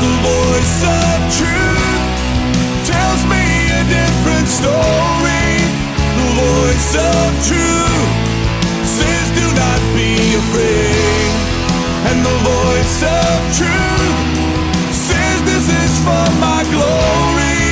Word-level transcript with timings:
the 0.00 0.14
voice 0.22 0.80
of 0.84 1.16
truth 1.38 2.04
tells 2.84 3.22
me 3.32 3.44
a 3.80 3.82
different 3.88 4.48
story. 4.48 5.48
The 6.20 6.28
voice 6.36 6.92
of 6.96 7.28
truth 7.48 8.10
says, 8.84 9.26
Do 9.38 9.46
not 9.62 9.80
be 9.96 10.10
afraid. 10.42 11.30
And 12.10 12.18
the 12.24 12.38
voice 12.44 12.98
of 13.02 13.36
truth 13.58 14.18
says, 14.92 15.36
This 15.48 15.66
is 15.68 15.92
for 16.06 16.26
my 16.40 16.60
glory. 16.74 17.64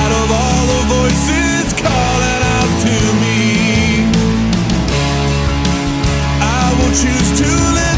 Out 0.00 0.12
of 0.22 0.28
all 0.30 0.62
the 0.74 0.82
voices 0.96 1.64
calling 1.74 2.42
out 2.56 2.72
to 2.86 2.96
me, 3.22 4.06
I 6.40 6.64
will 6.78 6.94
choose 6.94 7.30
to 7.40 7.50
listen 7.74 7.93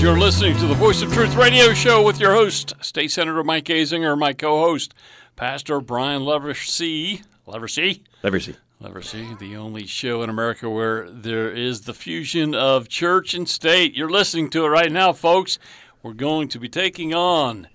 you're 0.00 0.18
listening 0.18 0.56
to 0.56 0.66
the 0.66 0.74
Voice 0.74 1.02
of 1.02 1.12
Truth 1.12 1.34
radio 1.34 1.74
show 1.74 2.02
with 2.02 2.18
your 2.18 2.32
host, 2.32 2.72
State 2.80 3.10
Senator 3.10 3.44
Mike 3.44 3.66
Azinger, 3.66 4.18
my 4.18 4.32
co 4.32 4.58
host, 4.58 4.94
Pastor 5.36 5.78
Brian 5.78 6.22
Leversey. 6.22 7.22
Leversey? 7.46 8.00
Leversey. 8.24 8.56
Leversey, 8.80 9.38
the 9.38 9.56
only 9.56 9.86
show 9.86 10.22
in 10.22 10.30
America 10.30 10.70
where 10.70 11.10
there 11.10 11.50
is 11.50 11.82
the 11.82 11.92
fusion 11.92 12.54
of 12.54 12.88
church 12.88 13.34
and 13.34 13.46
state. 13.46 13.94
You're 13.94 14.08
listening 14.08 14.48
to 14.50 14.64
it 14.64 14.68
right 14.68 14.90
now, 14.90 15.12
folks. 15.12 15.58
We're 16.02 16.14
going 16.14 16.48
to 16.48 16.58
be 16.58 16.70
taking 16.70 17.12
on 17.12 17.68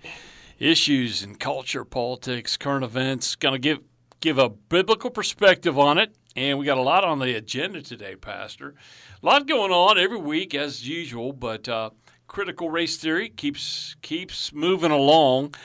issues 0.57 1.21
in 1.21 1.35
culture, 1.35 1.85
politics, 1.85 2.57
current 2.57 2.83
events. 2.83 3.35
Going 3.35 3.53
to 3.53 3.59
give 3.59 3.81
give 4.19 4.39
a 4.39 4.49
biblical 4.49 5.11
perspective 5.11 5.77
on 5.77 5.99
it, 5.99 6.15
and 6.35 6.57
we 6.57 6.65
got 6.65 6.79
a 6.79 6.81
lot 6.81 7.03
on 7.03 7.19
the 7.19 7.35
agenda 7.35 7.83
today, 7.83 8.15
Pastor. 8.15 8.73
A 9.21 9.25
lot 9.25 9.45
going 9.45 9.71
on 9.71 9.99
every 9.99 10.17
week 10.17 10.55
as 10.55 10.87
usual, 10.87 11.31
but 11.31 11.69
uh, 11.69 11.91
critical 12.35 12.69
race 12.69 12.97
theory 12.97 13.29
keeps 13.29 13.95
keeps 14.01 14.51
moving 14.51 14.91
along. 14.91 15.55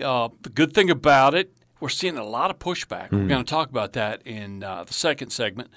Uh, 0.00 0.28
the 0.42 0.48
good 0.48 0.72
thing 0.72 0.88
about 0.88 1.34
it, 1.34 1.52
we're 1.80 1.88
seeing 1.88 2.16
a 2.16 2.22
lot 2.22 2.52
of 2.52 2.58
pushback. 2.60 3.10
We're 3.10 3.26
going 3.26 3.44
to 3.44 3.50
talk 3.50 3.68
about 3.68 3.94
that 3.94 4.22
in 4.24 4.62
uh, 4.62 4.84
the 4.84 4.94
second 4.94 5.30
segment, 5.30 5.70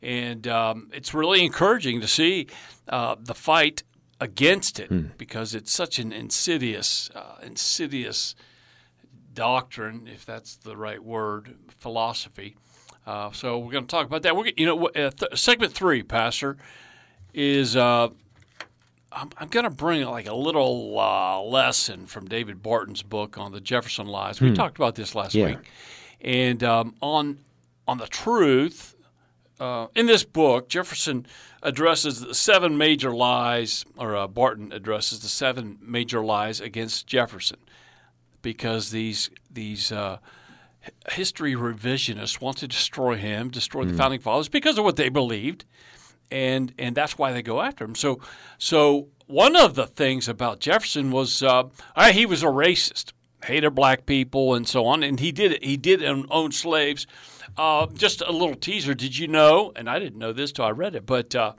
and 0.00 0.48
um, 0.48 0.88
it's 0.94 1.12
really 1.12 1.44
encouraging 1.44 2.00
to 2.00 2.08
see 2.08 2.46
uh, 2.88 3.16
the 3.20 3.34
fight 3.34 3.82
against 4.18 4.80
it 4.80 5.18
because 5.18 5.54
it's 5.54 5.70
such 5.70 5.98
an 5.98 6.14
insidious, 6.14 7.10
uh, 7.14 7.36
insidious 7.42 8.34
doctrine, 9.34 10.08
if 10.10 10.24
that's 10.24 10.56
the 10.56 10.78
right 10.78 11.04
word, 11.04 11.56
philosophy. 11.76 12.56
Uh, 13.06 13.30
so 13.32 13.58
we're 13.58 13.72
going 13.72 13.84
to 13.84 13.90
talk 13.96 14.06
about 14.06 14.22
that. 14.22 14.34
We're, 14.34 14.50
you 14.56 14.64
know, 14.64 14.86
uh, 14.88 15.10
th- 15.10 15.38
segment 15.38 15.74
three, 15.74 16.02
Pastor, 16.02 16.56
is 17.34 17.76
uh, 17.76 18.08
I'm, 19.12 19.30
I'm 19.38 19.48
going 19.48 19.64
to 19.64 19.70
bring 19.70 20.04
like 20.04 20.26
a 20.28 20.34
little 20.34 20.98
uh, 20.98 21.40
lesson 21.42 22.06
from 22.06 22.28
David 22.28 22.62
Barton's 22.62 23.02
book 23.02 23.38
on 23.38 23.52
the 23.52 23.60
Jefferson 23.60 24.06
lies. 24.06 24.40
We 24.40 24.52
talked 24.52 24.76
about 24.76 24.94
this 24.94 25.14
last 25.14 25.34
Yeah. 25.34 25.46
week, 25.46 25.58
and 26.20 26.62
um, 26.62 26.94
on 27.02 27.38
on 27.88 27.98
the 27.98 28.06
truth 28.06 28.94
uh, 29.58 29.88
in 29.96 30.06
this 30.06 30.22
book, 30.24 30.68
Jefferson 30.68 31.26
addresses 31.62 32.20
the 32.20 32.34
seven 32.34 32.78
major 32.78 33.10
lies, 33.12 33.84
or 33.96 34.16
uh, 34.16 34.26
Barton 34.28 34.72
addresses 34.72 35.18
the 35.20 35.28
seven 35.28 35.78
major 35.82 36.22
lies 36.24 36.60
against 36.60 37.06
Jefferson, 37.08 37.58
because 38.42 38.90
these 38.92 39.28
these 39.50 39.90
uh, 39.90 40.18
history 41.10 41.54
revisionists 41.54 42.40
want 42.40 42.58
to 42.58 42.68
destroy 42.68 43.16
him, 43.16 43.50
destroy 43.50 43.84
the 43.84 43.94
founding 43.94 44.20
fathers 44.20 44.48
because 44.48 44.78
of 44.78 44.84
what 44.84 44.96
they 44.96 45.08
believed, 45.08 45.64
and 46.30 46.72
and 46.78 46.94
that's 46.94 47.18
why 47.18 47.32
they 47.32 47.42
go 47.42 47.60
after 47.60 47.84
him. 47.84 47.94
So 47.94 48.20
so 48.58 49.08
one 49.26 49.56
of 49.56 49.74
the 49.74 49.86
things 49.86 50.28
about 50.28 50.60
Jefferson 50.60 51.10
was 51.10 51.42
uh, 51.42 51.64
uh, 51.94 52.12
he 52.12 52.26
was 52.26 52.42
a 52.42 52.46
racist, 52.46 53.12
hated 53.44 53.70
black 53.70 54.06
people, 54.06 54.54
and 54.54 54.66
so 54.66 54.86
on, 54.86 55.02
and 55.02 55.20
he 55.20 55.32
did 55.32 55.62
he 55.62 55.76
did 55.76 56.02
own, 56.04 56.52
slaves. 56.52 57.06
Uh, 57.56 57.86
just 57.94 58.20
a 58.20 58.30
little 58.30 58.54
teaser. 58.54 58.94
Did 58.94 59.18
you 59.18 59.26
know? 59.26 59.72
And 59.74 59.90
I 59.90 59.98
didn't 59.98 60.18
know 60.18 60.32
this 60.32 60.52
till 60.52 60.64
I 60.64 60.70
read 60.70 60.94
it. 60.94 61.04
But 61.04 61.34
uh, 61.34 61.54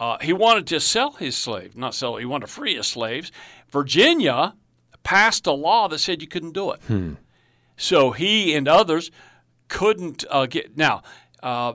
uh, 0.00 0.16
he 0.20 0.32
wanted 0.32 0.66
to 0.68 0.80
sell 0.80 1.12
his 1.12 1.36
slave, 1.36 1.76
not 1.76 1.94
sell. 1.94 2.16
He 2.16 2.24
wanted 2.24 2.46
to 2.46 2.52
free 2.52 2.74
his 2.74 2.86
slaves. 2.86 3.30
Virginia 3.70 4.54
passed 5.02 5.46
a 5.46 5.52
law 5.52 5.88
that 5.88 5.98
said 5.98 6.22
you 6.22 6.26
couldn't 6.28 6.52
do 6.52 6.72
it. 6.72 6.80
So 7.76 8.12
he 8.12 8.54
and 8.54 8.66
others 8.66 9.10
couldn't 9.68 10.24
uh, 10.30 10.46
get 10.46 10.76
now. 10.76 11.02
Uh, 11.46 11.74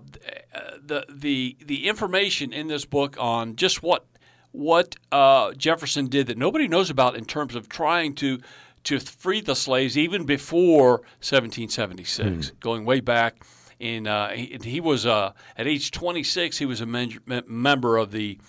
the 0.85 1.05
the 1.07 1.55
the 1.65 1.87
information 1.87 2.51
in 2.51 2.67
this 2.67 2.83
book 2.83 3.15
on 3.17 3.55
just 3.55 3.81
what 3.81 4.05
what 4.51 4.97
uh, 5.13 5.53
Jefferson 5.53 6.07
did 6.07 6.27
that 6.27 6.37
nobody 6.37 6.67
knows 6.67 6.89
about 6.89 7.15
in 7.15 7.23
terms 7.23 7.55
of 7.55 7.69
trying 7.69 8.13
to 8.15 8.41
to 8.83 8.99
free 8.99 9.39
the 9.39 9.55
slaves 9.55 9.97
even 9.97 10.25
before 10.25 10.97
1776, 11.21 12.51
going 12.59 12.83
way 12.83 12.99
back. 12.99 13.45
In 13.79 14.07
uh, 14.07 14.31
he, 14.31 14.57
he 14.61 14.81
was 14.81 15.05
uh, 15.05 15.31
at 15.57 15.67
age 15.67 15.91
26, 15.91 16.57
he 16.57 16.65
was 16.65 16.81
a 16.81 16.85
men- 16.85 17.21
member 17.47 17.95
of 17.95 18.11
the 18.11 18.39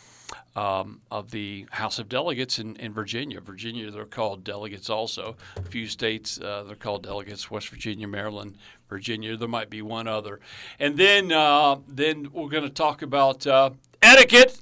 um, 0.55 1.01
of 1.11 1.31
the 1.31 1.67
House 1.71 1.99
of 1.99 2.09
Delegates 2.09 2.59
in, 2.59 2.77
in 2.77 2.93
Virginia. 2.93 3.41
Virginia, 3.41 3.91
they're 3.91 4.05
called 4.05 4.45
delegates 4.45 4.91
also. 4.91 5.37
A 5.57 5.63
few 5.63 5.87
states, 5.87 6.41
uh, 6.41 6.65
they're 6.67 6.77
called 6.77 7.05
delegates 7.05 7.51
West 7.51 7.69
Virginia, 7.69 8.07
Maryland, 8.07 8.59
Virginia. 8.93 9.37
There 9.37 9.49
might 9.49 9.71
be 9.71 9.83
one 9.83 10.07
other. 10.07 10.39
And 10.79 10.97
then, 10.97 11.33
uh, 11.33 11.77
then 11.89 12.29
we're 12.33 12.49
going 12.49 12.63
to 12.65 12.71
talk 12.71 13.03
about 13.03 13.47
uh, 13.47 13.71
etiquette. 14.03 14.59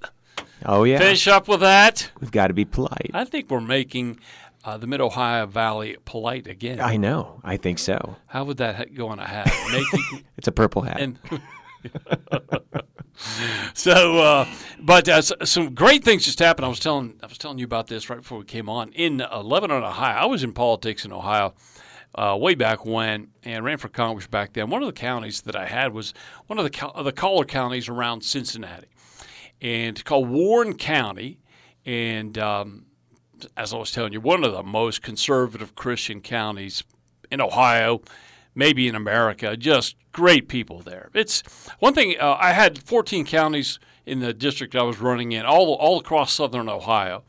Oh 0.65 0.85
yeah, 0.85 0.99
Finish 0.99 1.27
up 1.27 1.49
with 1.49 1.61
that. 1.61 2.11
we've 2.21 2.31
got 2.31 2.49
to 2.49 2.55
be 2.55 2.65
polite. 2.67 3.11
I 3.15 3.25
think 3.25 3.51
we're 3.51 3.61
making 3.63 4.21
uh, 4.65 4.77
the 4.77 4.87
Mid 4.87 5.01
Ohio 5.01 5.47
Valley 5.47 5.97
polite 6.05 6.47
again. 6.47 6.81
I 6.81 6.97
know. 6.99 7.41
I 7.43 7.57
think 7.57 7.79
so. 7.79 8.17
How 8.27 8.45
would 8.45 8.59
that 8.59 8.77
ha- 8.77 8.85
go 8.95 9.09
on 9.09 9.19
a 9.19 9.27
hat? 9.27 9.51
Making 9.73 10.25
It's 10.37 10.49
a 10.49 10.53
purple 10.53 10.83
hat. 10.83 11.01
and 11.01 11.19
so, 13.75 14.19
uh, 14.19 14.47
but 14.81 15.09
uh, 15.09 15.23
some 15.23 15.75
great 15.75 16.05
things 16.05 16.25
just 16.25 16.39
happened. 16.39 16.67
I 16.67 16.69
was 16.69 16.81
telling 16.81 17.19
I 17.23 17.27
was 17.27 17.39
telling 17.39 17.59
you 17.59 17.65
about 17.65 17.87
this 17.87 18.11
right 18.11 18.19
before 18.19 18.39
we 18.39 18.45
came 18.45 18.69
on 18.69 18.93
in 18.93 19.21
uh, 19.23 19.43
Lebanon, 19.43 19.83
Ohio. 19.83 20.17
I 20.17 20.27
was 20.27 20.43
in 20.43 20.53
politics 20.53 21.05
in 21.05 21.13
Ohio. 21.13 21.55
Uh, 22.12 22.37
way 22.37 22.56
back 22.56 22.84
when, 22.84 23.28
and 23.44 23.65
ran 23.65 23.78
for 23.78 23.88
Congress 23.88 24.26
back 24.26 24.53
then. 24.53 24.69
One 24.69 24.82
of 24.82 24.87
the 24.87 24.93
counties 24.93 25.43
that 25.43 25.54
I 25.54 25.66
had 25.66 25.93
was 25.93 26.12
one 26.48 26.59
of 26.59 26.65
the 26.65 26.71
co- 26.71 27.03
the 27.04 27.12
collar 27.12 27.44
counties 27.44 27.88
around 27.88 28.22
Cincinnati, 28.22 28.88
and 29.60 29.97
it's 29.97 30.03
called 30.03 30.28
Warren 30.28 30.75
County. 30.75 31.38
And 31.87 32.37
um, 32.37 32.87
as 33.56 33.72
I 33.72 33.76
was 33.76 33.93
telling 33.93 34.12
you, 34.12 34.21
one 34.21 34.43
of 34.43 34.53
the 34.53 34.65
most 34.65 35.03
conservative 35.03 35.76
Christian 35.76 36.21
counties 36.21 36.82
in 37.31 37.41
Ohio, 37.41 38.03
maybe 38.54 38.88
in 38.88 38.94
America. 38.94 39.56
Just 39.56 39.97
great 40.12 40.48
people 40.48 40.81
there. 40.81 41.10
It's 41.15 41.42
one 41.78 41.94
thing. 41.94 42.16
Uh, 42.19 42.37
I 42.38 42.53
had 42.53 42.82
14 42.82 43.25
counties 43.25 43.78
in 44.06 44.21
the 44.21 44.32
district 44.32 44.75
I 44.75 44.82
was 44.82 45.00
running 45.00 45.32
in, 45.32 45.44
all 45.44 45.75
all 45.75 46.00
across 46.00 46.32
southern 46.32 46.69
Ohio, 46.69 47.22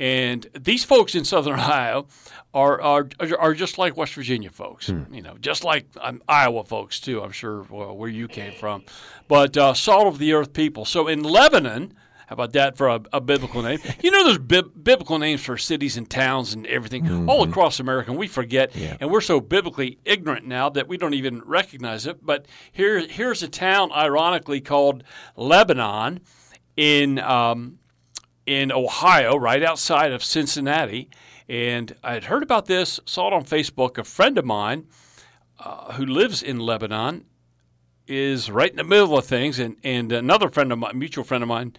and 0.00 0.46
these 0.58 0.82
folks 0.82 1.14
in 1.14 1.24
southern 1.24 1.54
Ohio 1.54 2.08
are 2.52 2.80
are 2.80 3.08
are 3.38 3.54
just 3.54 3.78
like 3.78 3.96
West 3.96 4.14
Virginia 4.14 4.50
folks. 4.50 4.88
You 5.12 5.22
know, 5.22 5.36
just 5.38 5.62
like 5.62 5.86
um, 6.00 6.22
Iowa 6.26 6.64
folks 6.64 6.98
too. 6.98 7.22
I'm 7.22 7.30
sure 7.32 7.64
well, 7.70 7.96
where 7.96 8.08
you 8.08 8.26
came 8.26 8.54
from, 8.54 8.82
but 9.28 9.56
uh, 9.56 9.74
salt 9.74 10.06
of 10.08 10.18
the 10.18 10.32
earth 10.32 10.52
people. 10.52 10.84
So 10.84 11.06
in 11.06 11.22
Lebanon. 11.22 11.94
How 12.26 12.34
about 12.34 12.52
that 12.52 12.76
for 12.76 12.86
a, 12.86 13.00
a 13.12 13.20
biblical 13.20 13.60
name? 13.60 13.80
You 14.04 14.12
know, 14.12 14.22
there's 14.22 14.38
bib- 14.38 14.84
biblical 14.84 15.18
names 15.18 15.40
for 15.40 15.58
cities 15.58 15.96
and 15.96 16.08
towns 16.08 16.54
and 16.54 16.64
everything 16.68 17.28
all 17.28 17.42
across 17.42 17.80
America, 17.80 18.12
and 18.12 18.20
we 18.20 18.28
forget. 18.28 18.70
And 19.00 19.10
we're 19.10 19.20
so 19.20 19.40
biblically 19.40 19.98
ignorant 20.04 20.46
now 20.46 20.68
that 20.68 20.86
we 20.86 20.96
don't 20.96 21.14
even 21.14 21.42
recognize 21.44 22.06
it. 22.06 22.24
But 22.24 22.46
here, 22.70 23.00
here's 23.00 23.42
a 23.42 23.48
town, 23.48 23.90
ironically 23.90 24.60
called 24.60 25.02
Lebanon, 25.34 26.20
in 26.76 27.18
um, 27.18 27.79
in 28.46 28.72
Ohio, 28.72 29.36
right 29.36 29.62
outside 29.62 30.12
of 30.12 30.24
Cincinnati. 30.24 31.08
And 31.48 31.94
I 32.02 32.14
had 32.14 32.24
heard 32.24 32.42
about 32.42 32.66
this, 32.66 33.00
saw 33.04 33.28
it 33.28 33.32
on 33.34 33.44
Facebook. 33.44 33.98
A 33.98 34.04
friend 34.04 34.38
of 34.38 34.44
mine 34.44 34.86
uh, 35.58 35.92
who 35.94 36.06
lives 36.06 36.42
in 36.42 36.58
Lebanon 36.60 37.24
is 38.06 38.50
right 38.50 38.70
in 38.70 38.76
the 38.76 38.84
middle 38.84 39.16
of 39.18 39.24
things, 39.24 39.58
and, 39.58 39.76
and 39.84 40.10
another 40.12 40.48
friend 40.48 40.72
of 40.72 40.78
mine, 40.78 40.98
mutual 40.98 41.24
friend 41.24 41.42
of 41.42 41.48
mine 41.48 41.74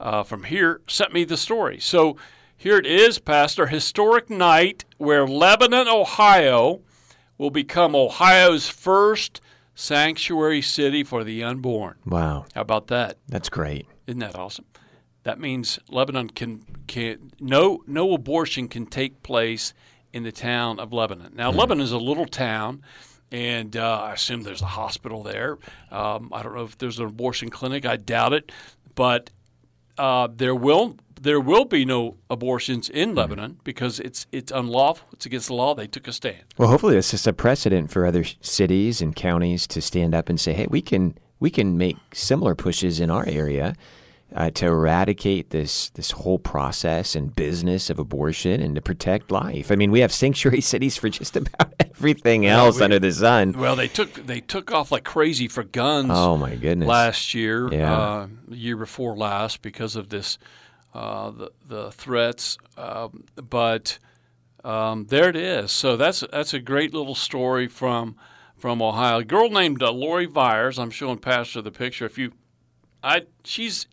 uh, 0.00 0.22
from 0.22 0.44
here, 0.44 0.80
sent 0.88 1.12
me 1.12 1.24
the 1.24 1.36
story. 1.36 1.78
So 1.80 2.16
here 2.56 2.76
it 2.78 2.86
is, 2.86 3.18
Pastor. 3.18 3.66
Historic 3.66 4.28
night 4.30 4.84
where 4.98 5.26
Lebanon, 5.26 5.86
Ohio, 5.88 6.80
will 7.38 7.50
become 7.50 7.94
Ohio's 7.94 8.68
first 8.68 9.40
sanctuary 9.74 10.62
city 10.62 11.04
for 11.04 11.22
the 11.22 11.42
unborn. 11.44 11.96
wow, 12.06 12.46
How 12.54 12.62
about 12.62 12.86
that? 12.88 13.18
that's 13.28 13.48
great. 13.50 13.86
Isn't 14.06 14.20
that 14.20 14.34
awesome? 14.36 14.64
That 15.26 15.40
means 15.40 15.80
Lebanon 15.88 16.30
can 16.30 16.64
can 16.86 17.32
no 17.40 17.82
no 17.88 18.14
abortion 18.14 18.68
can 18.68 18.86
take 18.86 19.24
place 19.24 19.74
in 20.12 20.22
the 20.22 20.30
town 20.30 20.78
of 20.78 20.92
Lebanon. 20.92 21.32
Now 21.34 21.50
Lebanon 21.50 21.82
is 21.82 21.90
a 21.90 21.98
little 21.98 22.26
town, 22.26 22.84
and 23.32 23.76
uh, 23.76 24.02
I 24.02 24.12
assume 24.12 24.44
there's 24.44 24.62
a 24.62 24.66
hospital 24.66 25.24
there. 25.24 25.58
Um, 25.90 26.30
I 26.32 26.44
don't 26.44 26.54
know 26.54 26.62
if 26.62 26.78
there's 26.78 27.00
an 27.00 27.06
abortion 27.06 27.50
clinic. 27.50 27.84
I 27.84 27.96
doubt 27.96 28.34
it, 28.34 28.52
but 28.94 29.30
uh, 29.98 30.28
there 30.32 30.54
will 30.54 30.96
there 31.20 31.40
will 31.40 31.64
be 31.64 31.84
no 31.84 32.18
abortions 32.30 32.88
in 32.88 33.16
Lebanon 33.16 33.58
because 33.64 33.98
it's 33.98 34.28
it's 34.30 34.52
unlawful. 34.52 35.08
It's 35.12 35.26
against 35.26 35.48
the 35.48 35.54
law. 35.54 35.74
They 35.74 35.88
took 35.88 36.06
a 36.06 36.12
stand. 36.12 36.44
Well, 36.56 36.68
hopefully 36.68 36.94
this 36.94 37.12
is 37.12 37.26
a 37.26 37.32
precedent 37.32 37.90
for 37.90 38.06
other 38.06 38.22
cities 38.42 39.02
and 39.02 39.16
counties 39.16 39.66
to 39.66 39.82
stand 39.82 40.14
up 40.14 40.28
and 40.28 40.38
say, 40.38 40.52
"Hey, 40.52 40.68
we 40.70 40.82
can 40.82 41.18
we 41.40 41.50
can 41.50 41.76
make 41.76 41.96
similar 42.14 42.54
pushes 42.54 43.00
in 43.00 43.10
our 43.10 43.26
area 43.26 43.74
uh, 44.34 44.50
to 44.50 44.66
eradicate 44.66 45.50
this 45.50 45.90
this 45.90 46.10
whole 46.12 46.38
process 46.38 47.14
and 47.14 47.34
business 47.34 47.88
of 47.90 47.98
abortion 47.98 48.60
and 48.60 48.74
to 48.74 48.82
protect 48.82 49.30
life." 49.30 49.70
I 49.70 49.76
mean, 49.76 49.90
we 49.90 50.00
have 50.00 50.12
sanctuary 50.12 50.60
cities 50.72 50.96
for 50.96 51.08
just 51.08 51.36
about 51.36 51.74
everything 51.80 52.46
else 52.46 52.78
we- 52.78 52.84
under 52.84 52.98
the 52.98 53.12
sun. 53.12 53.52
Well, 53.52 53.76
they 53.76 53.88
took 53.88 54.12
they 54.14 54.40
took 54.40 54.72
off 54.72 54.90
like 54.92 55.04
crazy 55.04 55.48
for 55.48 55.62
guns. 55.64 56.10
Oh 56.12 56.36
my 56.36 56.54
goodness! 56.56 56.88
last 56.88 57.34
year, 57.34 57.72
Yeah. 57.72 57.96
uh, 57.98 58.26
the 58.48 58.56
year 58.56 58.76
before 58.76 59.16
last, 59.16 59.62
because 59.62 59.96
of 59.96 60.08
this, 60.08 60.38
uh, 60.94 61.30
the 61.30 61.50
the 61.66 61.92
threats. 61.92 62.58
Um, 62.76 63.24
but 63.36 63.98
um, 64.64 65.06
there 65.06 65.28
it 65.28 65.36
is. 65.36 65.70
So 65.72 65.96
that's 65.96 66.24
that's 66.32 66.52
a 66.52 66.58
great 66.60 66.92
little 66.92 67.14
story 67.14 67.68
from 67.68 68.16
from 68.56 68.82
Ohio. 68.82 69.18
A 69.18 69.24
girl 69.24 69.50
named 69.50 69.82
uh, 69.82 69.92
Lori 69.92 70.26
Viars. 70.26 70.78
I'm 70.78 70.90
showing 70.90 71.18
Pastor 71.18 71.62
the 71.62 71.70
picture. 71.70 72.04
If 72.06 72.18
you, 72.18 72.32
I 73.02 73.22
she's. 73.44 73.86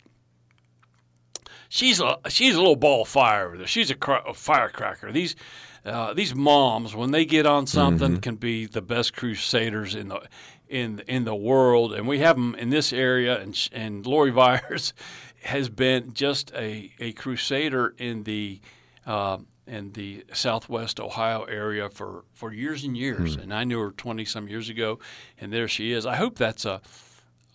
She's 1.73 1.99
a 1.99 2.19
she's 2.29 2.53
a 2.53 2.59
little 2.59 2.75
ball 2.75 3.01
of 3.01 3.07
fire 3.07 3.47
over 3.47 3.57
there. 3.57 3.65
She's 3.65 3.89
a, 3.89 3.95
cra- 3.95 4.23
a 4.27 4.35
firecracker. 4.35 5.11
These 5.11 5.35
uh, 5.83 6.13
these 6.13 6.35
moms, 6.35 6.95
when 6.95 7.09
they 7.09 7.25
get 7.25 7.47
on 7.47 7.65
something, 7.65 8.21
can 8.21 8.35
be 8.35 8.67
the 8.67 8.83
best 8.83 9.15
crusaders 9.15 9.95
in 9.95 10.09
the 10.09 10.21
in 10.69 11.01
in 11.07 11.23
the 11.23 11.33
world, 11.33 11.91
and 11.91 12.07
we 12.07 12.19
have 12.19 12.35
them 12.35 12.53
in 12.53 12.69
this 12.69 12.93
area. 12.93 13.41
And 13.41 13.55
sh- 13.55 13.69
and 13.73 14.05
Lori 14.05 14.29
Viars 14.31 14.93
has 15.45 15.67
been 15.67 16.13
just 16.13 16.51
a, 16.53 16.91
a 16.99 17.11
crusader 17.13 17.95
in 17.97 18.21
the 18.21 18.61
uh, 19.07 19.39
in 19.65 19.93
the 19.93 20.25
Southwest 20.31 20.99
Ohio 20.99 21.45
area 21.45 21.89
for, 21.89 22.23
for 22.33 22.53
years 22.53 22.83
and 22.83 22.95
years. 22.95 23.35
And 23.35 23.51
I 23.51 23.63
knew 23.63 23.79
her 23.79 23.91
twenty 23.91 24.25
some 24.25 24.47
years 24.47 24.69
ago, 24.69 24.99
and 25.41 25.51
there 25.51 25.67
she 25.67 25.91
is. 25.91 26.05
I 26.05 26.17
hope 26.17 26.37
that's 26.37 26.65
a 26.65 26.81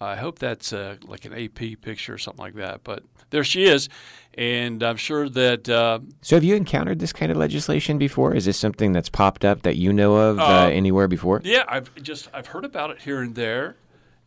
I 0.01 0.17
hope 0.17 0.39
that's 0.39 0.73
uh 0.73 0.97
like 1.07 1.25
an 1.25 1.33
AP 1.35 1.81
picture 1.83 2.15
or 2.15 2.19
something 2.19 2.43
like 2.43 2.55
that. 2.55 2.85
But 2.85 3.03
there 3.31 3.45
she 3.45 3.65
is, 3.65 3.89
and 4.35 4.83
I'm 4.83 4.97
sure 4.97 5.29
that 5.29 5.69
uh, 5.69 5.99
So, 6.23 6.37
have 6.37 6.45
you 6.45 6.55
encountered 6.55 6.99
this 6.99 7.13
kind 7.13 7.31
of 7.31 7.37
legislation 7.37 7.99
before? 7.99 8.35
Is 8.35 8.45
this 8.47 8.57
something 8.57 8.93
that's 8.93 9.09
popped 9.11 9.45
up 9.45 9.63
that 9.63 9.77
you 9.77 9.93
know 9.93 10.17
of 10.17 10.39
uh, 10.39 10.43
Uh, 10.45 10.69
anywhere 10.69 11.09
before? 11.09 11.41
Yeah, 11.45 11.65
I've 11.69 11.95
just 12.03 12.29
I've 12.33 12.47
heard 12.49 12.65
about 12.65 12.91
it 12.91 13.03
here 13.03 13.21
and 13.21 13.35
there. 13.35 13.77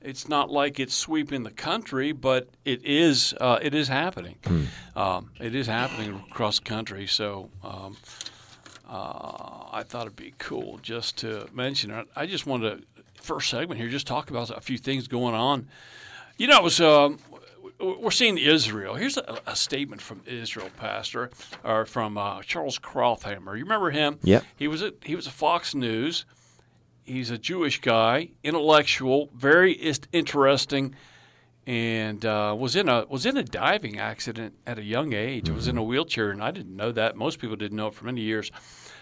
It's 0.03 0.27
not 0.27 0.49
like 0.49 0.79
it's 0.79 0.95
sweeping 0.95 1.43
the 1.43 1.51
country, 1.51 2.11
but 2.11 2.49
it 2.65 2.83
is 2.83 3.33
uh, 3.39 3.59
it 3.61 3.73
is 3.73 3.87
happening. 3.87 4.35
Um, 4.95 5.31
it 5.39 5.53
is 5.55 5.67
happening 5.67 6.23
across 6.31 6.57
the 6.59 6.65
country. 6.65 7.07
So 7.07 7.49
um, 7.63 7.95
uh, 8.89 9.69
I 9.71 9.83
thought 9.87 10.01
it'd 10.07 10.15
be 10.15 10.33
cool 10.37 10.79
just 10.81 11.17
to 11.19 11.47
mention 11.53 11.91
it. 11.91 12.07
I 12.15 12.25
just 12.25 12.45
wanted 12.45 12.81
to 12.81 12.87
first 13.21 13.49
segment 13.49 13.79
here 13.79 13.89
just 13.89 14.07
talk 14.07 14.29
about 14.29 14.49
a 14.49 14.61
few 14.61 14.77
things 14.77 15.07
going 15.07 15.35
on. 15.35 15.67
You 16.37 16.47
know, 16.47 16.57
it 16.57 16.63
was. 16.63 16.81
Um, 16.81 17.19
we're 17.79 18.11
seeing 18.11 18.37
Israel. 18.37 18.95
Here's 18.95 19.17
a, 19.17 19.39
a 19.47 19.55
statement 19.55 20.01
from 20.01 20.21
Israel, 20.25 20.69
Pastor, 20.77 21.31
or 21.63 21.85
from 21.85 22.17
uh, 22.17 22.41
Charles 22.43 22.77
Krauthammer. 22.77 23.57
You 23.57 23.63
remember 23.63 23.89
him? 23.89 24.19
Yeah. 24.23 24.41
He 24.55 24.67
was 24.67 24.81
a 24.81 24.93
he 25.03 25.15
was 25.15 25.27
a 25.27 25.31
Fox 25.31 25.73
News. 25.73 26.25
He's 27.03 27.31
a 27.31 27.37
Jewish 27.37 27.81
guy, 27.81 28.29
intellectual, 28.43 29.29
very 29.35 29.73
interesting, 29.73 30.95
and 31.65 32.23
uh, 32.23 32.55
was 32.57 32.75
in 32.75 32.87
a 32.87 33.05
was 33.09 33.25
in 33.25 33.37
a 33.37 33.43
diving 33.43 33.97
accident 33.97 34.53
at 34.67 34.77
a 34.77 34.83
young 34.83 35.13
age. 35.13 35.49
Was 35.49 35.67
in 35.67 35.77
a 35.77 35.83
wheelchair, 35.83 36.29
and 36.29 36.43
I 36.43 36.51
didn't 36.51 36.75
know 36.75 36.91
that. 36.91 37.15
Most 37.15 37.39
people 37.39 37.55
didn't 37.55 37.77
know 37.77 37.87
it 37.87 37.95
for 37.95 38.05
many 38.05 38.21
years. 38.21 38.51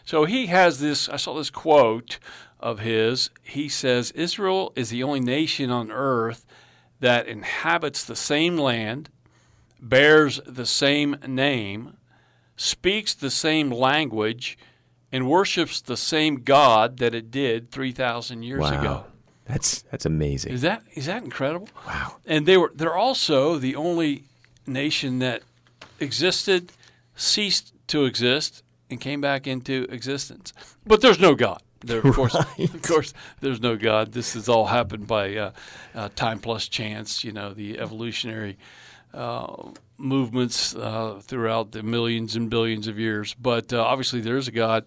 So 0.06 0.26
he 0.26 0.48
has 0.48 0.80
this. 0.80 1.10
I 1.10 1.18
saw 1.18 1.36
this 1.36 1.50
quote 1.50 2.20
of 2.60 2.80
his. 2.80 3.30
He 3.44 3.70
says, 3.70 4.12
"Israel 4.12 4.74
is 4.76 4.90
the 4.90 5.04
only 5.04 5.20
nation 5.20 5.70
on 5.70 5.92
earth 5.92 6.46
that 7.00 7.28
inhabits 7.28 8.04
the 8.04 8.16
same 8.16 8.58
land, 8.58 9.10
bears 9.82 10.40
the 10.46 10.66
same 10.66 11.16
name, 11.26 11.98
speaks 12.56 13.14
the 13.14 13.32
same 13.32 13.72
language, 13.72 14.58
and 15.12 15.28
worships 15.28 15.82
the 15.82 15.98
same 15.98 16.44
God 16.44 16.98
that 16.98 17.16
it 17.16 17.32
did 17.32 17.72
3,000 17.72 18.44
years 18.44 18.60
wow, 18.60 18.80
ago. 18.80 19.06
that's 19.46 19.82
that's 19.84 20.06
amazing. 20.06 20.54
Is 20.54 20.62
that 20.62 20.84
is 20.94 21.06
that 21.08 21.24
incredible? 21.24 21.70
Wow. 21.88 22.18
And 22.26 22.46
they 22.46 22.58
were 22.58 22.72
they're 22.76 22.96
also 22.96 23.58
the 23.58 23.76
only 23.76 24.26
nation 24.68 25.20
that 25.20 25.42
existed, 26.00 26.72
ceased 27.16 27.74
to 27.88 28.06
exist, 28.06 28.64
and 28.90 29.00
came 29.00 29.22
back 29.22 29.48
into 29.48 29.88
existence. 29.90 30.54
But 30.86 31.02
there's 31.02 31.20
no 31.20 31.36
God. 31.36 31.62
There, 31.82 32.00
of 32.00 32.16
course, 32.16 32.36
of 32.60 32.82
course, 32.82 33.14
there's 33.40 33.62
no 33.62 33.76
God. 33.78 34.12
This 34.12 34.34
has 34.34 34.50
all 34.50 34.66
happened 34.66 35.08
by 35.08 35.36
uh, 35.36 35.52
uh, 35.96 36.10
time 36.16 36.40
plus 36.40 36.68
chance. 36.68 37.24
You 37.24 37.32
know, 37.32 37.54
the 37.54 37.80
evolutionary 37.80 38.58
uh, 39.14 39.72
movements 39.98 40.76
uh, 40.76 41.20
throughout 41.22 41.72
the 41.72 41.84
millions 41.84 42.36
and 42.36 42.50
billions 42.50 42.88
of 42.88 43.00
years. 43.00 43.34
But 43.34 43.74
uh, 43.74 43.82
obviously, 43.82 44.22
there 44.22 44.38
is 44.38 44.48
a 44.48 44.52
God. 44.52 44.86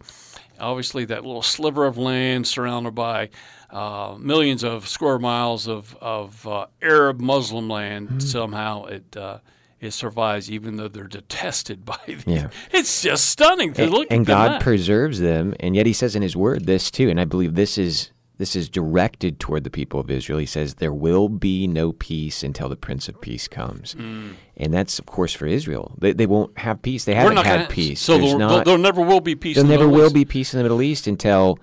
Obviously, 0.61 1.05
that 1.07 1.25
little 1.25 1.43
sliver 1.43 1.87
of 1.87 1.99
land 1.99 2.47
surrounded 2.47 2.95
by 2.95 3.31
uh, 3.71 4.17
millions 4.19 4.63
of 4.63 4.87
square 4.89 5.19
miles 5.19 5.67
of 5.67 5.97
of 6.01 6.47
uh, 6.47 6.67
Arab 6.81 7.21
Muslim 7.21 7.69
land. 7.69 8.23
Somehow, 8.23 8.85
it 8.85 9.17
uh, 9.17 9.39
it 9.83 9.91
survives, 9.91 10.51
even 10.51 10.77
though 10.77 10.89
they're 10.89 11.05
detested 11.05 11.85
by. 11.85 11.99
The, 12.07 12.23
Yeah. 12.27 12.49
It's 12.71 13.03
just 13.03 13.27
stunning 13.27 13.75
to 13.75 13.83
and, 13.83 13.93
look. 13.93 14.07
and 14.11 14.25
God 14.25 14.53
that. 14.53 14.61
preserves 14.63 15.21
them, 15.21 15.55
and 15.61 15.75
yet 15.77 15.87
He 15.87 15.93
says 15.93 16.17
in 16.17 16.23
His 16.23 16.37
Word 16.37 16.67
this 16.67 16.91
too, 16.91 17.11
and 17.11 17.21
I 17.21 17.25
believe 17.25 17.55
this 17.55 17.77
is 17.77 18.11
this 18.39 18.57
is 18.57 18.69
directed 18.69 19.39
toward 19.39 19.63
the 19.63 19.71
people 19.71 20.01
of 20.01 20.11
Israel. 20.11 20.39
He 20.39 20.47
says 20.47 20.77
there 20.77 20.93
will 20.93 21.29
be 21.29 21.67
no 21.67 21.93
peace 21.93 22.43
until 22.43 22.69
the 22.69 22.77
Prince 22.77 23.09
of 23.09 23.21
Peace 23.21 23.47
comes, 23.47 23.95
mm. 23.95 24.35
and 24.57 24.73
that's 24.73 24.99
of 24.99 25.07
course 25.07 25.33
for 25.33 25.47
Israel. 25.47 25.95
They, 25.99 26.13
they 26.13 26.27
won't 26.27 26.57
have 26.59 26.81
peace. 26.81 27.05
They 27.05 27.13
We're 27.15 27.21
haven't 27.21 27.45
had 27.45 27.57
gonna, 27.57 27.69
peace. 27.69 28.01
So 28.01 28.19
there, 28.19 28.39
not, 28.39 28.65
there 28.65 28.79
never 28.79 29.03
will 29.03 29.21
be 29.21 29.35
peace. 29.35 29.57
there 29.57 29.63
in 29.63 29.69
the 29.69 29.75
never 29.75 29.87
Middle 29.87 30.01
will 30.01 30.07
East. 30.07 30.15
be 30.15 30.25
peace 30.25 30.55
in 30.55 30.59
the 30.59 30.65
Middle 30.65 30.83
East 30.83 31.07
until 31.07 31.59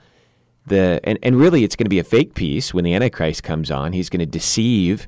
the 0.68 1.00
and, 1.04 1.18
and 1.24 1.38
really 1.38 1.64
it's 1.64 1.76
going 1.76 1.86
to 1.86 1.90
be 1.90 2.00
a 2.00 2.04
fake 2.04 2.34
peace 2.34 2.74
when 2.74 2.84
the 2.84 2.94
Antichrist 2.94 3.44
comes 3.44 3.72
on. 3.72 3.94
He's 3.94 4.10
going 4.10 4.20
to 4.20 4.26
deceive 4.26 5.08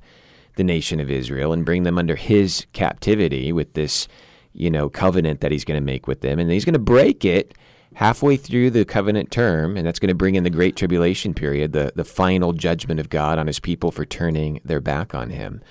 the 0.55 0.63
nation 0.63 0.99
of 0.99 1.09
Israel 1.09 1.53
and 1.53 1.65
bring 1.65 1.83
them 1.83 1.97
under 1.97 2.15
his 2.15 2.65
captivity 2.73 3.51
with 3.51 3.73
this, 3.73 4.07
you 4.53 4.69
know, 4.69 4.89
covenant 4.89 5.41
that 5.41 5.51
he's 5.51 5.65
going 5.65 5.79
to 5.79 5.85
make 5.85 6.07
with 6.07 6.21
them, 6.21 6.39
and 6.39 6.51
he's 6.51 6.65
going 6.65 6.73
to 6.73 6.79
break 6.79 7.23
it 7.25 7.53
halfway 7.95 8.37
through 8.37 8.69
the 8.69 8.85
covenant 8.85 9.31
term, 9.31 9.75
and 9.75 9.85
that's 9.85 9.99
going 9.99 10.07
to 10.07 10.15
bring 10.15 10.35
in 10.35 10.43
the 10.43 10.49
great 10.49 10.75
tribulation 10.75 11.33
period, 11.33 11.73
the 11.73 11.91
the 11.95 12.05
final 12.05 12.53
judgment 12.53 12.99
of 12.99 13.09
God 13.09 13.37
on 13.37 13.47
his 13.47 13.59
people 13.59 13.91
for 13.91 14.05
turning 14.05 14.61
their 14.63 14.81
back 14.81 15.13
on 15.13 15.29
him. 15.29 15.61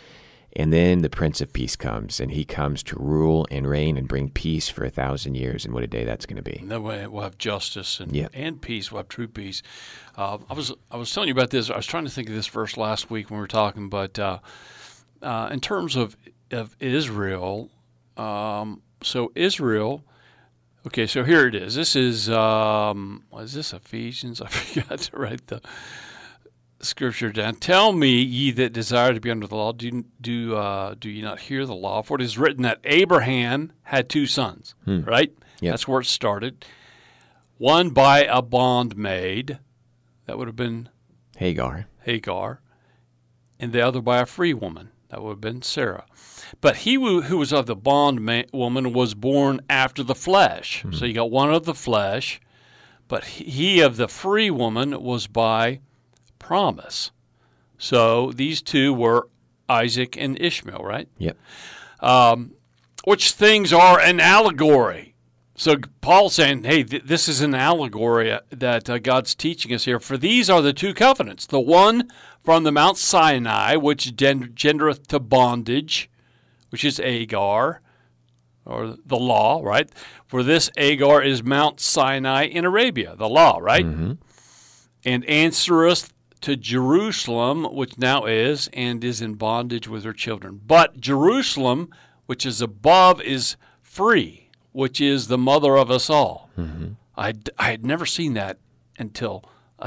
And 0.56 0.72
then 0.72 1.02
the 1.02 1.10
Prince 1.10 1.40
of 1.40 1.52
Peace 1.52 1.76
comes, 1.76 2.18
and 2.18 2.32
he 2.32 2.44
comes 2.44 2.82
to 2.84 2.96
rule 2.98 3.46
and 3.52 3.68
reign 3.68 3.96
and 3.96 4.08
bring 4.08 4.30
peace 4.30 4.68
for 4.68 4.84
a 4.84 4.90
thousand 4.90 5.36
years. 5.36 5.64
And 5.64 5.72
what 5.72 5.84
a 5.84 5.86
day 5.86 6.04
that's 6.04 6.26
going 6.26 6.36
to 6.36 6.42
be! 6.42 6.60
That 6.66 6.82
way 6.82 7.06
we'll 7.06 7.22
have 7.22 7.38
justice 7.38 8.00
and, 8.00 8.14
Yeah. 8.14 8.28
and 8.34 8.60
peace. 8.60 8.90
We'll 8.90 8.98
have 9.00 9.08
true 9.08 9.28
peace. 9.28 9.62
Uh, 10.16 10.38
I 10.50 10.54
was 10.54 10.72
I 10.90 10.96
was 10.96 11.12
telling 11.12 11.28
you 11.28 11.34
about 11.34 11.50
this. 11.50 11.70
I 11.70 11.76
was 11.76 11.86
trying 11.86 12.04
to 12.04 12.10
think 12.10 12.28
of 12.28 12.34
this 12.34 12.48
verse 12.48 12.76
last 12.76 13.10
week 13.10 13.30
when 13.30 13.38
we 13.38 13.42
were 13.42 13.46
talking, 13.46 13.88
but 13.88 14.18
uh, 14.18 14.40
uh, 15.22 15.48
in 15.52 15.60
terms 15.60 15.94
of 15.94 16.16
of 16.50 16.76
Israel, 16.80 17.70
um, 18.16 18.82
so 19.02 19.30
Israel. 19.36 20.04
Okay, 20.86 21.06
so 21.06 21.24
here 21.24 21.46
it 21.46 21.54
is. 21.54 21.74
This 21.74 21.94
is 21.94 22.28
um, 22.30 23.22
was 23.30 23.52
this 23.52 23.72
Ephesians? 23.72 24.40
I 24.40 24.46
forgot 24.48 24.98
to 24.98 25.16
write 25.16 25.46
the 25.46 25.60
scripture 26.80 27.30
down. 27.30 27.56
Tell 27.56 27.92
me, 27.92 28.22
ye 28.22 28.50
that 28.52 28.72
desire 28.72 29.12
to 29.14 29.20
be 29.20 29.30
under 29.30 29.46
the 29.46 29.56
law, 29.56 29.72
do 29.72 30.04
do 30.20 30.56
uh, 30.56 30.94
do 30.98 31.10
you 31.10 31.22
not 31.22 31.40
hear 31.40 31.66
the 31.66 31.74
law? 31.74 32.02
For 32.02 32.16
it 32.16 32.22
is 32.22 32.38
written 32.38 32.62
that 32.62 32.80
Abraham 32.84 33.72
had 33.84 34.08
two 34.08 34.26
sons, 34.26 34.74
right? 34.86 35.32
Yep. 35.60 35.72
That's 35.72 35.88
where 35.88 36.00
it 36.00 36.06
started. 36.06 36.64
One 37.58 37.90
by 37.90 38.20
a 38.24 38.40
bondmaid, 38.40 39.58
that 40.26 40.38
would 40.38 40.48
have 40.48 40.56
been 40.56 40.88
Hagar. 41.36 41.86
Hagar, 42.04 42.62
and 43.58 43.72
the 43.72 43.82
other 43.82 44.00
by 44.00 44.20
a 44.20 44.26
free 44.26 44.54
woman, 44.54 44.90
that 45.10 45.22
would 45.22 45.30
have 45.32 45.40
been 45.40 45.60
Sarah. 45.60 46.06
But 46.62 46.78
he 46.78 46.94
who, 46.94 47.36
was 47.36 47.52
of 47.52 47.66
the 47.66 47.76
bond 47.76 48.22
ma- 48.24 48.42
woman 48.52 48.92
was 48.94 49.14
born 49.14 49.60
after 49.68 50.02
the 50.02 50.14
flesh. 50.14 50.84
So 50.92 51.04
you 51.04 51.12
got 51.12 51.30
one 51.30 51.52
of 51.52 51.64
the 51.64 51.74
flesh, 51.74 52.40
but 53.06 53.24
he 53.24 53.80
of 53.80 53.96
the 53.96 54.08
free 54.08 54.50
woman 54.50 55.02
was 55.02 55.26
by 55.26 55.80
promise. 56.40 57.12
So 57.78 58.32
these 58.32 58.60
two 58.60 58.92
were 58.92 59.28
Isaac 59.68 60.16
and 60.18 60.40
Ishmael, 60.40 60.82
right? 60.82 61.08
Yep. 61.18 61.36
which 63.04 63.30
things 63.30 63.72
are 63.72 64.00
an 64.00 64.18
allegory. 64.18 65.14
So 65.54 65.76
Paul's 66.00 66.34
saying, 66.34 66.64
hey, 66.64 66.82
th- 66.82 67.04
this 67.04 67.28
is 67.28 67.40
an 67.42 67.54
allegory 67.54 68.32
uh, 68.32 68.40
that 68.50 68.90
uh, 68.90 68.98
God's 68.98 69.34
teaching 69.34 69.72
us 69.74 69.84
here. 69.84 70.00
For 70.00 70.16
these 70.16 70.50
are 70.50 70.62
the 70.62 70.72
two 70.72 70.92
covenants 70.94 71.46
the 71.46 71.60
one 71.60 72.08
from 72.42 72.64
the 72.64 72.72
Mount 72.72 72.96
Sinai, 72.96 73.76
which 73.76 74.16
gen- 74.16 74.52
gendereth 74.54 75.06
to 75.08 75.20
bondage, 75.20 76.10
which 76.70 76.84
is 76.84 76.98
Agar, 76.98 77.82
or 78.64 78.96
the 79.04 79.18
law, 79.18 79.60
right? 79.62 79.90
For 80.26 80.42
this 80.42 80.70
Agar 80.78 81.22
is 81.22 81.42
Mount 81.42 81.78
Sinai 81.80 82.44
in 82.44 82.64
Arabia, 82.64 83.14
the 83.16 83.28
law, 83.28 83.58
right? 83.60 83.84
And 85.04 85.24
answereth 85.26 86.12
to 86.42 86.56
Jerusalem, 86.56 87.64
which 87.64 87.98
now 87.98 88.24
is, 88.24 88.68
and 88.72 89.02
is 89.04 89.20
in 89.20 89.34
bondage 89.34 89.86
with 89.88 90.04
her 90.04 90.12
children. 90.12 90.60
But 90.66 91.00
Jerusalem, 91.00 91.90
which 92.26 92.46
is 92.46 92.60
above, 92.60 93.20
is 93.20 93.56
free, 93.82 94.48
which 94.72 95.00
is 95.00 95.26
the 95.28 95.38
mother 95.38 95.76
of 95.76 95.90
us 95.90 96.08
all. 96.08 96.50
I, 97.16 97.34
I 97.58 97.70
had 97.70 97.84
never 97.84 98.06
seen 98.06 98.34
that 98.34 98.58
until 98.98 99.44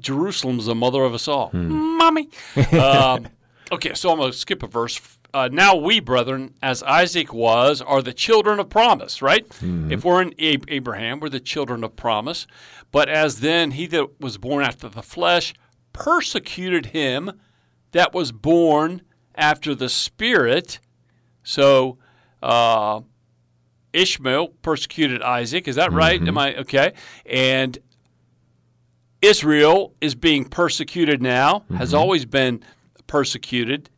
Jerusalem's 0.00 0.66
the 0.66 0.74
mother 0.74 1.02
of 1.02 1.14
us 1.14 1.28
all. 1.28 1.50
Mommy. 1.52 2.28
um, 2.72 3.28
okay, 3.72 3.94
so 3.94 4.10
I'm 4.10 4.18
going 4.18 4.32
to 4.32 4.36
skip 4.36 4.62
a 4.62 4.66
verse. 4.66 5.17
Uh, 5.38 5.48
now 5.52 5.76
we, 5.76 6.00
brethren, 6.00 6.52
as 6.60 6.82
Isaac 6.82 7.32
was, 7.32 7.80
are 7.80 8.02
the 8.02 8.12
children 8.12 8.58
of 8.58 8.68
promise, 8.68 9.22
right? 9.22 9.46
If 9.92 10.04
we're 10.04 10.20
in 10.20 10.34
Ab- 10.40 10.64
Abraham, 10.66 11.20
we're 11.20 11.28
the 11.28 11.38
children 11.38 11.84
of 11.84 11.94
promise. 11.94 12.48
But 12.90 13.08
as 13.08 13.38
then 13.38 13.70
he 13.70 13.86
that 13.86 14.20
was 14.20 14.36
born 14.36 14.64
after 14.64 14.88
the 14.88 15.00
flesh 15.02 15.54
persecuted 15.92 16.86
him 16.86 17.30
that 17.92 18.12
was 18.12 18.32
born 18.32 19.02
after 19.36 19.76
the 19.76 19.88
spirit. 19.88 20.80
So, 21.44 21.98
uh, 22.42 23.02
Ishmael 23.92 24.48
persecuted 24.62 25.22
Isaac. 25.22 25.68
Is 25.68 25.76
that 25.76 25.92
right? 25.92 26.20
Am 26.26 26.36
I 26.36 26.56
okay? 26.56 26.94
And 27.24 27.78
Israel 29.22 29.94
is 30.00 30.16
being 30.16 30.46
persecuted 30.46 31.22
now, 31.22 31.64
has 31.76 31.94
always 31.94 32.24
been 32.24 32.64
persecuted, 33.06 33.88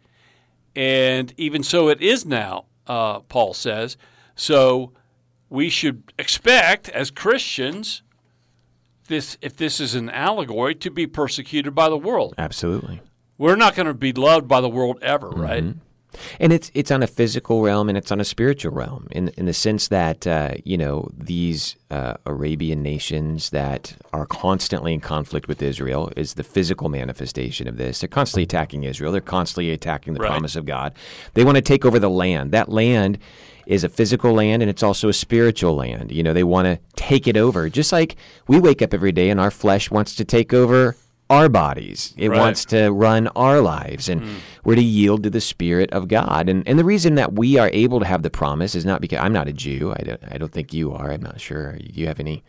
and 0.75 1.33
even 1.37 1.62
so 1.62 1.89
it 1.89 2.00
is 2.00 2.25
now, 2.25 2.67
uh, 2.87 3.21
Paul 3.21 3.55
says. 3.55 3.97
So 4.35 4.93
we 5.49 5.69
should 5.69 6.12
expect, 6.19 6.89
as 6.89 7.11
Christians, 7.11 8.03
this 9.09 9.37
if 9.43 9.57
this 9.57 9.81
is 9.81 9.95
an 9.95 10.09
allegory, 10.11 10.75
to 10.77 10.91
be 10.91 11.07
persecuted 11.07 11.75
by 11.75 11.89
the 11.89 11.99
world. 11.99 12.35
Absolutely. 12.39 13.00
We're 13.37 13.57
not 13.57 13.75
going 13.75 13.87
to 13.87 13.95
be 13.95 14.12
loved 14.12 14.47
by 14.47 14.61
the 14.61 14.69
world 14.69 14.99
ever, 15.03 15.31
right? 15.31 15.65
And 16.38 16.52
it's 16.52 16.71
it's 16.75 16.90
on 16.90 17.02
a 17.02 17.07
physical 17.07 17.62
realm 17.62 17.88
and 17.88 17.97
it's 17.97 18.11
on 18.12 18.21
a 18.21 18.25
spiritual 18.25 18.73
realm 18.73 19.07
in 19.11 19.29
in 19.37 19.47
the 19.47 19.52
sense 19.52 19.88
that 19.88 20.26
uh, 20.26 20.55
you 20.64 20.76
know 20.76 21.09
these 21.17 21.76
uh, 21.90 22.14
Arabian 22.26 22.83
nations 22.83 23.50
that 23.50 23.97
are 24.12 24.26
constantly 24.26 24.93
in 24.93 25.00
conflict 25.00 25.49
with 25.49 25.62
Israel 25.62 26.11
is 26.17 26.35
the 26.35 26.45
physical 26.45 26.88
manifestation 26.88 27.67
of 27.69 27.76
this. 27.76 28.00
They're 28.00 28.09
constantly 28.09 28.43
attacking 28.45 28.85
Israel. 28.85 29.12
They're 29.12 29.21
constantly 29.21 29.71
attacking 29.71 30.14
the 30.14 30.21
Right. 30.21 30.31
promise 30.31 30.57
of 30.57 30.67
God. 30.67 30.93
They 31.35 31.45
want 31.45 31.57
to 31.57 31.62
take 31.62 31.85
over 31.85 31.99
the 31.99 32.11
land. 32.11 32.52
That 32.52 32.69
land 32.69 33.19
is 33.67 33.85
a 33.85 33.88
physical 33.88 34.33
land 34.33 34.62
and 34.62 34.71
it's 34.71 34.83
also 34.83 35.09
a 35.09 35.12
spiritual 35.12 35.75
land. 35.76 36.11
You 36.11 36.23
know, 36.23 36.33
they 36.33 36.43
want 36.45 36.67
to 36.67 36.79
take 36.97 37.29
it 37.29 37.37
over. 37.37 37.69
Just 37.71 37.93
like 37.93 38.17
we 38.49 38.59
wake 38.59 38.83
up 38.83 38.93
every 38.93 39.12
day 39.12 39.31
and 39.31 39.38
our 39.38 39.50
flesh 39.50 39.90
wants 39.90 40.14
to 40.17 40.25
take 40.25 40.52
over 40.52 40.97
our 41.30 41.49
bodies. 41.49 42.12
It 42.18 42.28
Right. 42.28 42.38
wants 42.38 42.64
to 42.66 42.90
run 42.90 43.28
our 43.28 43.60
lives 43.60 44.08
and 44.08 44.20
hmm. 44.22 44.34
we're 44.64 44.75
to 44.75 44.82
yield 44.82 45.22
to 45.22 45.30
the 45.30 45.40
spirit 45.40 45.90
of 45.92 46.08
God. 46.08 46.49
And 46.49 46.66
and 46.66 46.78
the 46.78 46.84
reason 46.84 47.14
that 47.14 47.32
we 47.32 47.56
are 47.56 47.70
able 47.72 48.00
to 48.00 48.06
have 48.06 48.22
the 48.22 48.30
promise 48.30 48.75
is 48.75 48.84
not 48.84 49.00
because 49.00 49.20
I'm 49.20 49.32
not 49.32 49.49
a 49.49 49.52
Jew. 49.52 49.94
I 49.96 50.02
don't, 50.02 50.20
I 50.30 50.37
don't 50.37 50.52
think 50.52 50.75
you 50.75 50.92
are. 50.92 51.12
I'm 51.12 51.22
not 51.22 51.40
sure. 51.40 51.72
Do 51.78 51.88
you 51.94 52.08
have 52.08 52.20
any 52.20 52.42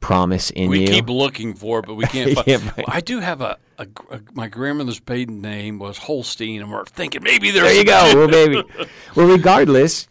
promise 0.00 0.50
in 0.50 0.68
We 0.68 0.80
you? 0.80 0.86
We 0.86 0.92
keep 0.92 1.08
looking 1.08 1.54
for 1.54 1.78
it, 1.78 1.86
but 1.86 1.94
we 1.94 2.04
can't 2.16 2.34
find 2.34 2.72
Well, 2.76 2.86
I 2.88 3.00
do 3.00 3.20
have 3.20 3.40
a, 3.40 3.56
a, 3.78 3.86
a- 4.10 4.20
my 4.34 4.48
grandmother's 4.48 5.00
maiden 5.08 5.40
name 5.40 5.78
was 5.78 5.98
Holstein, 5.98 6.60
and 6.62 6.70
we're 6.70 6.84
thinking 6.84 7.22
maybe 7.22 7.50
there's 7.50 7.66
There 7.66 7.76
you 7.76 7.84
go. 7.84 8.12
Well, 8.14 8.28
baby. 8.28 8.62
Well, 9.14 9.28
regardless, 9.28 10.08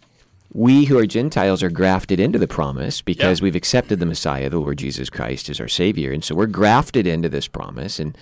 we 0.55 0.85
who 0.85 0.97
are 0.97 1.05
Gentiles 1.05 1.61
are 1.61 1.69
grafted 1.69 2.17
into 2.17 2.39
the 2.39 2.47
promise 2.47 3.01
because 3.01 3.41
we've 3.41 3.57
accepted 3.57 3.99
the 3.99 4.05
Messiah, 4.05 4.49
the 4.49 4.57
Lord 4.57 4.77
Jesus 4.77 5.09
Christ, 5.09 5.49
as 5.49 5.59
our 5.59 5.67
Savior. 5.67 6.13
And 6.13 6.23
so 6.23 6.33
we're 6.33 6.45
grafted 6.45 7.05
into 7.05 7.27
this 7.27 7.45
promise. 7.45 7.99
And 7.99 8.17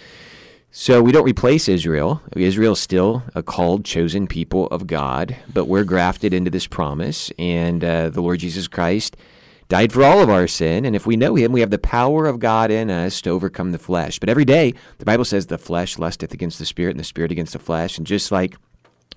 so 0.72 1.04
we 1.04 1.12
don't 1.12 1.26
replace 1.26 1.70
Israel. 1.70 2.24
Israel's 2.36 2.80
still 2.80 3.22
a 3.36 3.44
called, 3.44 3.86
chosen 3.86 4.26
people 4.26 4.66
of 4.70 4.88
God, 4.88 5.36
but 5.54 5.66
we're 5.66 5.84
grafted 5.84 6.34
into 6.34 6.50
this 6.50 6.66
promise. 6.66 7.32
And 7.38 7.84
uh, 7.84 8.10
the 8.10 8.22
Lord 8.22 8.40
Jesus 8.40 8.68
Christ 8.68 9.16
died 9.70 9.94
for 9.94 10.04
all 10.04 10.20
of 10.20 10.32
our 10.32 10.48
sin. 10.48 10.86
And 10.86 10.96
if 10.96 11.06
we 11.06 11.16
know 11.16 11.36
him, 11.36 11.52
we 11.52 11.60
have 11.60 11.70
the 11.70 11.78
power 11.78 12.26
of 12.26 12.40
God 12.40 12.72
in 12.72 12.90
us 12.90 13.22
to 13.22 13.30
overcome 13.30 13.74
the 13.74 13.78
flesh. 13.78 14.18
But 14.18 14.30
every 14.30 14.46
day, 14.46 14.74
the 14.98 15.06
Bible 15.06 15.26
says 15.26 15.46
the 15.46 15.60
flesh 15.60 16.00
lusteth 16.00 16.34
against 16.34 16.58
the 16.58 16.66
spirit 16.66 16.92
and 16.92 17.00
the 17.00 17.04
spirit 17.04 17.32
against 17.32 17.54
the 17.54 17.60
flesh. 17.60 18.00
And 18.00 18.08
just 18.08 18.32
like 18.32 18.56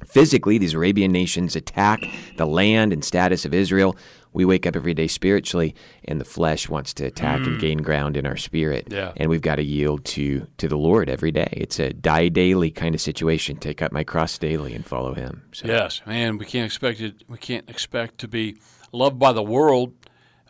physically 0.05 0.59
these 0.59 0.75
Arabian 0.75 1.13
nations 1.13 1.57
attack 1.57 2.05
the 2.37 2.47
land 2.47 2.93
and 2.93 3.05
status 3.05 3.45
of 3.45 3.55
Israel, 3.55 3.97
we 4.33 4.45
wake 4.45 4.67
up 4.67 4.77
every 4.77 4.93
day 4.93 5.07
spiritually 5.07 5.75
and 6.05 6.21
the 6.21 6.25
flesh 6.25 6.69
wants 6.69 6.93
to 6.95 7.07
attack 7.07 7.47
and 7.47 7.59
gain 7.59 7.79
ground 7.79 8.19
in 8.19 8.27
our 8.27 8.37
spirit. 8.37 8.89
Yeah. 8.91 9.13
And 9.17 9.31
we've 9.31 9.41
got 9.41 9.57
to 9.57 9.65
yield 9.65 10.05
to 10.07 10.47
to 10.59 10.69
the 10.69 10.77
Lord 10.77 11.09
every 11.09 11.33
day. 11.33 11.49
It's 11.53 11.81
a 11.81 11.95
die 11.95 12.29
daily 12.29 12.71
kind 12.71 12.95
of 12.95 13.01
situation. 13.01 13.57
Take 13.57 13.81
up 13.81 13.93
my 13.93 14.05
cross 14.05 14.37
daily 14.37 14.75
and 14.75 14.85
follow 14.85 15.15
him. 15.15 15.45
So 15.53 15.67
Yes, 15.67 16.03
man, 16.05 16.37
we 16.37 16.45
can't 16.45 16.67
expect 16.67 17.01
it. 17.01 17.25
We 17.27 17.39
can't 17.39 17.69
expect 17.71 18.19
to 18.19 18.29
be 18.29 18.59
loved 18.93 19.19
by 19.19 19.33
the 19.33 19.43
world. 19.43 19.95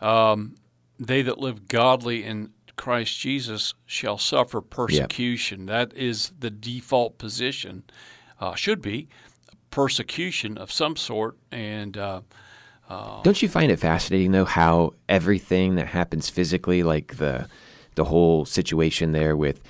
Um, 0.01 0.55
they 0.99 1.21
that 1.21 1.39
live 1.39 1.69
godly 1.69 2.25
in 2.25 2.51
Christ 2.75 3.17
Jesus 3.19 3.73
shall 3.85 4.17
suffer 4.17 4.59
persecution. 4.59 5.65
That 5.65 5.93
is 5.93 6.33
the 6.37 6.51
default 6.51 7.17
position. 7.17 7.83
Uh, 8.39 8.53
should 8.53 8.81
be 8.81 9.07
persecution 9.77 10.57
of 10.57 10.71
some 10.71 10.95
sort, 10.95 11.37
and 11.51 11.95
uh, 11.97 12.21
Don't 13.23 13.43
you 13.43 13.47
find 13.47 13.71
it 13.71 13.77
fascinating 13.77 14.31
though 14.31 14.43
how 14.43 14.95
everything 15.07 15.75
that 15.75 15.85
happens 15.85 16.31
physically, 16.31 16.81
like 16.81 17.17
the 17.17 17.47
the 17.93 18.05
whole 18.05 18.43
situation 18.43 19.11
there 19.11 19.37
with 19.37 19.61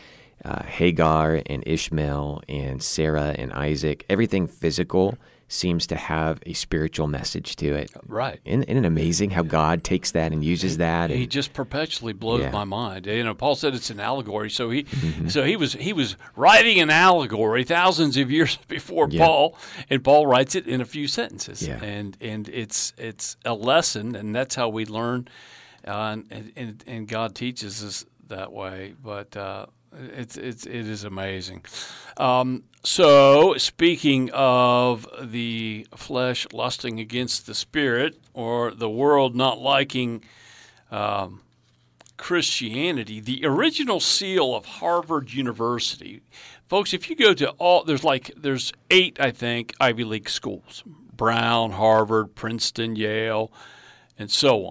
uh, 0.46 0.64
Hagar 0.64 1.42
and 1.46 1.62
Ishmael 1.68 2.42
and 2.48 2.82
Sarah 2.82 3.36
and 3.38 3.52
Isaac, 3.52 4.06
everything 4.08 4.48
physical 4.48 5.18
seems 5.50 5.88
to 5.88 5.96
have 5.96 6.40
a 6.46 6.52
spiritual 6.54 7.08
message 7.08 7.56
to 7.56 7.74
it. 7.74 7.90
right. 8.06 8.40
Isn't, 8.44 8.64
isn't 8.64 8.84
it 8.84 8.88
amazing 8.88 9.30
how 9.30 9.44
God 9.44 9.84
takes 9.84 10.12
that 10.12 10.34
and 10.34 10.44
uses 10.44 10.78
that? 10.78 11.10
He 11.10 11.26
just 11.26 11.54
perpetually 11.54 12.12
blows 12.14 12.42
Yeah. 12.42 12.52
my 12.52 12.66
mind. 12.66 13.06
You 13.06 13.24
know, 13.24 13.34
Paul 13.34 13.56
said 13.56 13.74
it's 13.74 13.90
an 13.90 14.00
allegory, 14.00 14.50
so 14.50 14.70
he, 14.70 14.84
Mm-hmm. 14.84 15.30
so 15.30 15.44
he 15.46 15.56
was 15.56 15.74
he 15.74 15.94
was 15.94 16.18
writing 16.36 16.80
an 16.82 16.90
allegory 16.90 17.64
thousands 17.64 18.18
of 18.18 18.30
years 18.30 18.58
before 18.68 19.08
Yeah. 19.10 19.26
Paul, 19.26 19.58
and 19.90 20.04
Paul 20.04 20.28
writes 20.28 20.56
it 20.56 20.68
in 20.68 20.82
a 20.82 20.86
few 20.86 21.08
sentences, 21.08 21.66
Yeah. 21.66 21.80
and 21.84 22.18
and 22.20 22.50
it's 22.50 22.92
it's 22.98 23.38
a 23.46 23.54
lesson, 23.54 24.16
and 24.16 24.36
that's 24.36 24.56
how 24.56 24.68
we 24.70 24.86
learn, 24.86 25.28
uh, 25.88 26.18
and, 26.30 26.52
and 26.58 26.84
and 26.86 27.08
God 27.08 27.36
teaches 27.36 27.84
us 27.84 28.06
that 28.28 28.52
way. 28.52 28.94
But 29.02 29.38
uh, 29.38 29.68
it's 29.98 30.38
it's 30.38 30.66
it 30.66 30.88
is 30.88 31.04
amazing. 31.04 31.66
Um, 32.18 32.64
so 32.84 33.56
speaking 33.58 34.30
of 34.34 35.08
the 35.22 35.88
flesh 35.96 36.48
lusting 36.54 37.00
against 37.00 37.46
the 37.46 37.56
spirit, 37.56 38.20
or 38.34 38.72
the 38.72 38.90
world 38.90 39.36
not 39.36 39.60
liking. 39.60 40.24
Christianity, 42.18 43.20
the 43.20 43.46
original 43.46 44.00
seal 44.00 44.56
of 44.56 44.66
Harvard 44.66 45.32
University. 45.32 46.24
Folks, 46.68 46.92
if 46.92 47.10
you 47.10 47.16
go 47.16 47.34
to 47.36 47.52
all 47.52 47.84
there's 47.84 48.04
like 48.04 48.32
there's 48.36 48.74
eight, 48.90 49.20
I 49.20 49.30
think, 49.30 49.74
Ivy 49.80 50.04
League 50.04 50.30
schools. 50.30 50.84
Brown, 51.18 51.72
Harvard, 51.72 52.36
Princeton, 52.36 52.96
Yale, 52.96 53.52
and 54.18 54.30
so 54.30 54.66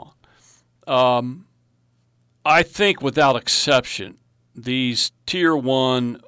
on. 0.87 1.19
Um, 1.19 1.47
I 2.45 2.63
think 2.63 3.03
without 3.03 3.35
exception, 3.35 4.19
these 4.57 5.13
tier 5.27 5.57
one 5.57 6.21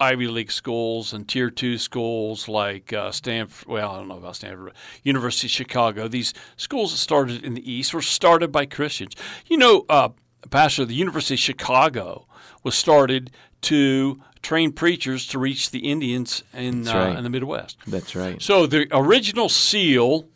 Ivy 0.00 0.26
League 0.26 0.50
schools 0.50 1.12
and 1.12 1.28
tier 1.28 1.50
two 1.50 1.78
schools 1.78 2.48
like 2.48 2.92
uh, 2.92 3.10
Stanford, 3.10 3.68
well, 3.68 3.90
I 3.92 3.96
don't 3.96 4.08
know 4.08 4.18
about 4.18 4.36
Stanford, 4.36 4.66
but 4.66 4.74
University 5.02 5.46
of 5.46 5.52
Chicago, 5.52 6.08
these 6.08 6.34
schools 6.56 6.92
that 6.92 6.98
started 6.98 7.44
in 7.44 7.54
the 7.54 7.70
East 7.72 7.94
were 7.94 8.02
started 8.02 8.50
by 8.50 8.66
Christians. 8.66 9.14
You 9.46 9.56
know, 9.56 9.86
uh, 9.88 10.10
Pastor, 10.50 10.84
the 10.84 10.94
University 10.94 11.34
of 11.34 11.40
Chicago 11.40 12.26
was 12.62 12.74
started 12.74 13.30
to 13.62 14.20
train 14.42 14.72
preachers 14.72 15.26
to 15.28 15.38
reach 15.38 15.70
the 15.70 15.90
Indians 15.90 16.42
in, 16.52 16.86
uh, 16.86 16.94
right. 16.94 17.16
in 17.16 17.24
the 17.24 17.30
Midwest. 17.30 17.78
that's 17.86 18.14
right. 18.14 18.40
So 18.42 18.66
the 18.66 18.86
original 18.92 19.48
seal 19.48 20.28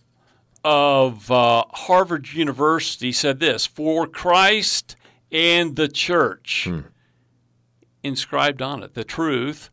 of 0.64 1.30
uh, 1.30 1.64
Harvard 1.71 2.33
University 2.33 3.12
said 3.12 3.38
this 3.38 3.66
for 3.66 4.07
Christ 4.07 4.97
and 5.30 5.76
the 5.76 5.88
church, 5.88 6.68
inscribed 8.02 8.62
on 8.62 8.83
it, 8.83 8.95
the 8.95 9.05
truth. 9.05 9.71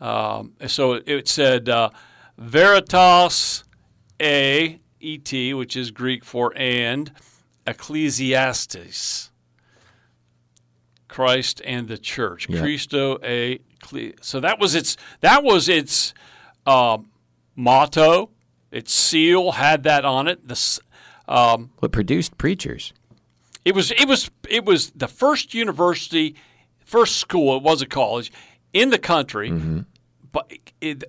Um, 0.00 0.52
so 0.66 0.94
it, 0.94 1.04
it 1.06 1.28
said 1.28 1.68
uh, 1.68 1.90
Veritas 2.36 3.64
A 4.20 4.80
E 5.00 5.18
T, 5.18 5.54
which 5.54 5.76
is 5.76 5.90
Greek 5.90 6.24
for 6.24 6.52
and, 6.56 7.12
Ecclesiastes. 7.66 9.30
Christ 11.06 11.62
and 11.64 11.86
the 11.86 11.96
church. 11.96 12.48
Yeah. 12.48 12.60
Christo 12.60 13.18
a 13.22 13.60
cle- 13.80 14.14
so 14.20 14.40
that 14.40 14.58
was 14.58 14.74
its 14.74 14.96
that 15.20 15.44
was 15.44 15.68
its 15.68 16.12
uh, 16.66 16.98
motto. 17.54 18.30
Its 18.72 18.92
seal 18.92 19.52
had 19.52 19.84
that 19.84 20.04
on 20.04 20.26
it. 20.26 20.48
The 20.48 20.80
well, 21.28 21.68
it 21.84 21.92
produced 21.92 22.36
preachers. 22.36 22.92
It 23.64 23.76
was 23.76 23.92
it 23.92 24.08
was 24.08 24.28
it 24.50 24.64
was 24.64 24.90
the 24.90 25.06
first 25.06 25.54
university, 25.54 26.34
first 26.94 27.16
school. 27.18 27.56
It 27.56 27.62
was 27.62 27.82
a 27.82 27.86
college 27.86 28.30
in 28.72 28.90
the 28.90 28.98
country. 28.98 29.50
Mm-hmm. 29.50 29.80
But 30.32 30.52
it, 30.80 31.04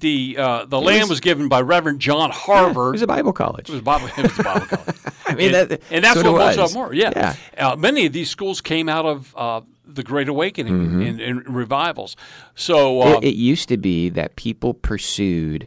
the 0.00 0.36
uh, 0.38 0.64
the 0.66 0.80
land 0.80 1.08
was, 1.08 1.20
given 1.20 1.48
by 1.48 1.62
Reverend 1.62 1.98
John 2.00 2.30
Harvard. 2.30 2.88
It 2.88 2.92
was 3.00 3.02
a 3.02 3.06
Bible 3.06 3.32
college. 3.32 3.70
It 3.70 3.72
was 3.72 3.80
Bible. 3.80 4.08
It 4.18 4.22
was 4.22 4.38
a 4.38 4.42
Bible 4.42 4.66
college. 4.66 4.96
I 5.26 5.34
mean, 5.34 5.54
and, 5.54 5.70
that, 5.70 5.80
and 5.90 6.04
that's 6.04 6.20
sort 6.20 6.26
what 6.32 6.38
most 6.38 6.58
was. 6.58 6.70
of 6.70 6.72
them 6.74 6.88
were. 6.88 6.92
Yeah. 6.92 7.34
Yeah. 7.56 7.68
Uh, 7.72 7.76
many 7.76 8.04
of 8.04 8.12
these 8.12 8.28
schools 8.28 8.60
came 8.60 8.86
out 8.90 9.06
of 9.06 9.34
uh, 9.34 9.62
the 9.86 10.02
Great 10.02 10.28
Awakening 10.28 10.74
Mm-hmm. 10.74 11.00
and, 11.02 11.20
and 11.22 11.54
revivals. 11.56 12.16
So 12.54 13.00
uh, 13.00 13.04
Well, 13.04 13.20
it 13.22 13.34
used 13.34 13.68
to 13.70 13.78
be 13.78 14.10
that 14.10 14.36
people 14.36 14.74
pursued 14.74 15.66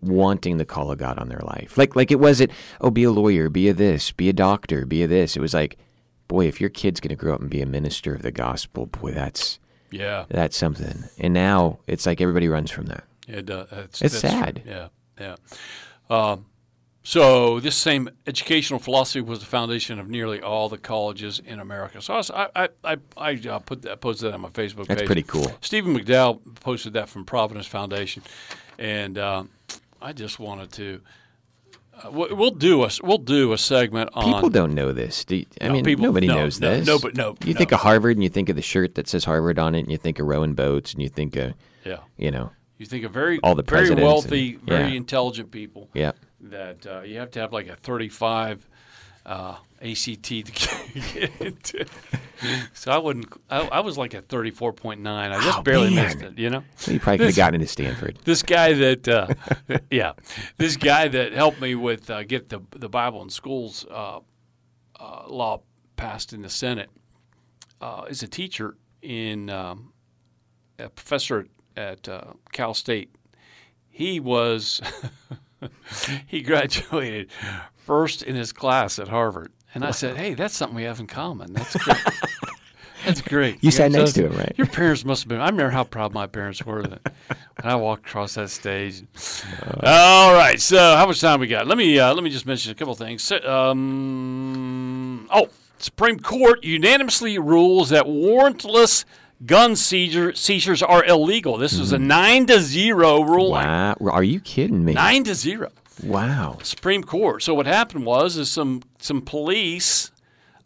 wanting 0.00 0.56
the 0.58 0.64
call 0.64 0.90
of 0.90 0.98
God 0.98 1.18
on 1.20 1.28
their 1.28 1.42
life. 1.44 1.78
Like 1.78 1.94
like 1.94 2.10
it 2.10 2.18
wasn't, 2.18 2.50
oh, 2.80 2.90
be 2.90 3.04
a 3.04 3.12
lawyer, 3.12 3.48
be 3.48 3.68
a 3.68 3.72
this, 3.74 4.10
be 4.10 4.28
a 4.28 4.32
doctor, 4.32 4.86
be 4.86 5.04
a 5.04 5.06
this. 5.06 5.36
It 5.36 5.40
was 5.40 5.54
like, 5.54 5.78
boy, 6.28 6.46
if 6.46 6.60
your 6.60 6.70
kid's 6.70 7.00
going 7.00 7.10
to 7.10 7.16
grow 7.16 7.34
up 7.34 7.40
and 7.40 7.50
be 7.50 7.60
a 7.60 7.66
minister 7.66 8.14
of 8.14 8.22
the 8.22 8.32
gospel, 8.32 8.86
boy, 8.86 9.12
that's 9.12 9.58
yeah, 9.90 10.24
that's 10.28 10.56
something. 10.56 11.04
And 11.18 11.34
now 11.34 11.78
it's 11.86 12.06
like 12.06 12.20
everybody 12.20 12.48
runs 12.48 12.70
from 12.70 12.86
that. 12.86 13.04
it, 13.28 13.50
uh, 13.50 13.66
it's, 13.72 14.02
It's 14.02 14.18
sad. 14.18 14.62
Yeah, 14.66 14.88
yeah. 15.20 15.36
Um, 16.10 16.46
so 17.06 17.60
this 17.60 17.76
same 17.76 18.08
educational 18.26 18.80
philosophy 18.80 19.20
was 19.20 19.38
the 19.40 19.46
foundation 19.46 19.98
of 19.98 20.08
nearly 20.08 20.40
all 20.40 20.70
the 20.70 20.78
colleges 20.78 21.38
in 21.44 21.60
America. 21.60 22.00
So 22.00 22.14
I 22.34 22.48
I 22.56 22.68
I, 22.82 22.96
I, 23.16 23.32
uh, 23.48 23.58
put 23.58 23.82
that 23.82 24.00
posted 24.00 24.28
that 24.28 24.34
on 24.34 24.40
my 24.40 24.48
Facebook 24.48 24.86
That's 24.86 25.02
page. 25.02 25.06
pretty 25.06 25.22
cool. 25.22 25.52
Stephen 25.60 25.94
McDowell 25.96 26.40
posted 26.60 26.94
that 26.94 27.10
from 27.10 27.26
Providence 27.26 27.66
Foundation, 27.66 28.22
and 28.78 29.18
um, 29.18 29.50
I 30.00 30.12
just 30.12 30.38
wanted 30.38 30.72
to. 30.72 31.00
Uh, 32.02 32.10
we- 32.10 32.32
we'll 32.32 32.50
do 32.50 32.82
a 32.84 32.90
we'll 33.02 33.18
do 33.18 33.52
a 33.52 33.58
segment 33.58 34.10
on 34.14 34.24
People 34.32 34.50
don't 34.50 34.74
know 34.74 34.92
this. 34.92 35.24
Do 35.24 35.36
you- 35.36 35.46
I 35.60 35.68
No, 35.68 35.72
mean, 35.74 35.84
people- 35.84 36.04
nobody 36.04 36.26
no, 36.26 36.34
knows 36.36 36.60
no, 36.60 36.70
this. 36.76 36.86
no, 36.86 36.98
but 36.98 37.16
no, 37.16 37.36
You 37.44 37.54
think 37.54 37.72
of 37.72 37.80
Harvard 37.80 38.16
and 38.16 38.22
you 38.22 38.28
think 38.28 38.48
of 38.48 38.56
the 38.56 38.62
shirt 38.62 38.94
that 38.96 39.06
says 39.08 39.24
Harvard 39.24 39.58
on 39.58 39.74
it, 39.74 39.80
and 39.80 39.90
you 39.90 39.96
think 39.98 40.18
of 40.18 40.26
rowing 40.26 40.54
boats, 40.54 40.92
and 40.92 41.02
you 41.02 41.08
think 41.08 41.36
of, 41.36 41.54
yeah. 41.84 41.98
you 42.16 42.30
know, 42.30 42.50
You 42.78 42.86
think 42.86 43.04
of 43.04 43.12
very 43.12 43.38
All 43.42 43.54
the 43.54 43.62
very 43.62 43.94
wealthy, 43.94 44.54
and- 44.54 44.62
very 44.62 44.96
intelligent 44.96 45.50
people. 45.50 45.88
yeah. 45.94 46.12
that 46.40 46.86
uh, 46.86 47.00
you 47.02 47.18
have 47.18 47.30
to 47.30 47.40
have 47.40 47.52
like 47.54 47.68
a 47.68 47.76
35 47.76 48.68
uh, 49.24 49.54
ACT 49.84 50.22
to 50.24 50.42
get 51.12 51.30
into. 51.40 51.84
so 52.72 52.90
I 52.90 52.98
wouldn't. 52.98 53.26
I, 53.50 53.60
I 53.60 53.80
was 53.80 53.98
like 53.98 54.14
a 54.14 54.22
34.9. 54.22 55.06
I 55.06 55.40
just 55.42 55.58
Oh, 55.58 55.62
barely 55.62 55.94
man. 55.94 56.06
missed 56.06 56.22
it. 56.22 56.38
You 56.38 56.50
know, 56.50 56.64
So 56.76 56.92
you 56.92 57.00
probably 57.00 57.18
could 57.18 57.26
have 57.28 57.36
gotten 57.36 57.54
into 57.60 57.66
Stanford. 57.66 58.18
this 58.24 58.42
guy 58.42 58.72
that 58.72 59.06
uh, 59.08 59.26
yeah, 59.90 60.12
this 60.56 60.76
guy 60.76 61.08
that 61.08 61.32
helped 61.32 61.60
me 61.60 61.74
with 61.74 62.08
uh, 62.10 62.24
get 62.24 62.48
the 62.48 62.60
the 62.70 62.88
Bible 62.88 63.22
in 63.22 63.30
schools 63.30 63.84
uh, 63.90 64.20
uh, 64.98 65.24
law 65.28 65.60
passed 65.96 66.32
in 66.32 66.42
the 66.42 66.48
Senate 66.50 66.90
uh, 67.80 68.04
is 68.08 68.22
a 68.22 68.28
teacher 68.28 68.76
in 69.02 69.50
um, 69.50 69.92
a 70.78 70.88
professor 70.88 71.46
at 71.76 72.08
uh, 72.08 72.32
Cal 72.52 72.72
State. 72.74 73.14
He 73.90 74.18
was 74.18 74.80
he 76.26 76.42
graduated 76.42 77.30
first 77.76 78.22
in 78.22 78.34
his 78.34 78.52
class 78.52 78.98
at 78.98 79.08
Harvard, 79.08 79.52
and 79.74 79.84
I 79.84 79.90
said, 79.90 80.16
"Hey, 80.16 80.34
that's 80.34 80.56
something 80.56 80.76
we 80.76 80.84
have 80.84 81.00
in 81.00 81.06
common. 81.06 81.52
That's 81.52 81.76
great." 81.76 81.98
That's 83.04 83.20
great. 83.20 83.62
You 83.62 83.70
sat 83.70 83.92
know, 83.92 83.98
next 83.98 84.14
to 84.14 84.28
him, 84.28 84.32
right? 84.38 84.54
Your 84.56 84.66
parents 84.66 85.04
must 85.04 85.24
have 85.24 85.28
been. 85.28 85.38
I 85.38 85.50
remember 85.50 85.68
how 85.68 85.84
proud 85.84 86.14
my 86.14 86.26
parents 86.26 86.64
were 86.64 86.82
that 86.84 87.02
when 87.60 87.70
I 87.72 87.74
walked 87.74 88.06
across 88.06 88.34
that 88.36 88.48
stage. 88.48 89.02
All 89.82 90.32
right, 90.32 90.58
so 90.58 90.78
how 90.96 91.06
much 91.06 91.20
time 91.20 91.38
we 91.38 91.46
got? 91.46 91.66
Let 91.66 91.76
me 91.76 91.98
uh, 91.98 92.14
let 92.14 92.24
me 92.24 92.30
just 92.30 92.46
mention 92.46 92.72
a 92.72 92.74
couple 92.74 92.94
things. 92.94 93.22
So, 93.22 93.36
Um, 93.46 95.28
oh, 95.30 95.48
Supreme 95.78 96.18
Court 96.18 96.64
unanimously 96.64 97.38
rules 97.38 97.90
that 97.90 98.06
warrantless 98.06 99.04
gun 99.44 99.76
seizure, 99.76 100.34
seizures 100.34 100.82
are 100.82 101.04
illegal. 101.04 101.58
This 101.58 101.78
was 101.78 101.92
a 101.92 101.98
nine 101.98 102.46
to 102.46 102.60
zero 102.60 103.22
ruling. 103.22 103.62
Wow. 103.66 103.96
Are 104.00 104.24
you 104.24 104.40
kidding 104.40 104.84
me? 104.84 104.94
Nine 104.94 105.24
to 105.24 105.34
zero. 105.34 105.70
Wow. 106.02 106.58
Supreme 106.62 107.04
Court. 107.04 107.42
So 107.42 107.54
what 107.54 107.66
happened 107.66 108.04
was 108.04 108.36
is 108.36 108.50
some 108.50 108.82
some 108.98 109.22
police 109.22 110.10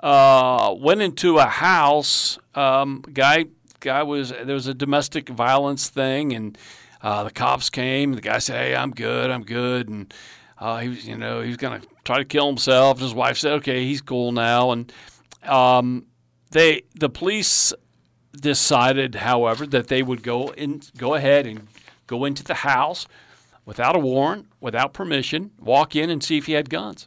uh, 0.00 0.74
went 0.78 1.02
into 1.02 1.38
a 1.38 1.46
house. 1.46 2.38
Um, 2.54 3.02
guy 3.12 3.46
guy 3.80 4.02
was 4.02 4.30
there 4.30 4.54
was 4.54 4.66
a 4.66 4.74
domestic 4.74 5.28
violence 5.28 5.88
thing, 5.88 6.32
and 6.32 6.56
uh, 7.02 7.24
the 7.24 7.30
cops 7.30 7.70
came. 7.70 8.14
The 8.14 8.20
guy 8.20 8.38
said, 8.38 8.56
"Hey, 8.56 8.74
I'm 8.74 8.90
good. 8.90 9.30
I'm 9.30 9.44
good," 9.44 9.88
and 9.88 10.12
uh, 10.58 10.78
he 10.78 10.88
was 10.88 11.06
you 11.06 11.16
know 11.16 11.40
he 11.40 11.48
was 11.48 11.56
gonna 11.56 11.82
try 12.04 12.18
to 12.18 12.24
kill 12.24 12.46
himself. 12.46 13.00
His 13.00 13.14
wife 13.14 13.38
said, 13.38 13.52
"Okay, 13.54 13.84
he's 13.84 14.00
cool 14.00 14.32
now," 14.32 14.70
and 14.70 14.92
um, 15.44 16.06
they 16.50 16.82
the 16.94 17.08
police 17.10 17.72
decided, 18.32 19.16
however, 19.16 19.66
that 19.66 19.88
they 19.88 20.02
would 20.02 20.22
go 20.22 20.48
in, 20.48 20.82
go 20.96 21.14
ahead 21.14 21.46
and 21.46 21.66
go 22.06 22.24
into 22.24 22.42
the 22.42 22.54
house 22.54 23.06
without 23.68 23.94
a 23.94 23.98
warrant, 23.98 24.46
without 24.62 24.94
permission, 24.94 25.50
walk 25.60 25.94
in 25.94 26.08
and 26.08 26.24
see 26.24 26.38
if 26.38 26.46
he 26.46 26.54
had 26.54 26.70
guns. 26.70 27.06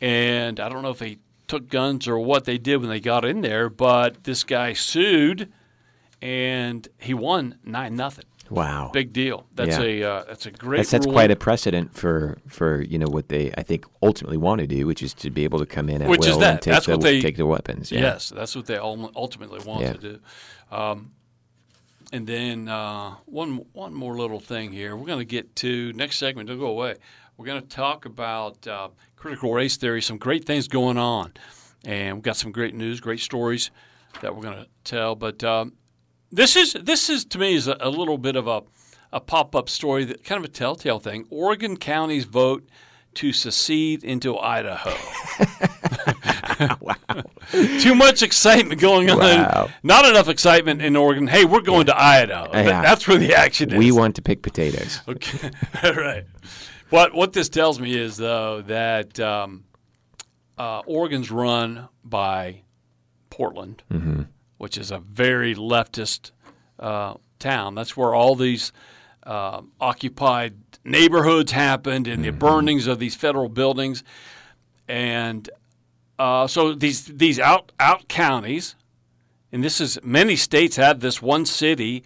and 0.00 0.60
I 0.60 0.68
don't 0.68 0.82
know 0.82 0.90
if 0.90 0.98
they 0.98 1.16
took 1.48 1.68
guns 1.70 2.06
or 2.06 2.18
what 2.18 2.44
they 2.44 2.58
did 2.58 2.76
when 2.76 2.90
they 2.90 3.00
got 3.00 3.24
in 3.24 3.40
there, 3.40 3.70
but 3.70 4.24
this 4.24 4.44
guy 4.44 4.74
sued, 4.74 5.50
and 6.20 6.86
he 6.98 7.14
won 7.14 7.56
nine 7.64 7.96
nothing. 7.96 8.26
Wow. 8.50 8.90
Big 8.92 9.12
deal. 9.12 9.46
That's 9.54 9.78
Yeah. 9.78 9.84
a 9.84 10.02
uh, 10.02 10.24
that's 10.28 10.44
a 10.46 10.50
great. 10.50 10.78
That's 10.78 10.90
that's 10.90 11.06
ruling. 11.06 11.14
quite 11.14 11.30
a 11.30 11.36
precedent 11.36 11.94
for 11.96 12.36
for 12.46 12.82
you 12.82 12.98
know 12.98 13.06
what 13.08 13.28
they 13.28 13.52
I 13.56 13.62
think 13.62 13.86
ultimately 14.02 14.36
want 14.36 14.60
to 14.60 14.66
do, 14.66 14.86
which 14.86 15.02
is 15.02 15.14
to 15.14 15.30
be 15.30 15.44
able 15.44 15.60
to 15.60 15.66
come 15.66 15.88
in 15.88 16.02
at 16.02 16.08
Which 16.08 16.26
will 16.26 16.42
and 16.44 16.60
take 16.60 16.82
the 16.84 16.96
they- 16.98 17.20
take 17.22 17.36
the 17.36 17.46
weapons. 17.46 17.90
Yeah. 17.90 18.00
Yes, 18.00 18.28
that's 18.34 18.54
what 18.54 18.66
they 18.66 18.76
ultimately 18.76 19.60
want 19.64 19.82
Yeah. 19.82 19.92
to 19.94 19.98
do. 19.98 20.18
Um, 20.70 21.12
and 22.12 22.26
then 22.26 22.68
uh, 22.68 23.16
one 23.26 23.64
one 23.72 23.94
more 23.94 24.16
little 24.16 24.40
thing 24.40 24.72
here. 24.72 24.96
We're 24.96 25.06
going 25.06 25.18
to 25.20 25.24
get 25.24 25.54
to 25.56 25.92
next 25.92 26.18
segment. 26.18 26.48
Don't 26.48 26.58
go 26.58 26.66
away. 26.66 26.96
We're 27.36 27.46
going 27.46 27.62
to 27.62 27.68
talk 27.68 28.04
about 28.04 28.66
uh, 28.66 28.88
critical 29.16 29.52
race 29.52 29.76
theory. 29.76 30.02
Some 30.02 30.18
great 30.18 30.44
things 30.44 30.68
going 30.68 30.98
on, 30.98 31.32
and 31.84 32.16
we've 32.16 32.22
got 32.22 32.36
some 32.36 32.52
great 32.52 32.74
news, 32.74 33.00
great 33.00 33.20
stories 33.20 33.70
that 34.20 34.34
we're 34.34 34.42
going 34.42 34.58
to 34.58 34.68
tell. 34.84 35.14
But 35.14 35.42
um, 35.44 35.74
this 36.30 36.56
is 36.56 36.74
this 36.74 37.08
is 37.08 37.24
to 37.26 37.38
me 37.38 37.54
is 37.54 37.68
a, 37.68 37.76
a 37.80 37.90
little 37.90 38.18
bit 38.18 38.36
of 38.36 38.46
a 38.46 38.62
a 39.12 39.20
pop 39.20 39.56
up 39.56 39.68
story 39.68 40.04
that 40.04 40.24
kind 40.24 40.38
of 40.38 40.44
a 40.44 40.52
telltale 40.52 41.00
thing. 41.00 41.26
Oregon 41.30 41.76
counties 41.76 42.24
vote 42.24 42.68
to 43.14 43.32
secede 43.32 44.04
into 44.04 44.38
Idaho. 44.38 44.94
Too 47.80 47.94
much 47.94 48.22
excitement 48.22 48.80
going 48.80 49.10
on. 49.10 49.18
Wow. 49.18 49.68
Not 49.82 50.04
enough 50.06 50.28
excitement 50.28 50.82
in 50.82 50.96
Oregon. 50.96 51.26
Hey, 51.26 51.44
we're 51.44 51.60
going 51.62 51.86
to 51.86 52.00
Idaho. 52.00 52.50
Yeah. 52.52 52.82
That's 52.82 53.06
where 53.08 53.18
the 53.18 53.34
action 53.34 53.72
is. 53.72 53.78
We 53.78 53.92
want 53.92 54.16
to 54.16 54.22
pick 54.22 54.42
potatoes. 54.42 55.00
Okay. 55.08 55.50
All 55.84 55.92
right. 55.94 56.24
What 56.90 57.14
what 57.14 57.32
this 57.32 57.48
tells 57.48 57.80
me 57.80 57.96
is 57.96 58.16
though 58.16 58.62
that 58.62 59.18
um, 59.20 59.64
uh, 60.58 60.80
Oregon's 60.86 61.30
run 61.30 61.88
by 62.04 62.62
Portland, 63.30 63.82
Mm-hmm. 63.92 64.22
which 64.58 64.76
is 64.76 64.90
a 64.90 64.98
very 64.98 65.54
leftist 65.54 66.32
uh, 66.78 67.14
town. 67.38 67.74
That's 67.74 67.96
where 67.96 68.14
all 68.14 68.34
these 68.36 68.72
uh, 69.24 69.62
occupied 69.80 70.54
neighborhoods 70.84 71.52
happened 71.52 72.06
and 72.08 72.22
Mm-hmm. 72.24 72.32
the 72.32 72.32
burnings 72.46 72.86
of 72.86 72.98
these 72.98 73.14
federal 73.14 73.48
buildings, 73.48 74.02
and 74.88 75.48
uh, 76.20 76.46
so 76.46 76.74
these 76.74 77.06
these 77.06 77.38
out 77.38 77.72
out 77.80 78.06
counties, 78.08 78.76
and 79.52 79.64
this 79.64 79.80
is 79.80 79.98
many 80.04 80.36
states 80.36 80.76
have 80.76 81.00
this 81.00 81.22
one 81.22 81.46
city 81.46 82.04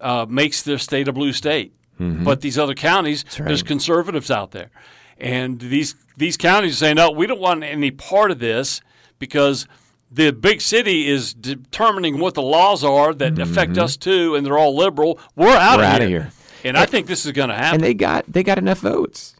uh, 0.00 0.24
makes 0.28 0.62
their 0.62 0.78
state 0.78 1.08
a 1.08 1.12
blue 1.12 1.32
state, 1.32 1.72
but 1.98 2.40
these 2.42 2.58
other 2.58 2.74
counties 2.74 3.24
there's 3.36 3.62
conservatives 3.64 4.30
out 4.30 4.50
there, 4.52 4.70
and 5.18 5.58
these 5.58 5.96
these 6.16 6.36
counties 6.36 6.74
are 6.74 6.76
saying 6.76 6.96
no, 6.96 7.10
we 7.10 7.26
don't 7.26 7.40
want 7.40 7.64
any 7.64 7.90
part 7.90 8.30
of 8.30 8.38
this 8.38 8.80
because 9.18 9.66
the 10.12 10.30
big 10.30 10.60
city 10.60 11.08
is 11.08 11.34
determining 11.34 12.20
what 12.20 12.34
the 12.34 12.42
laws 12.42 12.84
are 12.84 13.12
that 13.14 13.38
affect 13.38 13.76
us 13.78 13.96
too, 13.96 14.34
and 14.36 14.46
they're 14.46 14.58
all 14.58 14.76
liberal. 14.76 15.18
We're 15.34 15.48
out 15.48 15.78
We're 15.78 15.84
of 15.84 15.94
outta 15.94 16.06
here. 16.06 16.22
here. 16.22 16.32
and 16.64 16.76
I 16.78 16.86
think 16.86 17.06
this 17.08 17.26
is 17.26 17.32
going 17.32 17.48
to 17.48 17.56
happen. 17.56 17.76
And 17.76 17.84
they 17.84 17.94
got 17.94 18.24
they 18.28 18.42
got 18.44 18.58
enough 18.58 18.78
votes. 18.78 19.35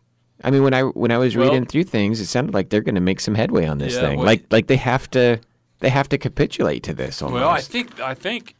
I 0.47 0.51
mean, 0.51 0.63
when 0.63 0.73
I 0.73 0.83
when 0.83 1.11
I 1.11 1.19
was 1.19 1.37
Well- 1.37 1.49
reading 1.51 1.67
through 1.67 1.85
things, 1.85 2.21
it 2.21 2.27
sounded 2.27 2.55
like 2.55 2.71
they're 2.71 2.81
going 2.81 2.95
to 2.95 3.01
make 3.01 3.21
some 3.21 3.35
headway 3.35 3.67
on 3.67 3.79
this 3.79 3.95
Yeah, 3.95 4.01
thing. 4.01 4.19
well- 4.19 4.27
like 4.27 4.45
like 4.51 4.69
they 4.69 4.77
have 4.77 5.11
to 5.11 5.41
they 5.81 5.91
have 5.91 6.09
to 6.11 6.17
capitulate 6.19 6.83
to 6.85 6.95
this. 6.95 7.21
Almost. 7.21 7.41
Well, 7.41 7.51
I 7.51 7.61
think 7.61 8.01
I 8.01 8.15
think 8.15 8.55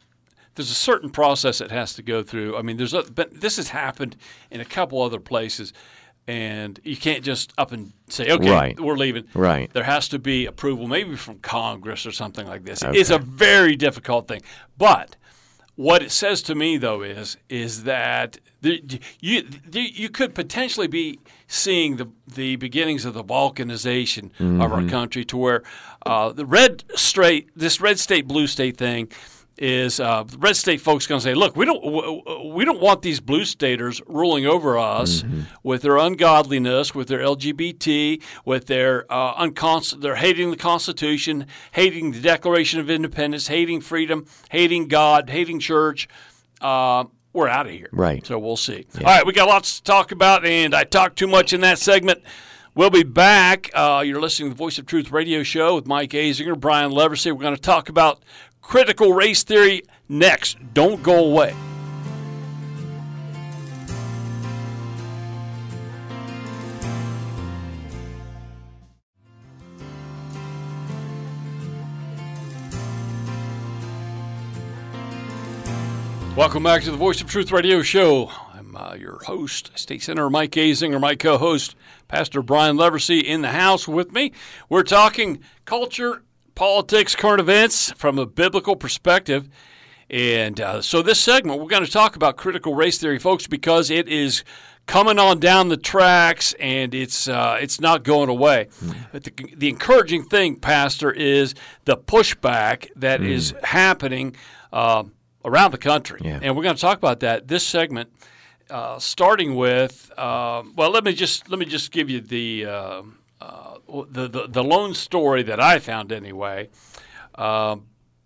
there's 0.55 0.69
a 0.69 0.75
certain 0.75 1.09
process 1.09 1.61
it 1.61 1.71
has 1.71 1.93
to 1.95 2.03
go 2.03 2.21
through. 2.23 2.57
I 2.57 2.61
mean, 2.61 2.77
there's 2.77 2.93
a, 2.93 3.03
but 3.03 3.41
this 3.41 3.55
has 3.57 3.69
happened 3.69 4.17
in 4.51 4.59
a 4.59 4.65
couple 4.65 5.01
other 5.01 5.19
places, 5.19 5.71
and 6.27 6.79
you 6.83 6.97
can't 6.97 7.23
just 7.23 7.53
up 7.57 7.71
and 7.71 7.93
say, 8.09 8.31
"Okay, 8.31 8.51
Right. 8.51 8.79
we're 8.79 8.97
leaving." 8.97 9.23
Right. 9.33 9.71
There 9.71 9.83
has 9.83 10.07
to 10.09 10.19
be 10.19 10.45
approval, 10.45 10.87
maybe 10.87 11.15
from 11.15 11.39
Congress 11.39 12.05
or 12.05 12.11
something 12.11 12.45
like 12.47 12.65
this. 12.65 12.83
It's 12.83 13.09
a 13.11 13.19
very 13.19 13.75
difficult 13.75 14.27
thing, 14.27 14.41
but 14.77 15.15
what 15.75 16.01
it 16.01 16.11
says 16.11 16.41
to 16.43 16.55
me, 16.55 16.77
though, 16.77 17.01
is 17.03 17.37
is 17.49 17.83
that 17.83 18.39
the, 18.61 18.99
you 19.21 19.43
the, 19.43 19.81
you 19.81 20.09
could 20.09 20.33
potentially 20.35 20.87
be 20.87 21.19
seeing 21.47 21.95
the 21.97 22.07
the 22.27 22.55
beginnings 22.57 23.05
of 23.05 23.13
the 23.13 23.23
balkanization 23.23 24.31
of 24.61 24.71
our 24.71 24.83
country, 24.89 25.23
to 25.25 25.37
where 25.37 25.63
uh, 26.05 26.31
the 26.31 26.45
red 26.45 26.83
state, 26.95 27.49
this 27.55 27.79
red 27.81 27.99
state, 27.99 28.27
blue 28.27 28.47
state 28.47 28.77
thing, 28.77 29.09
is 29.57 29.99
uh, 29.99 30.23
the 30.23 30.37
red 30.37 30.55
state 30.55 30.79
folks 30.79 31.07
going 31.07 31.19
to 31.19 31.23
say, 31.23 31.33
look, 31.33 31.55
we 31.55 31.65
don't 31.65 31.81
w- 31.83 32.53
we 32.53 32.63
don't 32.63 32.79
want 32.79 33.01
these 33.01 33.19
blue 33.19 33.43
staters 33.43 34.01
ruling 34.07 34.45
over 34.45 34.77
us 34.77 35.23
with 35.63 35.81
their 35.81 35.97
ungodliness, 35.97 36.93
with 36.93 37.07
their 37.07 37.19
LGBT, 37.19 38.21
with 38.45 38.67
their 38.67 39.11
uh, 39.11 39.33
unconst- 39.43 39.99
they're 40.01 40.15
hating 40.15 40.51
the 40.51 40.57
Constitution, 40.57 41.47
hating 41.71 42.11
the 42.11 42.19
Declaration 42.21 42.79
of 42.79 42.89
Independence, 42.89 43.47
hating 43.47 43.81
freedom, 43.81 44.25
hating 44.51 44.89
God, 44.89 45.29
hating 45.29 45.59
church. 45.59 46.07
Uh, 46.61 47.05
we're 47.37 47.47
out 47.47 47.67
of 47.67 47.71
here. 47.71 47.89
Right. 47.91 48.25
So 48.25 48.37
we'll 48.39 48.57
see. 48.57 48.85
All 48.97 49.03
right, 49.03 49.25
we 49.25 49.31
got 49.31 49.47
lots 49.47 49.77
to 49.77 49.83
talk 49.83 50.11
about, 50.11 50.45
and 50.45 50.75
I 50.75 50.83
talked 50.83 51.17
too 51.17 51.27
much 51.27 51.53
in 51.53 51.61
that 51.61 51.79
segment. 51.79 52.21
We'll 52.75 52.89
be 52.89 53.03
back. 53.03 53.71
Uh, 53.73 54.03
you're 54.05 54.21
listening 54.21 54.49
to 54.49 54.53
the 54.55 54.57
Voice 54.57 54.77
of 54.77 54.85
Truth 54.85 55.11
radio 55.11 55.43
show 55.43 55.75
with 55.75 55.87
Mike 55.87 56.11
Azinger, 56.11 56.59
Brian 56.59 56.91
Leversey. 56.91 57.31
We're 57.31 57.41
going 57.41 57.55
to 57.55 57.61
talk 57.61 57.89
about 57.89 58.21
critical 58.61 59.13
race 59.13 59.43
theory 59.43 59.83
next. 60.09 60.57
Don't 60.73 61.01
go 61.01 61.25
away. 61.25 61.55
Welcome 76.37 76.61
back 76.61 76.83
to 76.83 76.91
the 76.91 76.97
Voice 76.97 77.19
of 77.19 77.27
Truth 77.27 77.51
radio 77.51 77.81
show. 77.81 78.29
I'm 78.53 78.75
uh, 78.75 78.93
your 78.93 79.17
host, 79.25 79.71
State 79.73 80.03
Senator 80.03 80.29
Mike 80.29 80.51
Azinger, 80.51 81.01
my 81.01 81.15
co 81.15 81.39
host, 81.39 81.75
Pastor 82.07 82.43
Brian 82.43 82.77
Leversey, 82.77 83.23
in 83.23 83.41
the 83.41 83.49
house 83.49 83.87
with 83.87 84.11
me. 84.11 84.33
We're 84.69 84.83
talking 84.83 85.39
culture, 85.65 86.21
politics, 86.53 87.15
current 87.15 87.39
events 87.39 87.91
from 87.93 88.19
a 88.19 88.27
biblical 88.27 88.75
perspective. 88.75 89.49
And 90.11 90.61
uh, 90.61 90.83
so, 90.83 91.01
this 91.01 91.19
segment, 91.19 91.59
we're 91.59 91.69
going 91.69 91.83
to 91.83 91.91
talk 91.91 92.15
about 92.15 92.37
critical 92.37 92.75
race 92.75 92.99
theory, 92.99 93.17
folks, 93.17 93.47
because 93.47 93.89
it 93.89 94.07
is 94.07 94.43
coming 94.85 95.17
on 95.17 95.39
down 95.39 95.69
the 95.69 95.75
tracks 95.75 96.53
and 96.59 96.93
it's 96.93 97.27
uh, 97.27 97.57
it's 97.59 97.81
not 97.81 98.03
going 98.03 98.29
away. 98.29 98.67
But 99.11 99.23
the, 99.23 99.31
the 99.55 99.69
encouraging 99.69 100.25
thing, 100.25 100.57
Pastor, 100.57 101.11
is 101.11 101.55
the 101.85 101.97
pushback 101.97 102.89
that 102.95 103.23
is 103.23 103.55
happening 103.63 104.35
uh, 104.71 105.05
around 105.47 105.71
the 105.71 105.77
country. 105.77 106.19
Yeah. 106.23 106.39
And 106.41 106.55
we're 106.55 106.63
going 106.63 106.75
to 106.75 106.81
talk 106.81 106.97
about 106.97 107.21
that 107.21 107.47
this 107.47 107.65
segment, 107.65 108.11
uh, 108.69 108.99
starting 108.99 109.55
with 109.55 110.11
uh, 110.17 110.61
well, 110.75 110.91
let 110.91 111.03
me 111.03 111.13
just 111.13 111.49
let 111.49 111.57
me 111.57 111.65
just 111.65 111.91
give 111.91 112.09
you 112.09 112.21
the 112.21 112.65
uh, 112.65 113.01
uh, 113.41 113.77
the, 114.11 114.27
the 114.27 114.47
the 114.47 114.63
lone 114.63 114.93
story 114.93 115.43
that 115.43 115.59
I 115.59 115.79
found 115.79 116.11
anyway. 116.11 116.69
Uh, 117.33 117.77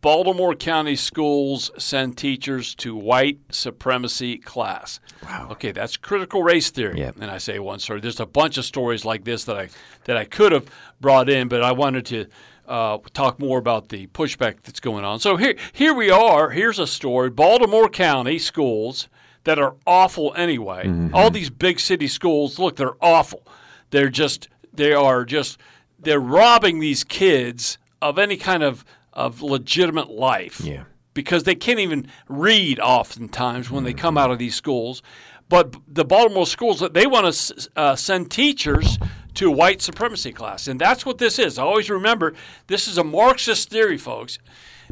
Baltimore 0.02 0.56
County 0.56 0.96
schools 0.96 1.70
send 1.78 2.18
teachers 2.18 2.74
to 2.76 2.96
white 2.96 3.38
supremacy 3.52 4.40
class. 4.40 5.00
Wow. 5.24 5.50
Okay, 5.52 5.72
that's 5.72 5.96
critical 5.96 6.42
race 6.42 6.72
theory. 6.72 6.98
Yep. 6.98 7.18
And 7.22 7.30
I 7.30 7.38
say 7.38 7.60
one 7.60 7.78
story. 7.78 8.02
There's 8.02 8.20
a 8.20 8.26
bunch 8.26 8.58
of 8.58 8.66
stories 8.66 9.06
like 9.06 9.26
this 9.26 9.44
that 9.44 9.58
I 9.58 9.70
that 10.06 10.18
I 10.18 10.26
could 10.26 10.54
have 10.54 10.66
brought 11.00 11.30
in, 11.30 11.48
but 11.50 11.62
I 11.62 11.72
wanted 11.72 12.08
to 12.08 12.26
uh, 12.72 12.98
talk 13.14 13.40
more 13.40 13.60
about 13.60 13.90
the 13.90 14.08
pushback 14.08 14.62
that's 14.64 14.80
going 14.80 15.04
on. 15.04 15.20
So 15.20 15.36
here 15.38 15.56
here 15.74 15.94
we 15.94 16.10
are. 16.10 16.50
Here's 16.52 16.80
a 16.80 16.88
story: 16.88 17.30
Baltimore 17.30 17.90
County 17.90 18.40
schools 18.40 19.08
that 19.44 19.60
are 19.60 19.76
awful 19.86 20.34
anyway. 20.36 21.10
All 21.14 21.30
these 21.32 21.50
big 21.50 21.80
city 21.80 22.08
schools, 22.08 22.60
look, 22.60 22.76
they're 22.78 22.96
awful. 23.04 23.46
They're 23.90 24.10
just 24.10 24.48
they 24.74 24.94
are 24.94 25.26
just 25.26 25.58
they're 26.00 26.20
robbing 26.20 26.80
these 26.80 27.04
kids 27.04 27.78
of 28.02 28.18
any 28.18 28.38
kind 28.38 28.64
of 28.64 28.86
of 29.14 29.42
legitimate 29.42 30.10
life 30.10 30.62
Yeah. 30.62 30.84
because 31.14 31.44
they 31.44 31.56
can't 31.56 31.80
even 31.80 32.08
read 32.30 32.80
oftentimes 32.80 33.70
when 33.70 33.84
they 33.84 33.94
come 33.94 34.18
out 34.18 34.32
of 34.32 34.40
these 34.40 34.56
schools. 34.56 35.02
But 35.50 35.76
the 35.86 36.06
Baltimore 36.06 36.46
schools 36.48 36.80
that 36.80 36.94
they 36.94 37.06
want 37.06 37.34
to 37.34 37.70
uh, 37.76 37.96
send 37.98 38.32
teachers 38.32 38.98
to 39.36 39.50
white 39.52 39.82
supremacy 39.82 40.32
class, 40.32 40.68
and 40.68 40.80
that's 40.80 41.06
what 41.06 41.18
this 41.18 41.40
is. 41.40 41.58
Always 41.58 41.90
remember, 41.90 42.34
this 42.68 42.88
is 42.88 42.98
a 42.98 43.04
Marxist 43.04 43.70
theory, 43.70 43.98
folks. 43.98 44.40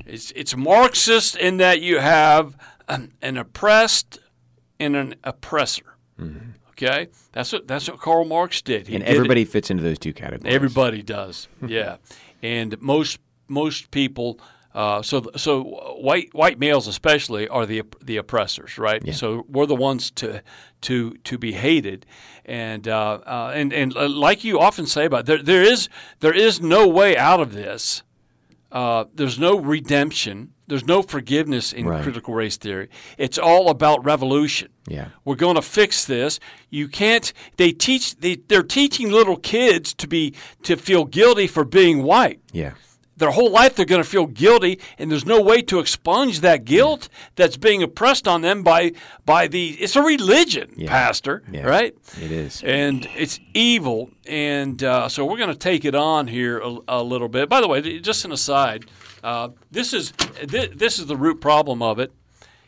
It's 0.05 0.31
it's 0.31 0.55
Marxist 0.55 1.35
in 1.35 1.57
that 1.57 1.81
you 1.81 1.99
have 1.99 2.55
an, 2.87 3.11
an 3.21 3.37
oppressed 3.37 4.19
and 4.79 4.95
an 4.95 5.15
oppressor. 5.23 5.95
Okay, 6.71 7.07
that's 7.33 7.51
what 7.51 7.67
that's 7.67 7.89
what 7.89 7.99
Karl 7.99 8.23
Marx 8.25 8.61
did. 8.61 8.87
He 8.87 8.95
And 8.95 9.03
did 9.03 9.11
it- 9.11 9.15
everybody 9.15 9.43
fits 9.45 9.69
into 9.69 9.83
those 9.83 9.99
two 9.99 10.13
categories. 10.13 10.53
Everybody 10.53 11.01
does, 11.01 11.47
yeah, 11.67 11.97
and 12.41 12.79
most 12.81 13.19
most 13.47 13.91
people. 13.91 14.39
Uh, 14.73 15.01
so 15.01 15.25
so 15.35 15.63
white 15.99 16.29
white 16.33 16.59
males 16.59 16.87
especially 16.87 17.47
are 17.49 17.65
the 17.65 17.81
the 18.01 18.15
oppressors, 18.17 18.77
right? 18.77 19.13
So 19.15 19.43
we're 19.49 19.65
the 19.65 19.75
ones 19.75 20.11
to 20.11 20.41
to 20.81 21.11
to 21.23 21.37
be 21.37 21.51
hated, 21.53 22.05
and 22.45 22.87
uh, 22.87 23.19
uh, 23.25 23.51
and 23.53 23.73
and 23.73 23.95
uh, 23.97 24.07
like 24.09 24.43
you 24.43 24.59
often 24.59 24.85
say 24.85 25.05
about 25.05 25.25
there 25.25 25.41
there 25.43 25.63
is 25.63 25.89
there 26.19 26.33
is 26.33 26.61
no 26.61 26.87
way 26.87 27.17
out 27.17 27.39
of 27.39 27.53
this. 27.53 28.03
Uh, 28.71 29.05
there's 29.15 29.39
no 29.39 29.57
redemption. 29.59 30.53
There's 30.67 30.85
no 30.85 31.01
forgiveness 31.01 31.73
in 31.73 31.87
Right. 31.87 32.03
critical 32.03 32.35
race 32.35 32.55
theory. 32.57 32.89
It's 33.17 33.39
all 33.39 33.69
about 33.71 34.05
revolution. 34.05 34.69
Yeah. 34.87 35.07
We're 35.25 35.33
going 35.35 35.55
to 35.55 35.63
fix 35.63 36.05
this. 36.05 36.39
You 36.69 36.87
can't. 36.87 37.33
They 37.57 37.71
teach. 37.71 38.15
They, 38.17 38.35
they're 38.35 38.61
teaching 38.61 39.11
little 39.11 39.37
kids 39.37 39.95
to 39.95 40.07
be 40.07 40.35
to 40.61 40.75
feel 40.75 41.05
guilty 41.05 41.47
for 41.47 41.65
being 41.65 42.03
white. 42.03 42.39
Yeah. 42.53 42.73
Their 43.19 43.31
whole 43.31 43.51
life 43.51 43.75
they're 43.75 43.85
going 43.85 44.01
to 44.01 44.09
feel 44.09 44.25
guilty, 44.25 44.79
and 44.97 45.11
there's 45.11 45.25
no 45.25 45.41
way 45.41 45.61
to 45.61 45.79
expunge 45.79 46.39
that 46.39 46.65
guilt 46.65 47.09
that's 47.35 47.57
being 47.57 47.83
oppressed 47.83 48.27
on 48.27 48.41
them 48.41 48.63
by 48.63 48.93
by 49.25 49.47
the. 49.47 49.71
It's 49.79 49.95
a 49.95 50.01
religion, 50.01 50.73
pastor. 50.87 51.43
Yeah. 51.51 51.67
Right. 51.67 51.95
It 52.21 52.31
is. 52.31 52.63
And 52.63 53.07
it's 53.15 53.39
evil, 53.53 54.09
and 54.25 54.81
uh, 54.83 55.09
so 55.09 55.25
we're 55.25 55.37
going 55.37 55.49
to 55.49 55.55
take 55.55 55.85
it 55.85 55.95
on 55.95 56.27
here 56.27 56.59
a, 56.59 56.77
a 56.87 57.03
little 57.03 57.27
bit. 57.27 57.49
By 57.49 57.61
the 57.61 57.67
way, 57.67 57.99
just 57.99 58.25
an 58.25 58.31
aside, 58.31 58.85
uh, 59.23 59.49
this 59.69 59.93
is 59.93 60.11
this, 60.43 60.69
this 60.73 60.97
is 60.97 61.05
the 61.05 61.17
root 61.17 61.41
problem 61.41 61.81
of 61.81 61.99
it. 61.99 62.11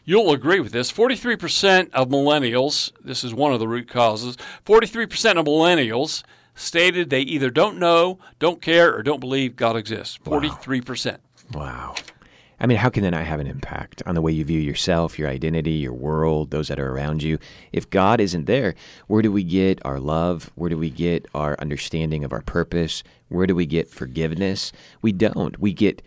You'll 0.03 0.33
agree 0.33 0.59
with 0.59 0.71
this. 0.71 0.91
Forty-three 0.91 1.37
percent 1.37 1.93
of 1.93 2.09
millennials. 2.09 2.91
This 3.03 3.23
is 3.23 3.33
one 3.33 3.53
of 3.53 3.59
the 3.59 3.67
root 3.67 3.87
causes. 3.87 4.35
Forty-three 4.65 5.05
percent 5.05 5.39
of 5.39 5.45
millennials 5.45 6.23
stated 6.55 7.09
they 7.09 7.21
either 7.21 7.49
don't 7.49 7.77
know, 7.77 8.19
don't 8.39 8.61
care, 8.61 8.95
or 8.95 9.03
don't 9.03 9.19
believe 9.19 9.55
God 9.55 9.75
exists. 9.75 10.17
Forty-three 10.23 10.81
percent. 10.81 11.21
Wow. 11.53 11.95
I 12.59 12.67
mean, 12.67 12.77
how 12.77 12.89
can 12.89 13.01
that 13.01 13.09
not 13.09 13.25
have 13.25 13.39
an 13.39 13.47
impact 13.47 14.03
on 14.05 14.13
the 14.13 14.21
way 14.21 14.31
you 14.31 14.45
view 14.45 14.59
yourself, 14.59 15.17
your 15.17 15.27
identity, 15.27 15.71
your 15.71 15.93
world, 15.93 16.51
those 16.51 16.67
that 16.67 16.79
are 16.79 16.91
around 16.91 17.23
you? 17.23 17.39
If 17.73 17.89
God 17.89 18.21
isn't 18.21 18.45
there, 18.45 18.75
where 19.07 19.23
do 19.23 19.31
we 19.31 19.43
get 19.43 19.83
our 19.83 19.99
love? 19.99 20.51
Where 20.53 20.69
do 20.69 20.77
we 20.77 20.91
get 20.91 21.25
our 21.33 21.55
understanding 21.57 22.23
of 22.23 22.31
our 22.31 22.43
purpose? 22.43 23.03
Where 23.29 23.47
do 23.47 23.55
we 23.55 23.65
get 23.65 23.89
forgiveness? 23.89 24.71
We 25.01 25.11
don't. 25.11 25.59
We 25.59 25.73
get 25.73 26.03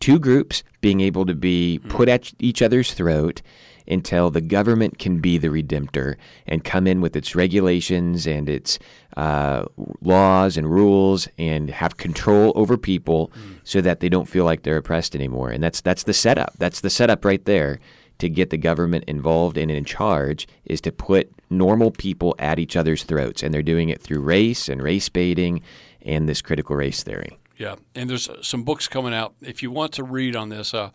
two 0.00 0.18
groups 0.18 0.62
being 0.80 1.00
able 1.00 1.26
to 1.26 1.34
be 1.34 1.80
put 1.88 2.08
at 2.08 2.32
each 2.38 2.62
other's 2.62 2.94
throat 2.94 3.42
until 3.88 4.30
the 4.30 4.40
government 4.40 4.98
can 4.98 5.18
be 5.18 5.38
the 5.38 5.48
redemptor 5.48 6.16
and 6.46 6.62
come 6.62 6.86
in 6.86 7.00
with 7.00 7.16
its 7.16 7.34
regulations 7.34 8.26
and 8.26 8.48
its 8.48 8.78
uh, 9.16 9.64
laws 10.02 10.56
and 10.56 10.70
rules 10.70 11.26
and 11.38 11.70
have 11.70 11.96
control 11.96 12.52
over 12.54 12.76
people 12.76 13.32
so 13.64 13.80
that 13.80 14.00
they 14.00 14.08
don't 14.08 14.28
feel 14.28 14.44
like 14.44 14.62
they're 14.62 14.76
oppressed 14.76 15.14
anymore. 15.14 15.50
And 15.50 15.62
that's 15.62 15.80
that's 15.80 16.02
the 16.02 16.12
setup. 16.12 16.52
That's 16.58 16.80
the 16.80 16.90
setup 16.90 17.24
right 17.24 17.44
there 17.44 17.80
to 18.18 18.28
get 18.28 18.50
the 18.50 18.58
government 18.58 19.04
involved 19.06 19.56
and 19.56 19.70
in 19.70 19.84
charge 19.84 20.46
is 20.64 20.80
to 20.82 20.92
put 20.92 21.30
normal 21.50 21.90
people 21.90 22.34
at 22.38 22.58
each 22.58 22.76
other's 22.76 23.04
throats, 23.04 23.42
and 23.42 23.54
they're 23.54 23.62
doing 23.62 23.88
it 23.88 24.02
through 24.02 24.20
race 24.20 24.68
and 24.68 24.82
race 24.82 25.08
baiting 25.08 25.62
and 26.02 26.28
this 26.28 26.42
critical 26.42 26.76
race 26.76 27.02
theory. 27.02 27.38
Yeah, 27.58 27.74
and 27.94 28.08
there's 28.08 28.28
uh, 28.28 28.42
some 28.42 28.62
books 28.62 28.88
coming 28.88 29.12
out. 29.12 29.34
If 29.42 29.62
you 29.62 29.70
want 29.70 29.92
to 29.94 30.04
read 30.04 30.36
on 30.36 30.48
this, 30.48 30.72
uh, 30.72 30.90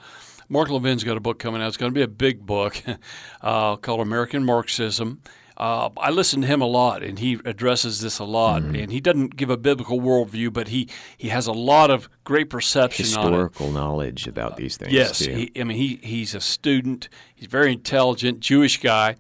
Mark 0.48 0.70
Levin's 0.70 1.04
got 1.04 1.18
a 1.18 1.20
book 1.20 1.38
coming 1.38 1.62
out. 1.62 1.68
It's 1.68 1.78
going 1.78 1.92
to 1.92 1.96
be 1.96 2.02
a 2.02 2.08
big 2.08 2.46
book 2.46 2.82
uh, 3.42 3.76
called 3.76 4.00
American 4.00 4.46
Marxism. 4.46 5.22
Uh, 5.56 5.90
I 5.98 6.10
listen 6.10 6.42
to 6.42 6.48
him 6.48 6.62
a 6.62 6.66
lot, 6.66 7.04
and 7.04 7.20
he 7.20 7.40
addresses 7.46 8.02
this 8.02 8.18
a 8.18 8.24
lot. 8.24 8.64
And 8.64 8.92
he 8.92 9.00
doesn't 9.00 9.36
give 9.36 9.52
a 9.52 9.58
biblical 9.58 10.00
worldview, 10.00 10.52
but 10.52 10.70
he, 10.70 10.90
he 11.16 11.30
has 11.30 11.46
a 11.46 11.52
lot 11.52 11.92
of 11.92 12.10
great 12.24 12.50
perception 12.50 13.06
on 13.06 13.28
it. 13.28 13.38
Historical 13.38 13.72
knowledge 13.72 14.28
about 14.28 14.58
these 14.58 14.78
things. 14.78 14.92
Yes, 14.92 15.20
he, 15.20 15.52
I 15.56 15.64
mean 15.64 15.78
he 15.78 16.00
he's 16.02 16.34
a 16.34 16.42
student. 16.42 17.08
He's 17.36 17.48
very 17.48 17.72
intelligent, 17.72 18.40
Jewish 18.40 18.80
guy. 18.82 19.18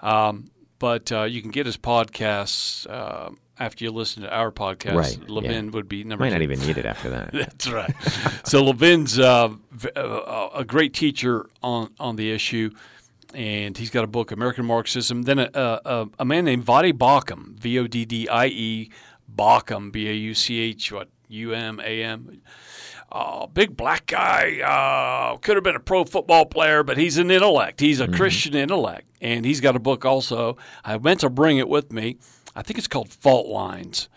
Um, 0.00 0.50
but 0.78 1.12
uh, 1.12 1.24
you 1.24 1.42
can 1.42 1.50
get 1.50 1.66
his 1.66 1.76
podcasts 1.76 2.88
uh, 2.88 3.30
after 3.58 3.84
you 3.84 3.90
listen 3.90 4.22
to 4.22 4.34
our 4.34 4.50
podcast. 4.50 4.94
Right, 4.94 5.30
Levin 5.30 5.66
yeah. 5.66 5.70
would 5.72 5.88
be 5.88 6.04
number 6.04 6.24
Might 6.24 6.30
two. 6.30 6.34
not 6.36 6.42
even 6.42 6.60
need 6.60 6.78
it 6.78 6.86
after 6.86 7.10
that. 7.10 7.32
That's 7.32 7.68
right. 7.68 7.94
so 8.44 8.64
Levin's 8.64 9.18
uh, 9.18 9.50
uh, 9.96 10.48
a 10.54 10.64
great 10.64 10.94
teacher 10.94 11.48
on 11.62 11.90
on 11.98 12.16
the 12.16 12.30
issue, 12.32 12.70
and 13.32 13.76
he's 13.76 13.90
got 13.90 14.04
a 14.04 14.08
book, 14.08 14.32
American 14.32 14.64
Marxism. 14.66 15.22
Then 15.22 15.38
a, 15.38 15.50
a, 15.54 16.08
a 16.18 16.24
man 16.24 16.44
named 16.44 16.64
Voddie 16.66 16.92
Baucham, 16.92 17.58
V 17.58 17.78
O 17.78 17.86
D 17.86 18.04
D 18.04 18.28
I 18.28 18.46
E, 18.46 18.90
Baucham, 19.34 19.92
B 19.92 20.08
A 20.08 20.12
U 20.12 20.34
C 20.34 20.60
H, 20.60 20.92
what 20.92 21.08
U 21.28 21.52
M 21.52 21.80
A 21.80 22.02
M. 22.02 22.40
Uh, 23.12 23.46
big 23.46 23.76
black 23.76 24.06
guy, 24.06 24.60
uh, 24.60 25.36
could 25.36 25.56
have 25.56 25.62
been 25.62 25.76
a 25.76 25.80
pro 25.80 26.04
football 26.04 26.44
player, 26.46 26.82
but 26.82 26.96
he's 26.96 27.16
an 27.16 27.30
intellect. 27.30 27.78
He's 27.78 28.00
a 28.00 28.08
Christian 28.08 28.56
intellect, 28.56 29.06
and 29.20 29.44
he's 29.44 29.60
got 29.60 29.76
a 29.76 29.78
book 29.78 30.04
also. 30.04 30.56
I 30.84 30.98
meant 30.98 31.20
to 31.20 31.30
bring 31.30 31.58
it 31.58 31.68
with 31.68 31.92
me. 31.92 32.18
I 32.56 32.62
think 32.62 32.78
it's 32.78 32.88
called 32.88 33.08
Fault 33.10 33.46
Lines. 33.48 34.08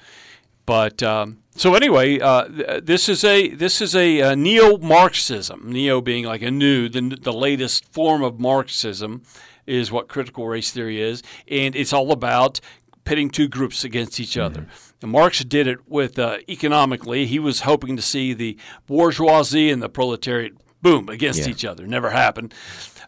But 0.66 1.02
um, 1.02 1.40
so 1.56 1.76
anyway, 1.76 2.20
uh, 2.20 2.46
this 2.84 3.08
is 3.08 3.24
a 3.24 3.48
this 3.50 3.82
is 3.82 3.96
a, 3.96 4.22
uh 4.22 4.36
neo-Marxism. 4.36 5.72
Neo 5.72 6.02
being 6.02 6.26
like 6.26 6.42
a 6.42 6.52
new, 6.52 6.90
the, 6.90 7.02
the 7.22 7.32
latest 7.34 7.86
form 7.94 8.22
of 8.22 8.40
Marxism 8.40 9.22
is 9.66 9.92
what 9.92 10.08
critical 10.10 10.48
race 10.48 10.72
theory 10.72 11.02
is, 11.02 11.24
and 11.48 11.76
it's 11.76 11.94
all 11.94 12.12
about 12.12 12.60
pitting 13.06 13.30
two 13.30 13.48
groups 13.48 13.84
against 13.86 14.20
each 14.20 14.38
other. 14.38 14.68
And 15.02 15.12
Marx 15.12 15.42
did 15.44 15.68
it 15.68 15.88
with 15.88 16.20
uh, 16.20 16.38
economically. 16.50 17.26
He 17.26 17.40
was 17.40 17.62
hoping 17.62 17.96
to 17.96 18.02
see 18.02 18.34
the 18.34 18.58
bourgeoisie 18.88 19.70
and 19.70 19.82
the 19.82 19.88
proletariat 19.90 20.54
boom 20.82 21.08
against 21.08 21.42
Yeah. 21.42 21.50
each 21.50 21.64
other. 21.64 21.88
Never 21.88 22.10
happened. 22.10 22.54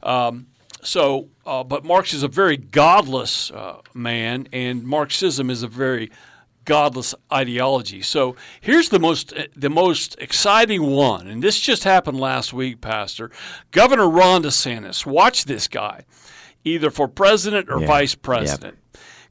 Um, 0.02 0.48
so, 0.82 1.30
uh, 1.46 1.64
but 1.64 1.84
Marx 1.84 2.14
is 2.14 2.24
a 2.24 2.28
very 2.28 2.58
godless 2.58 3.52
uh, 3.52 3.82
man, 3.94 4.48
and 4.54 4.84
Marxism 4.84 5.50
is 5.50 5.64
a 5.64 5.68
very 5.68 6.12
godless 6.66 7.16
ideology. 7.34 8.02
So 8.02 8.36
here's 8.62 8.90
the 8.90 9.00
most 9.00 9.34
the 9.56 9.70
most 9.70 10.16
exciting 10.20 10.84
one, 10.84 11.28
and 11.28 11.42
this 11.44 11.60
just 11.60 11.84
happened 11.84 12.20
last 12.20 12.54
week, 12.54 12.80
Pastor. 12.82 13.32
Governor 13.72 14.10
Ron 14.10 14.44
DeSantis, 14.44 15.06
watch 15.06 15.46
this 15.46 15.68
guy, 15.68 16.04
either 16.64 16.92
for 16.92 17.08
president 17.08 17.70
or 17.70 17.80
Yeah. 17.82 17.88
vice 17.88 18.16
president. 18.16 18.78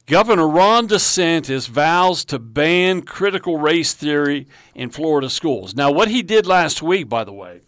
Governor 0.07 0.49
Ron 0.49 0.89
DeSantis 0.89 1.69
vows 1.69 2.25
to 2.25 2.39
ban 2.39 3.03
critical 3.03 3.59
race 3.59 3.93
theory 3.93 4.47
in 4.75 4.89
Florida 4.89 5.29
schools. 5.29 5.75
Now, 5.77 5.91
what 5.91 6.09
he 6.09 6.23
did 6.23 6.47
last 6.47 6.83
week, 6.83 7.11
by 7.11 7.25
the 7.25 7.33
way, 7.33 7.61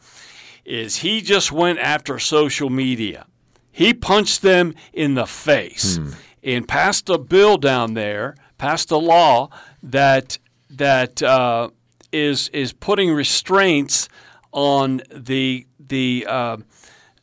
is 0.65 0.97
he 0.97 1.21
just 1.21 1.53
went 1.53 1.79
after 1.79 2.19
social 2.19 2.71
media. 2.71 3.27
He 3.73 3.95
punched 3.95 4.43
them 4.43 4.75
in 4.93 5.15
the 5.15 5.27
face 5.27 5.99
and 6.43 6.67
passed 6.67 7.09
a 7.09 7.19
bill 7.19 7.57
down 7.57 7.95
there, 7.95 8.35
passed 8.59 8.91
a 8.91 8.97
law 8.97 9.51
that 9.83 10.39
that 10.71 11.23
uh, 11.23 11.71
is 12.13 12.49
is 12.51 12.73
putting 12.73 13.13
restraints 13.13 14.09
on 14.53 15.03
the 15.15 15.67
the 15.79 16.27
uh, 16.29 16.57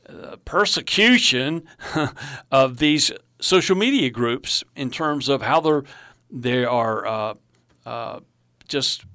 uh, 0.10 0.36
persecution 0.46 1.64
of 2.52 2.78
these 2.78 3.12
social 3.40 3.76
media 3.76 4.10
groups 4.10 4.64
in 4.76 4.90
terms 4.90 5.30
of 5.30 5.42
how 5.42 5.60
they're 5.60 5.84
they 6.30 6.66
are 6.66 7.06
uh, 7.06 7.34
uh, 7.86 8.20
just 8.68 9.06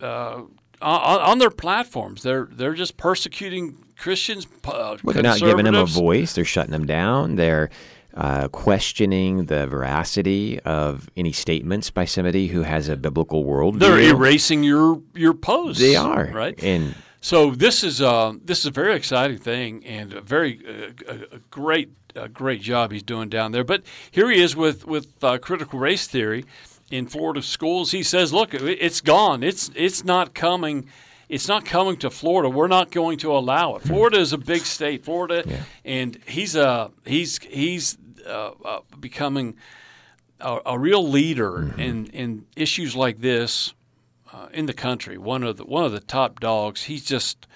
uh, 0.00 0.42
on, 0.82 1.20
on 1.20 1.38
their 1.38 1.50
platforms. 1.50 2.22
They're 2.22 2.48
they're 2.50 2.74
just 2.74 2.96
persecuting 2.96 3.84
Christians. 4.00 4.46
Uh, 4.64 4.96
Well, 5.04 5.14
they're 5.14 5.22
not 5.22 5.38
giving 5.40 5.64
them 5.64 5.74
a 5.74 5.84
voice. 5.84 6.34
They're 6.34 6.44
shutting 6.44 6.72
them 6.72 6.86
down. 6.86 7.36
They're 7.36 7.70
uh, 8.14 8.48
questioning 8.48 9.44
the 9.46 9.66
veracity 9.68 10.58
of 10.60 11.08
any 11.16 11.32
statements 11.32 11.90
by 11.90 12.04
somebody 12.04 12.48
who 12.48 12.62
has 12.62 12.88
a 12.88 12.96
biblical 12.96 13.44
worldview. 13.44 13.78
They're 13.78 14.00
erasing 14.00 14.64
your 14.64 15.00
your 15.14 15.34
posts. 15.34 15.80
They 15.80 15.96
are 15.96 16.26
right. 16.34 16.60
and 16.62 16.94
So 17.20 17.50
this 17.52 17.84
is 17.84 18.00
uh, 18.02 18.32
this 18.44 18.58
is 18.60 18.66
a 18.66 18.70
very 18.72 18.94
exciting 18.94 19.38
thing 19.38 19.84
and 19.86 20.12
a 20.14 20.20
very 20.20 20.60
uh, 21.08 21.12
a, 21.32 21.38
great 21.50 21.90
a 22.16 22.28
great 22.28 22.60
job 22.62 22.90
he's 22.90 23.04
doing 23.04 23.28
down 23.28 23.52
there. 23.52 23.62
But 23.64 23.82
here 24.10 24.28
he 24.30 24.40
is 24.42 24.56
with 24.56 24.86
with 24.86 25.22
uh, 25.22 25.38
critical 25.38 25.78
race 25.78 26.08
theory 26.08 26.44
in 26.90 27.06
Florida 27.06 27.42
schools. 27.42 27.92
He 27.92 28.02
says, 28.02 28.32
"Look, 28.32 28.52
it- 28.54 28.62
it's 28.80 29.00
gone. 29.00 29.42
It's 29.44 29.70
it's 29.76 30.04
not 30.04 30.34
coming." 30.34 30.88
It's 31.30 31.46
not 31.46 31.64
coming 31.64 31.96
to 31.98 32.10
Florida. 32.10 32.50
We're 32.50 32.66
not 32.66 32.90
going 32.90 33.18
to 33.18 33.32
allow 33.32 33.76
it. 33.76 33.82
Florida 33.82 34.18
is 34.18 34.32
a 34.32 34.38
big 34.38 34.62
state. 34.62 35.04
Florida, 35.04 35.44
and 35.84 36.18
he's 36.26 36.56
uh, 36.56 36.88
he's 37.06 37.38
he's 37.38 37.96
uh, 38.26 38.50
uh, 38.64 38.80
becoming 38.98 39.54
a, 40.40 40.58
a 40.66 40.78
real 40.78 41.08
leader 41.08 41.72
in, 41.78 42.06
in 42.06 42.46
issues 42.56 42.96
like 42.96 43.20
this 43.20 43.74
uh, 44.32 44.48
in 44.52 44.66
the 44.66 44.72
country. 44.72 45.18
One 45.18 45.44
of 45.44 45.56
the 45.56 45.64
one 45.64 45.84
of 45.84 45.92
the 45.92 46.00
top 46.00 46.40
dogs. 46.40 46.84
He 46.84 46.98
just 46.98 47.46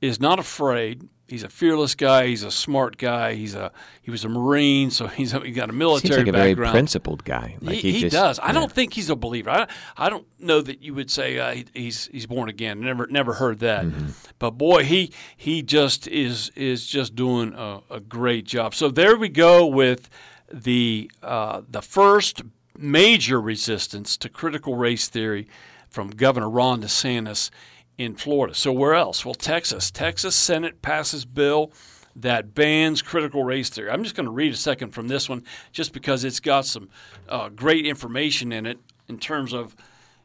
is 0.00 0.20
not 0.20 0.40
afraid. 0.40 1.08
He's 1.32 1.44
a 1.44 1.48
fearless 1.48 1.94
guy. 1.94 2.26
He's 2.26 2.42
a 2.42 2.50
smart 2.50 2.98
guy. 2.98 3.32
He's 3.32 3.54
a 3.54 3.72
he 4.02 4.10
was 4.10 4.22
a 4.22 4.28
marine, 4.28 4.90
so 4.90 5.06
he's 5.06 5.32
he 5.42 5.52
got 5.52 5.70
a 5.70 5.72
military 5.72 6.16
seems 6.16 6.26
like 6.26 6.34
a 6.34 6.54
very 6.54 6.54
principled 6.54 7.24
guy. 7.24 7.56
Like 7.62 7.76
he, 7.76 7.92
he 7.92 8.00
just- 8.02 8.12
does. 8.12 8.38
I 8.42 8.52
don't 8.52 8.70
think 8.70 8.92
he's 8.92 9.08
a 9.08 9.16
believer. 9.16 9.48
I, 9.48 9.66
I 9.96 10.10
don't 10.10 10.26
know 10.38 10.60
that 10.60 10.82
you 10.82 10.92
would 10.92 11.10
say 11.10 11.38
uh, 11.38 11.52
he, 11.52 11.66
he's 11.72 12.08
he's 12.08 12.26
born 12.26 12.50
again. 12.50 12.80
Never 12.80 13.06
never 13.06 13.32
heard 13.32 13.60
that. 13.60 13.86
Mm-hmm. 13.86 14.08
But 14.38 14.50
boy, 14.52 14.84
he 14.84 15.10
he 15.34 15.62
just 15.62 16.06
is 16.06 16.50
is 16.54 16.86
just 16.86 17.14
doing 17.14 17.54
a, 17.54 17.80
a 17.88 18.00
great 18.00 18.44
job. 18.44 18.74
So 18.74 18.90
there 18.90 19.16
we 19.16 19.30
go 19.30 19.66
with 19.66 20.10
the 20.52 21.10
uh, 21.22 21.62
the 21.66 21.80
first 21.80 22.42
major 22.76 23.40
resistance 23.40 24.18
to 24.18 24.28
critical 24.28 24.76
race 24.76 25.08
theory 25.08 25.48
from 25.88 26.10
Governor 26.10 26.50
Ron 26.50 26.82
DeSantis 26.82 27.48
in 27.98 28.14
Florida. 28.14 28.54
So 28.54 28.72
where 28.72 28.94
else? 28.94 29.24
Well, 29.24 29.34
Texas. 29.34 29.90
Texas 29.90 30.34
Senate 30.34 30.82
passes 30.82 31.24
bill 31.24 31.72
that 32.14 32.54
bans 32.54 33.00
critical 33.02 33.44
race 33.44 33.70
theory. 33.70 33.90
I'm 33.90 34.02
just 34.02 34.14
going 34.14 34.26
to 34.26 34.32
read 34.32 34.52
a 34.52 34.56
second 34.56 34.90
from 34.90 35.08
this 35.08 35.28
one, 35.28 35.44
just 35.72 35.92
because 35.92 36.24
it's 36.24 36.40
got 36.40 36.66
some 36.66 36.90
uh, 37.28 37.48
great 37.48 37.86
information 37.86 38.52
in 38.52 38.66
it 38.66 38.78
in 39.08 39.18
terms 39.18 39.52
of 39.52 39.74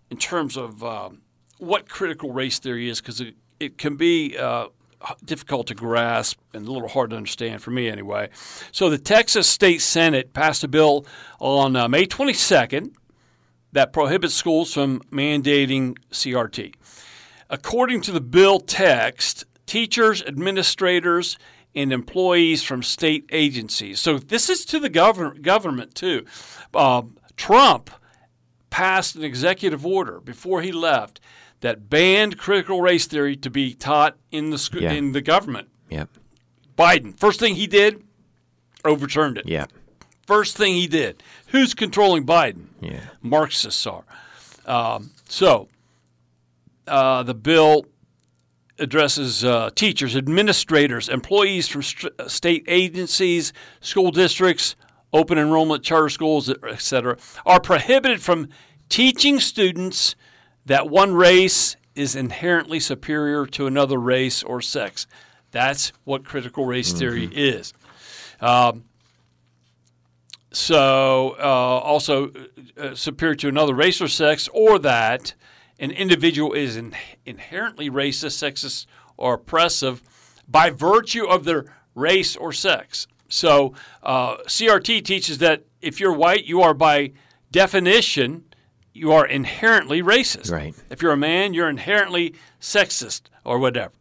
in 0.10 0.18
terms 0.18 0.58
of 0.58 0.84
um, 0.84 1.22
what 1.58 1.90
critical 1.90 2.32
race 2.32 2.60
theory 2.60 2.90
is, 2.90 3.02
because 3.02 3.20
it, 3.20 3.36
it 3.60 3.78
can 3.78 3.98
be 3.98 4.38
uh, 4.38 4.68
difficult 5.24 5.68
to 5.68 5.76
grasp 5.76 6.40
and 6.54 6.68
a 6.68 6.72
little 6.72 6.88
hard 6.88 7.10
to 7.10 7.18
understand 7.18 7.62
for 7.62 7.72
me 7.72 7.90
anyway. 7.90 8.30
So 8.72 8.90
the 8.90 8.98
Texas 8.98 9.48
State 9.48 9.82
Senate 9.82 10.34
passed 10.34 10.64
a 10.64 10.68
bill 10.68 11.06
on 11.40 11.76
uh, 11.76 11.88
May 11.88 12.06
22nd 12.06 12.94
that 13.74 13.92
prohibits 13.94 14.34
schools 14.34 14.74
from 14.74 15.02
mandating 15.12 15.98
CRT. 16.12 16.74
According 17.50 18.02
to 18.02 18.12
the 18.12 18.22
bill 18.22 18.60
text, 18.60 19.46
teachers, 19.66 20.22
administrators, 20.24 21.38
and 21.76 21.94
employees 21.94 22.64
from 22.64 22.82
state 22.84 23.26
agencies. 23.32 24.00
So 24.00 24.18
this 24.18 24.50
is 24.50 24.66
to 24.66 24.80
the 24.80 24.90
govern- 24.90 25.42
government 25.42 25.94
too. 25.96 26.26
Uh, 26.74 27.04
Trump 27.36 27.92
passed 28.70 29.16
an 29.16 29.24
executive 29.24 29.86
order 29.86 30.20
before 30.20 30.62
he 30.62 30.72
left 30.72 31.20
that 31.62 31.90
banned 31.90 32.38
critical 32.38 32.82
race 32.82 33.06
theory 33.08 33.36
to 33.36 33.50
be 33.50 33.74
taught 33.74 34.18
in 34.32 34.50
the 34.50 34.58
sc- 34.58 34.76
Yeah. 34.76 34.92
in 34.92 35.12
the 35.12 35.22
government. 35.22 35.70
Yep. 35.90 36.10
Biden, 36.78 37.18
first 37.18 37.40
thing 37.40 37.56
he 37.56 37.66
did, 37.68 38.04
overturned 38.86 39.38
it. 39.38 39.48
Yep. 39.48 39.72
First 40.26 40.58
thing 40.58 40.74
he 40.76 40.88
did. 40.88 41.24
Who's 41.48 41.74
controlling 41.74 42.26
Biden? 42.26 42.68
Yeah. 42.82 43.00
Marxists 43.22 43.88
are. 43.88 44.04
Um, 44.66 45.12
so 45.30 45.70
uh, 46.88 47.24
the 47.24 47.34
bill 47.34 47.86
addresses 48.80 49.44
uh, 49.44 49.70
teachers, 49.76 50.16
administrators, 50.16 51.10
employees 51.10 51.68
from 51.68 51.84
st- 51.84 52.14
state 52.28 52.64
agencies, 52.68 53.54
school 53.80 54.12
districts, 54.12 54.76
open 55.14 55.38
enrollment 55.38 55.84
charter 55.84 56.10
schools, 56.10 56.50
etc., 56.50 57.18
are 57.46 57.60
prohibited 57.60 58.22
from 58.22 58.50
teaching 58.90 59.40
students 59.40 60.16
that 60.66 60.90
one 60.90 61.14
race 61.14 61.76
is 61.96 62.16
inherently 62.16 62.80
superior 62.80 63.46
to 63.46 63.66
another 63.66 63.98
race 63.98 64.44
or 64.44 64.62
sex. 64.62 65.08
That's 65.52 65.92
what 66.04 66.24
critical 66.24 66.66
race 66.66 66.92
theory 66.94 67.30
is. 67.34 67.74
Um, 68.40 68.84
so, 70.52 71.36
uh, 71.40 71.42
also 71.42 72.32
uh, 72.78 72.96
superior 72.96 73.36
to 73.36 73.48
another 73.48 73.74
race 73.74 74.02
or 74.02 74.08
sex, 74.08 74.48
or 74.54 74.78
that 74.80 75.34
an 75.80 75.92
individual 75.92 76.54
is 76.54 76.76
in, 76.78 76.94
inherently 77.26 77.90
racist, 77.90 78.38
sexist, 78.42 78.86
or 79.16 79.36
oppressive 79.36 80.02
by 80.48 80.70
virtue 80.70 81.26
of 81.26 81.44
their 81.44 81.66
race 81.96 82.36
or 82.36 82.52
sex. 82.52 83.08
So, 83.30 83.74
uh, 84.04 84.38
CRT 84.48 85.04
teaches 85.04 85.40
that 85.40 85.64
if 85.82 86.00
you're 86.00 86.14
white, 86.14 86.46
you 86.46 86.62
are 86.62 86.74
by 86.74 87.12
definition 87.52 88.46
you 88.94 89.12
are 89.12 89.26
inherently 89.26 90.02
racist. 90.02 90.52
Right. 90.52 90.74
If 90.90 91.02
you're 91.02 91.14
a 91.14 91.18
man, 91.18 91.54
you're 91.54 91.70
inherently 91.70 92.34
sexist 92.60 93.24
or 93.46 93.60
whatever. 93.60 93.94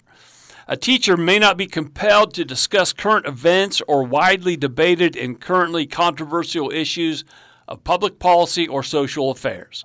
A 0.68 0.76
teacher 0.76 1.16
may 1.16 1.38
not 1.38 1.56
be 1.56 1.66
compelled 1.66 2.34
to 2.34 2.44
discuss 2.44 2.92
current 2.92 3.26
events 3.26 3.80
or 3.86 4.02
widely 4.02 4.56
debated 4.56 5.14
and 5.14 5.40
currently 5.40 5.86
controversial 5.86 6.72
issues 6.72 7.24
of 7.68 7.84
public 7.84 8.18
policy 8.18 8.66
or 8.66 8.82
social 8.82 9.30
affairs. 9.30 9.84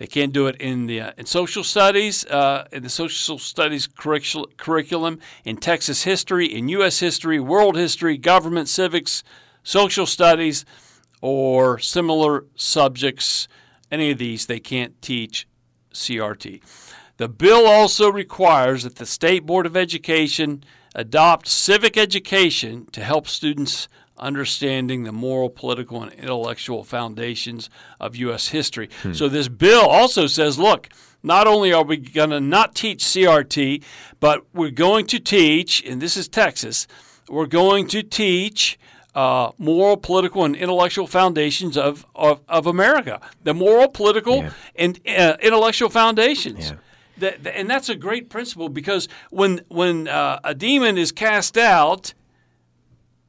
They 0.00 0.06
can't 0.06 0.32
do 0.32 0.46
it 0.46 0.56
in 0.56 0.86
the 0.86 0.98
uh, 0.98 1.12
in 1.18 1.26
social 1.26 1.62
studies, 1.62 2.24
uh, 2.24 2.66
in 2.72 2.82
the 2.82 2.88
social 2.88 3.38
studies 3.38 3.86
curricul- 3.86 4.46
curriculum, 4.56 5.18
in 5.44 5.58
Texas 5.58 6.04
history, 6.04 6.46
in 6.46 6.70
U.S. 6.70 7.00
history, 7.00 7.38
world 7.38 7.76
history, 7.76 8.16
government 8.16 8.70
civics, 8.70 9.22
social 9.62 10.06
studies, 10.06 10.64
or 11.20 11.78
similar 11.78 12.46
subjects. 12.54 13.46
Any 13.90 14.10
of 14.10 14.16
these, 14.16 14.46
they 14.46 14.58
can't 14.58 15.00
teach 15.02 15.46
CRT. 15.92 16.62
The 17.18 17.28
bill 17.28 17.66
also 17.66 18.10
requires 18.10 18.84
that 18.84 18.96
the 18.96 19.04
State 19.04 19.44
Board 19.44 19.66
of 19.66 19.76
Education 19.76 20.64
adopt 20.94 21.46
civic 21.46 21.98
education 21.98 22.86
to 22.92 23.04
help 23.04 23.28
students 23.28 23.86
understanding 24.20 25.04
the 25.04 25.12
moral, 25.12 25.48
political, 25.50 26.02
and 26.02 26.12
intellectual 26.12 26.84
foundations 26.84 27.68
of 27.98 28.14
U.S. 28.16 28.48
history. 28.48 28.88
So 29.12 29.28
this 29.28 29.48
bill 29.48 29.86
also 29.86 30.26
says, 30.26 30.58
look, 30.58 30.88
not 31.22 31.46
only 31.46 31.72
are 31.72 31.82
we 31.84 31.96
going 31.96 32.30
to 32.30 32.40
not 32.40 32.74
teach 32.74 33.02
CRT, 33.04 33.82
but 34.20 34.44
we're 34.54 34.70
going 34.70 35.06
to 35.06 35.18
teach, 35.18 35.82
and 35.84 36.00
this 36.00 36.16
is 36.16 36.28
Texas, 36.28 36.86
we're 37.28 37.46
going 37.46 37.86
to 37.88 38.02
teach 38.02 38.78
uh, 39.14 39.50
moral, 39.58 39.96
political, 39.96 40.44
and 40.44 40.54
intellectual 40.54 41.06
foundations 41.06 41.76
of, 41.76 42.06
of, 42.14 42.40
of 42.48 42.66
America. 42.66 43.20
The 43.42 43.54
moral, 43.54 43.88
political, 43.88 44.36
Yeah. 44.42 44.50
and 44.76 45.00
uh, 45.08 45.36
intellectual 45.42 45.88
foundations. 45.90 46.70
Yeah. 46.70 46.76
That- 47.18 47.46
and 47.56 47.68
that's 47.68 47.88
a 47.88 47.96
great 47.96 48.30
principle 48.30 48.68
because 48.70 49.06
when 49.30 49.60
when 49.68 50.08
uh, 50.08 50.40
a 50.42 50.54
demon 50.54 50.96
is 50.96 51.12
cast 51.12 51.58
out, 51.58 52.14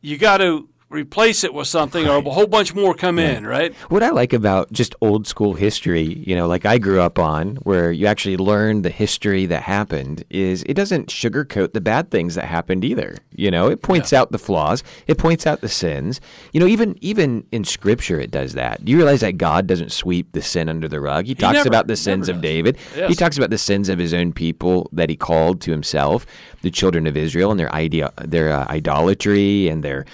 you 0.01 0.17
got 0.17 0.38
to 0.38 0.69
replace 0.91 1.43
it 1.43 1.54
with 1.54 1.67
something, 1.67 2.08
or 2.08 2.17
a 2.17 2.21
whole 2.21 2.47
bunch 2.47 2.75
more 2.75 2.93
come 2.93 3.17
in, 3.17 3.47
right? 3.47 3.73
What 3.89 4.04
I 4.04 4.10
like 4.10 4.34
about 4.34 4.71
just 4.73 4.93
old 5.01 5.27
school 5.27 5.54
history, 5.54 6.04
you 6.04 6.36
know, 6.36 6.47
like 6.47 6.65
I 6.65 6.77
grew 6.77 6.99
up 6.99 7.17
on, 7.17 7.56
where 7.58 7.91
you 7.91 8.08
actually 8.08 8.38
learn 8.38 8.82
the 8.82 8.89
history 8.89 9.45
that 9.45 9.63
happened, 9.63 10.25
is 10.30 10.63
it 10.63 10.73
doesn't 10.73 11.08
sugarcoat 11.08 11.71
the 11.71 11.82
bad 11.82 12.12
things 12.12 12.36
that 12.36 12.45
happened 12.45 12.84
either. 12.84 13.15
You 13.34 13.49
know, 13.49 13.69
it 13.69 13.82
points 13.82 14.12
out 14.12 14.32
the 14.32 14.39
flaws, 14.39 14.84
it 15.08 15.17
points 15.17 15.47
out 15.47 15.62
the 15.62 15.69
sins. 15.69 16.19
You 16.51 16.60
know, 16.60 16.67
even 16.67 16.97
even 17.01 17.45
in 17.54 17.63
Scripture, 17.63 18.19
it 18.19 18.30
does 18.32 18.54
that. 18.54 18.84
Do 18.84 18.91
you 18.91 18.97
realize 18.97 19.21
that 19.21 19.38
God 19.38 19.67
doesn't 19.67 19.93
sweep 19.93 20.34
the 20.34 20.41
sin 20.41 20.67
under 20.67 20.89
the 20.89 20.99
rug? 20.99 21.25
He 21.25 21.36
talks 21.36 21.54
never- 21.54 21.69
about 21.69 21.88
the 21.88 21.95
sins 21.95 22.27
of. 22.27 22.41
David. 22.41 22.77
He 23.08 23.15
talks 23.15 23.38
about 23.38 23.51
the 23.51 23.58
sins 23.58 23.88
of 23.88 23.99
his 23.99 24.13
own 24.13 24.34
people 24.34 24.89
that 24.91 25.10
he 25.10 25.15
called 25.15 25.62
to 25.62 25.71
himself, 25.71 26.25
the 26.62 26.71
children 26.71 27.06
of 27.08 27.15
Israel, 27.15 27.51
and 27.51 27.60
their 27.60 27.73
idea, 27.73 28.12
their 28.17 28.51
uh, 28.51 28.65
idolatry 28.67 29.67
and 29.69 29.84
their 29.84 30.06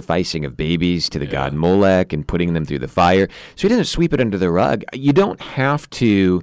sacrificing 0.00 0.44
of 0.44 0.56
babies 0.56 1.08
to 1.10 1.18
the 1.18 1.26
god 1.26 1.52
Molech 1.52 2.12
and 2.12 2.26
putting 2.26 2.54
them 2.54 2.64
through 2.64 2.78
the 2.78 2.88
fire. 2.88 3.28
So 3.56 3.62
he 3.62 3.68
doesn't 3.68 3.84
sweep 3.84 4.14
it 4.14 4.20
under 4.20 4.38
the 4.38 4.50
rug. 4.50 4.82
You 4.92 5.12
don't 5.12 5.40
have 5.40 5.88
to. 5.90 6.42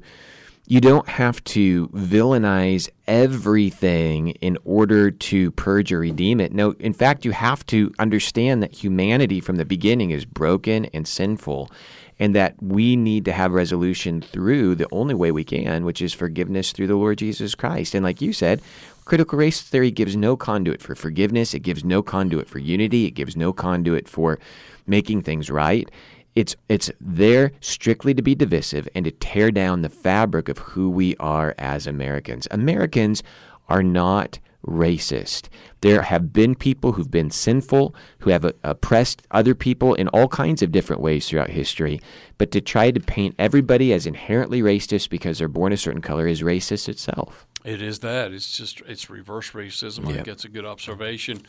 You 0.69 0.81
don't 0.81 1.07
have 1.07 1.41
to 1.55 1.87
villainize 1.89 2.89
everything 3.07 4.31
in 4.41 4.57
order 4.65 5.09
to 5.11 5.51
purge 5.51 5.93
or 5.93 5.99
redeem 5.99 6.41
it. 6.41 6.51
No, 6.51 6.71
in 6.71 6.91
fact, 6.91 7.23
you 7.23 7.31
have 7.31 7.65
to 7.67 7.93
understand 7.99 8.61
that 8.61 8.73
humanity 8.73 9.39
from 9.39 9.55
the 9.55 9.63
beginning 9.63 10.11
is 10.11 10.25
broken 10.25 10.83
and 10.87 11.07
sinful, 11.07 11.71
and 12.19 12.35
that 12.35 12.61
we 12.61 12.97
need 12.97 13.23
to 13.25 13.31
have 13.31 13.53
resolution 13.53 14.21
through 14.21 14.75
the 14.75 14.89
only 14.91 15.13
way 15.15 15.31
we 15.31 15.45
can, 15.45 15.85
which 15.85 16.01
is 16.01 16.13
forgiveness 16.13 16.73
through 16.73 16.87
the 16.87 16.97
Lord 16.97 17.19
Jesus 17.19 17.55
Christ. 17.55 17.95
And 17.95 18.03
like 18.03 18.21
you 18.21 18.33
said, 18.33 18.61
critical 19.07 19.39
race 19.39 19.61
theory 19.61 19.89
gives 19.89 20.17
no 20.17 20.35
conduit 20.35 20.81
for 20.81 20.93
forgiveness, 20.93 21.53
it 21.53 21.61
gives 21.61 21.85
no 21.85 22.03
conduit 22.03 22.49
for 22.49 22.59
unity, 22.59 23.05
it 23.05 23.11
gives 23.11 23.37
no 23.37 23.53
conduit 23.53 24.09
for 24.09 24.37
making 24.85 25.21
things 25.21 25.49
right. 25.49 25.89
It's 26.35 26.57
it's 26.67 26.91
there 26.99 27.53
strictly 27.61 28.13
to 28.13 28.21
be 28.21 28.35
divisive 28.35 28.87
and 28.93 29.05
to 29.05 29.11
tear 29.11 29.49
down 29.49 29.81
the 29.81 29.89
fabric 29.89 30.49
of 30.49 30.57
who 30.57 30.89
we 30.89 31.15
are 31.21 31.55
as 31.57 31.87
Americans. 31.87 32.49
Americans 32.51 33.23
are 33.69 33.81
not 33.81 34.39
racist. 34.67 35.47
There 35.81 36.01
have 36.01 36.33
been 36.33 36.53
people 36.53 36.91
who've 36.91 37.09
been 37.09 37.31
sinful, 37.31 37.95
who 38.19 38.29
have 38.31 38.43
uh, 38.43 38.51
oppressed 38.63 39.21
other 39.31 39.55
people 39.55 39.93
in 39.93 40.09
all 40.09 40.27
kinds 40.27 40.61
of 40.61 40.73
different 40.73 41.01
ways 41.01 41.29
throughout 41.29 41.51
history. 41.51 42.01
But 42.37 42.51
to 42.51 42.59
try 42.59 42.91
to 42.91 42.99
paint 42.99 43.35
everybody 43.39 43.93
as 43.93 44.05
inherently 44.05 44.61
racist 44.61 45.09
because 45.09 45.39
they're 45.39 45.47
born 45.47 45.71
a 45.71 45.77
certain 45.77 46.01
color 46.01 46.27
is 46.27 46.41
racist 46.41 46.89
itself. 46.89 47.46
It 47.65 47.81
is 47.81 47.99
that. 47.99 48.31
It's 48.31 48.55
just 48.55 48.81
it's 48.81 49.09
reverse 49.09 49.51
racism. 49.51 50.07
I 50.07 50.13
think 50.13 50.25
that's 50.25 50.45
a 50.45 50.49
good 50.49 50.65
observation. 50.65 51.43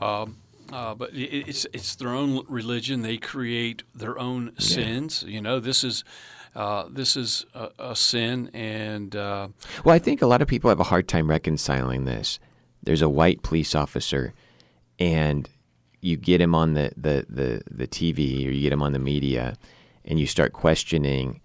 Um, 0.00 0.38
uh, 0.72 0.94
but 0.94 1.10
it's 1.12 1.66
it's 1.72 1.94
their 1.96 2.10
own 2.10 2.44
religion. 2.48 3.02
They 3.02 3.18
create 3.18 3.82
their 3.94 4.18
own 4.18 4.52
sins. 4.58 5.24
You 5.26 5.40
know, 5.40 5.60
this 5.60 5.84
is 5.84 6.04
uh, 6.54 6.86
this 6.90 7.16
is 7.16 7.44
a, 7.54 7.68
a 7.78 7.96
sin, 7.96 8.50
and 8.54 9.14
uh, 9.14 9.48
Well, 9.84 9.94
I 9.94 9.98
think 9.98 10.22
a 10.22 10.26
lot 10.26 10.40
of 10.42 10.48
people 10.48 10.70
have 10.70 10.80
a 10.80 10.84
hard 10.84 11.08
time 11.08 11.28
reconciling 11.28 12.04
this. 12.04 12.38
There's 12.82 13.02
a 13.02 13.08
white 13.08 13.42
police 13.42 13.74
officer, 13.74 14.34
and 14.98 15.48
you 16.00 16.16
get 16.16 16.40
him 16.40 16.54
on 16.54 16.74
the, 16.74 16.92
the, 16.96 17.24
the, 17.30 17.62
the 17.70 17.86
TV 17.86 18.46
or 18.46 18.50
you 18.50 18.60
get 18.60 18.72
him 18.72 18.82
on 18.82 18.92
the 18.92 18.98
media, 18.98 19.56
and 20.04 20.20
you 20.20 20.26
start 20.26 20.52
questioning 20.52 21.40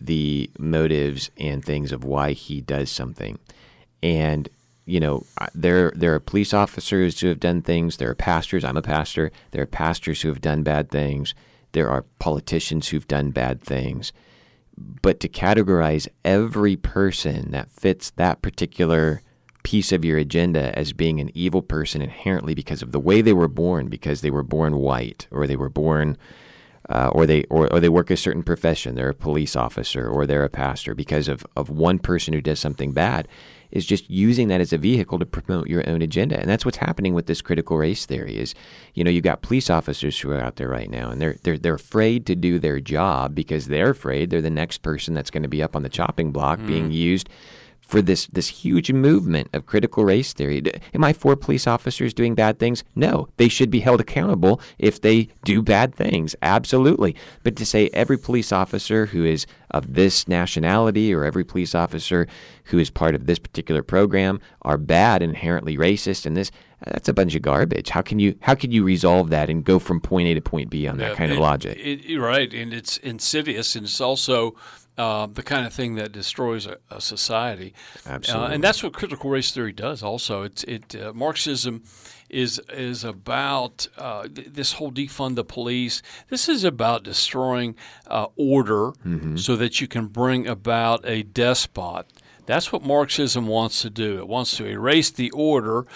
the 0.00 0.50
motives 0.58 1.30
and 1.36 1.64
things 1.64 1.92
of 1.92 2.04
why 2.04 2.32
he 2.32 2.60
does 2.60 2.90
something. 2.90 3.38
And 4.02 4.48
you 4.86 4.98
know, 4.98 5.24
there 5.54 5.92
there 5.94 6.14
are 6.14 6.20
police 6.20 6.52
officers 6.52 7.20
who 7.20 7.28
have 7.28 7.40
done 7.40 7.62
things. 7.62 7.98
There 7.98 8.10
are 8.10 8.14
pastors. 8.14 8.64
I'm 8.64 8.76
a 8.76 8.82
pastor. 8.82 9.30
There 9.52 9.62
are 9.62 9.66
pastors 9.66 10.22
who 10.22 10.28
have 10.28 10.40
done 10.40 10.62
bad 10.62 10.90
things. 10.90 11.34
There 11.72 11.88
are 11.88 12.04
politicians 12.18 12.88
who've 12.88 13.06
done 13.06 13.30
bad 13.30 13.62
things 13.62 14.12
but 15.02 15.20
to 15.20 15.28
categorize 15.28 16.08
every 16.24 16.76
person 16.76 17.50
that 17.50 17.70
fits 17.70 18.10
that 18.10 18.42
particular 18.42 19.22
piece 19.62 19.92
of 19.92 20.04
your 20.04 20.16
agenda 20.16 20.76
as 20.78 20.92
being 20.92 21.20
an 21.20 21.30
evil 21.34 21.60
person 21.60 22.00
inherently 22.00 22.54
because 22.54 22.80
of 22.82 22.92
the 22.92 23.00
way 23.00 23.20
they 23.20 23.32
were 23.32 23.48
born, 23.48 23.88
because 23.88 24.22
they 24.22 24.30
were 24.30 24.42
born 24.42 24.76
white, 24.76 25.26
or 25.30 25.46
they 25.46 25.56
were 25.56 25.68
born, 25.68 26.16
uh, 26.90 27.08
or 27.12 27.24
they 27.24 27.44
or, 27.44 27.72
or 27.72 27.78
they 27.78 27.88
work 27.88 28.10
a 28.10 28.16
certain 28.16 28.42
profession, 28.42 28.96
they're 28.96 29.10
a 29.10 29.14
police 29.14 29.54
officer, 29.54 30.08
or 30.08 30.26
they're 30.26 30.44
a 30.44 30.50
pastor, 30.50 30.94
because 30.94 31.28
of 31.28 31.46
of 31.56 31.70
one 31.70 31.98
person 32.00 32.34
who 32.34 32.40
does 32.40 32.58
something 32.58 32.90
bad, 32.92 33.28
is 33.70 33.86
just 33.86 34.10
using 34.10 34.48
that 34.48 34.60
as 34.60 34.72
a 34.72 34.78
vehicle 34.78 35.18
to 35.20 35.24
promote 35.24 35.68
your 35.68 35.88
own 35.88 36.02
agenda, 36.02 36.38
and 36.38 36.50
that's 36.50 36.64
what's 36.64 36.78
happening 36.78 37.14
with 37.14 37.26
this 37.26 37.40
critical 37.40 37.76
race 37.76 38.06
theory. 38.06 38.36
Is 38.36 38.56
you 38.94 39.04
know 39.04 39.10
you've 39.10 39.22
got 39.22 39.40
police 39.40 39.70
officers 39.70 40.18
who 40.18 40.32
are 40.32 40.40
out 40.40 40.56
there 40.56 40.68
right 40.68 40.90
now, 40.90 41.10
and 41.10 41.20
they're 41.20 41.36
they're 41.44 41.58
they're 41.58 41.74
afraid 41.74 42.26
to 42.26 42.34
do 42.34 42.58
their 42.58 42.80
job 42.80 43.36
because 43.36 43.68
they're 43.68 43.90
afraid 43.90 44.30
they're 44.30 44.42
the 44.42 44.50
next 44.50 44.78
person 44.78 45.14
that's 45.14 45.30
going 45.30 45.44
to 45.44 45.48
be 45.48 45.62
up 45.62 45.76
on 45.76 45.84
the 45.84 45.88
chopping 45.88 46.32
block 46.32 46.58
being 46.66 46.90
used 46.90 47.28
for 47.90 48.00
this 48.00 48.26
this 48.28 48.48
huge 48.48 48.92
movement 48.92 49.48
of 49.52 49.66
critical 49.66 50.04
race 50.04 50.32
theory. 50.32 50.62
Am 50.94 51.02
I 51.02 51.12
for 51.12 51.34
police 51.34 51.66
officers 51.66 52.14
doing 52.14 52.34
bad 52.36 52.58
things? 52.60 52.84
No, 52.94 53.28
they 53.36 53.48
should 53.48 53.70
be 53.70 53.80
held 53.80 54.00
accountable 54.00 54.60
if 54.78 55.00
they 55.00 55.28
do 55.44 55.60
bad 55.60 55.94
things. 55.94 56.36
Absolutely. 56.40 57.16
But 57.42 57.56
to 57.56 57.66
say 57.66 57.90
every 57.92 58.16
police 58.16 58.52
officer 58.52 59.06
who 59.06 59.24
is 59.24 59.44
of 59.72 59.94
this 59.94 60.28
nationality 60.28 61.12
or 61.12 61.24
every 61.24 61.44
police 61.44 61.74
officer 61.74 62.26
who 62.64 62.78
is 62.78 62.90
part 62.90 63.14
of 63.16 63.26
this 63.26 63.38
particular 63.40 63.82
program 63.82 64.40
are 64.62 64.78
bad, 64.78 65.20
inherently 65.22 65.76
racist, 65.76 66.26
and 66.26 66.36
this 66.36 66.50
that's 66.86 67.10
a 67.10 67.12
bunch 67.12 67.34
of 67.34 67.42
garbage. 67.42 67.90
How 67.90 68.02
can 68.02 68.18
you 68.20 68.36
how 68.40 68.54
can 68.54 68.70
you 68.70 68.84
resolve 68.84 69.30
that 69.30 69.50
and 69.50 69.64
go 69.64 69.78
from 69.80 70.00
point 70.00 70.28
A 70.28 70.34
to 70.34 70.40
point 70.40 70.70
B 70.70 70.86
on 70.86 70.96
that 70.98 71.10
Yeah, 71.10 71.14
kind 71.16 71.32
of 71.32 71.38
logic? 71.38 71.76
it- 71.78 72.04
you're 72.06 72.24
right, 72.24 72.52
and 72.54 72.72
it's 72.72 72.96
insidious, 72.98 73.74
and 73.76 73.84
it's 73.84 74.00
also 74.00 74.54
uh, 75.00 75.26
the 75.38 75.42
kind 75.52 75.64
of 75.66 75.72
thing 75.72 75.96
that 76.00 76.10
destroys 76.12 76.66
a, 76.66 76.76
a 76.90 77.00
society. 77.00 77.72
Absolutely. 78.06 78.48
uh, 78.48 78.54
and 78.54 78.62
that's 78.64 78.82
what 78.82 78.92
critical 79.00 79.28
race 79.36 79.50
theory 79.54 79.72
does. 79.72 80.02
Also, 80.02 80.34
it's 80.48 80.62
it 80.64 80.84
uh, 80.94 81.12
Marxism 81.14 81.82
is 82.28 82.60
is 82.90 83.04
about 83.04 83.88
uh, 84.06 84.22
th- 84.34 84.48
this 84.58 84.70
whole 84.76 84.92
defund 84.92 85.34
the 85.34 85.44
police. 85.44 86.02
This 86.28 86.48
is 86.48 86.64
about 86.64 87.02
destroying 87.04 87.74
uh, 88.06 88.26
order 88.36 88.92
Mm-hmm. 89.06 89.36
so 89.36 89.56
that 89.56 89.80
you 89.80 89.88
can 89.88 90.06
bring 90.06 90.46
about 90.46 91.00
a 91.04 91.22
despot. 91.22 92.04
That's 92.46 92.72
what 92.72 92.82
Marxism 92.82 93.46
wants 93.46 93.82
to 93.82 93.90
do. 93.90 94.18
It 94.18 94.26
wants 94.28 94.56
to 94.56 94.64
erase 94.66 95.10
the 95.22 95.30
order, 95.30 95.86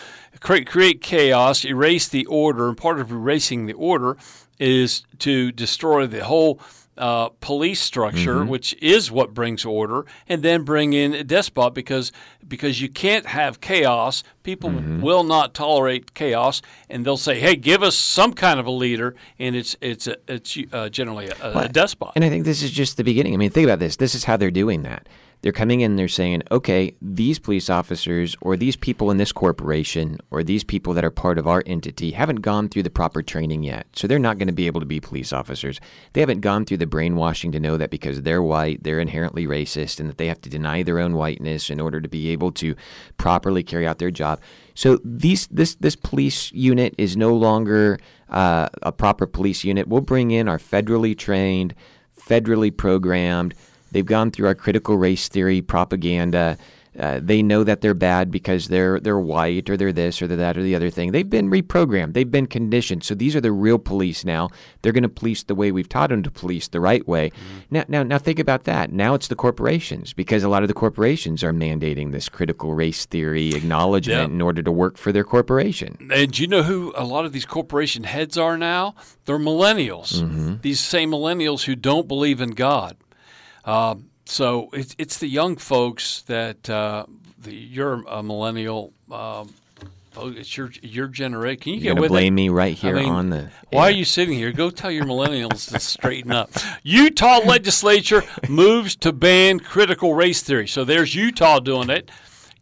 create, 0.41 0.67
create 0.75 1.01
chaos, 1.01 1.65
erase 1.65 2.07
the 2.09 2.27
order. 2.27 2.69
And 2.69 2.77
part 2.77 3.01
of 3.01 3.11
erasing 3.11 3.67
the 3.67 3.73
order 3.93 4.17
is 4.59 5.03
to 5.19 5.51
destroy 5.53 6.07
the 6.07 6.25
whole 6.25 6.61
uh, 6.97 7.29
police 7.41 7.81
structure, 7.81 8.45
which 8.45 8.75
is 8.83 9.11
what 9.11 9.35
brings 9.35 9.65
order, 9.65 10.07
and 10.29 10.43
then 10.43 10.63
bring 10.63 10.93
in 10.93 11.15
a 11.15 11.25
despot 11.25 11.75
because 11.75 12.13
because 12.47 12.81
you 12.81 12.89
can't 12.89 13.27
have 13.27 13.61
chaos. 13.61 14.23
People 14.43 14.71
will 15.01 15.25
not 15.25 15.55
tolerate 15.55 16.15
chaos, 16.15 16.63
and 16.89 17.05
they'll 17.05 17.17
say, 17.17 17.41
"Hey, 17.41 17.57
give 17.57 17.83
us 17.83 17.97
some 17.97 18.33
kind 18.33 18.61
of 18.61 18.67
a 18.67 18.71
leader," 18.71 19.15
and 19.39 19.57
it's 19.57 19.77
it's 19.81 20.07
a, 20.07 20.17
it's 20.29 20.57
uh, 20.73 20.89
generally 20.89 21.29
a, 21.29 21.59
a 21.59 21.69
despot. 21.69 22.13
And 22.15 22.25
I 22.25 22.29
think 22.29 22.45
this 22.45 22.63
is 22.63 22.71
just 22.71 22.97
the 22.97 23.05
beginning. 23.05 23.35
I 23.35 23.37
mean, 23.39 23.51
think 23.51 23.65
about 23.65 23.79
this. 23.79 23.97
This 23.97 24.15
is 24.15 24.25
how 24.25 24.37
they're 24.37 24.51
doing 24.51 24.83
that. 24.83 25.09
They're 25.45 25.53
coming 25.53 25.83
in, 25.83 25.97
they're 25.97 26.09
saying, 26.09 26.43
okay, 26.51 26.95
these 27.03 27.39
police 27.39 27.69
officers 27.69 28.35
or 28.41 28.57
these 28.57 28.77
people 28.77 29.11
in 29.11 29.19
this 29.19 29.31
corporation 29.31 30.19
or 30.31 30.43
these 30.43 30.65
people 30.65 30.95
that 30.95 31.05
are 31.05 31.11
part 31.11 31.37
of 31.37 31.47
our 31.47 31.63
entity 31.67 32.13
haven't 32.13 32.41
gone 32.41 32.71
through 32.71 32.85
the 32.85 32.89
proper 32.89 33.21
training 33.21 33.63
yet. 33.63 33.87
So 33.93 34.07
they're 34.07 34.19
not 34.19 34.39
going 34.39 34.47
to 34.47 34.55
be 34.55 34.67
able 34.67 34.81
to 34.81 34.87
be 34.87 35.01
police 35.01 35.35
officers. 35.35 35.83
They 36.15 36.21
haven't 36.21 36.41
gone 36.41 36.65
through 36.65 36.79
the 36.79 36.87
brainwashing 36.87 37.53
to 37.53 37.61
know 37.61 37.77
that 37.77 37.91
because 37.91 38.23
they're 38.23 38.43
white, 38.43 38.85
they're 38.85 39.01
inherently 39.01 39.47
racist 39.47 40.01
and 40.01 40.09
that 40.09 40.17
they 40.17 40.29
have 40.29 40.41
to 40.41 40.49
deny 40.49 40.83
their 40.83 40.99
own 40.99 41.13
whiteness 41.13 41.69
in 41.69 41.79
order 41.79 42.01
to 42.01 42.09
be 42.09 42.31
able 42.31 42.51
to 42.53 42.75
properly 43.19 43.63
carry 43.63 43.87
out 43.87 43.99
their 43.99 44.11
job. 44.11 44.41
So 44.73 44.99
these 45.05 45.47
this 45.49 45.75
this 45.75 45.95
police 45.95 46.53
unit 46.53 46.95
is 46.97 47.19
no 47.19 47.35
longer 47.37 47.99
uh, 48.31 48.71
a 48.81 48.93
proper 48.93 49.27
police 49.27 49.63
unit. 49.63 49.89
We'll 49.89 50.01
bring 50.01 50.31
in 50.31 50.49
our 50.49 50.57
federally 50.57 51.15
trained, 51.15 51.75
federally 52.19 52.75
programmed 52.75 53.55
They've 53.95 54.05
gone 54.05 54.33
through 54.33 54.49
our 54.49 54.57
critical 54.57 54.99
race 54.99 55.29
theory 55.29 55.63
propaganda. 55.63 56.59
Uh, 56.99 57.21
they 57.23 57.43
know 57.43 57.63
that 57.63 57.81
they're 57.81 57.95
bad 57.95 58.31
because 58.31 58.67
they're 58.69 58.99
they're 58.99 59.19
white 59.19 59.71
or 59.71 59.77
they're 59.77 59.93
this 59.93 60.21
or 60.21 60.27
they're 60.27 60.37
that 60.37 60.57
or 60.57 60.63
the 60.63 60.75
other 60.75 60.91
thing. 60.91 61.13
They've 61.13 61.29
been 61.29 61.49
reprogrammed. 61.49 62.13
They've 62.13 62.31
been 62.31 62.49
conditioned. 62.49 63.05
So 63.05 63.15
these 63.15 63.37
are 63.37 63.41
the 63.41 63.53
real 63.53 63.79
police 63.79 64.25
now. 64.25 64.49
They're 64.83 64.93
going 64.93 65.03
to 65.03 65.09
police 65.09 65.45
the 65.45 65.55
way 65.55 65.71
we've 65.71 65.89
taught 65.89 66.11
them 66.11 66.25
to 66.25 66.31
police 66.31 66.67
the 66.67 66.81
right 66.81 67.07
way. 67.07 67.31
Mm-hmm. 67.31 67.59
Now, 67.71 67.85
now, 67.89 68.03
now 68.03 68.19
think 68.19 68.41
about 68.41 68.65
that. 68.65 68.93
Now 68.93 69.15
it's 69.15 69.29
the 69.29 69.37
corporations 69.37 70.13
because 70.13 70.43
a 70.43 70.49
lot 70.49 70.63
of 70.63 70.69
the 70.69 70.75
corporations 70.75 71.45
are 71.45 71.53
mandating 71.53 72.11
this 72.11 72.29
critical 72.29 72.75
race 72.75 73.07
theory 73.07 73.51
acknowledgement 73.51 74.21
yep. 74.21 74.31
in 74.31 74.41
order 74.41 74.63
to 74.63 74.73
work 74.73 74.97
for 74.97 75.13
their 75.13 75.25
corporation. 75.25 76.11
And 76.13 76.33
do 76.33 76.43
you 76.43 76.49
know 76.49 76.65
who 76.65 76.93
a 76.97 77.05
lot 77.05 77.25
of 77.25 77.33
these 77.33 77.47
corporation 77.47 78.05
heads 78.05 78.37
are 78.37 78.59
now? 78.59 78.97
They're 79.25 79.39
millennials. 79.39 80.21
Mm-hmm. 80.21 80.57
These 80.63 80.81
same 80.81 81.11
millennials 81.13 81.65
who 81.65 81.75
don't 81.75 82.07
believe 82.07 82.41
in 82.41 82.51
God. 82.51 82.97
Uh, 83.65 83.97
so 84.27 84.69
it's 84.73 84.95
it's 84.99 85.19
the 85.19 85.27
young 85.27 85.57
folks 85.57 86.23
that 86.23 86.69
uh, 86.69 87.07
the, 87.39 87.55
you're 87.55 88.03
a 88.07 88.23
millennial. 88.23 88.93
Uh, 89.11 89.45
it's 90.17 90.57
your 90.57 90.71
your 90.83 91.09
generation. 91.09 91.61
Can 91.61 91.75
you 91.75 91.81
You're 91.81 91.95
get 91.95 92.01
with 92.03 92.11
blame 92.11 92.35
it? 92.35 92.37
me 92.37 92.49
right 92.49 92.77
here 92.77 92.97
I 92.97 93.03
mean, 93.03 93.13
on 93.13 93.31
the. 93.31 93.51
Why 93.71 93.89
are 93.89 93.91
you 93.91 94.05
sitting 94.05 94.39
here? 94.39 94.53
Go 94.53 94.71
tell 94.71 94.91
your 94.91 95.05
millennials 95.05 95.71
to 95.73 95.81
straighten 95.81 96.31
up. 96.31 96.51
Utah 96.83 97.41
legislature 97.45 98.23
moves 98.49 98.95
to 98.97 99.13
ban 99.13 99.59
critical 99.61 100.15
race 100.15 100.43
theory. 100.43 100.69
So 100.69 100.85
there's 100.85 101.15
Utah 101.15 101.59
doing 101.59 101.91
it. 101.91 102.11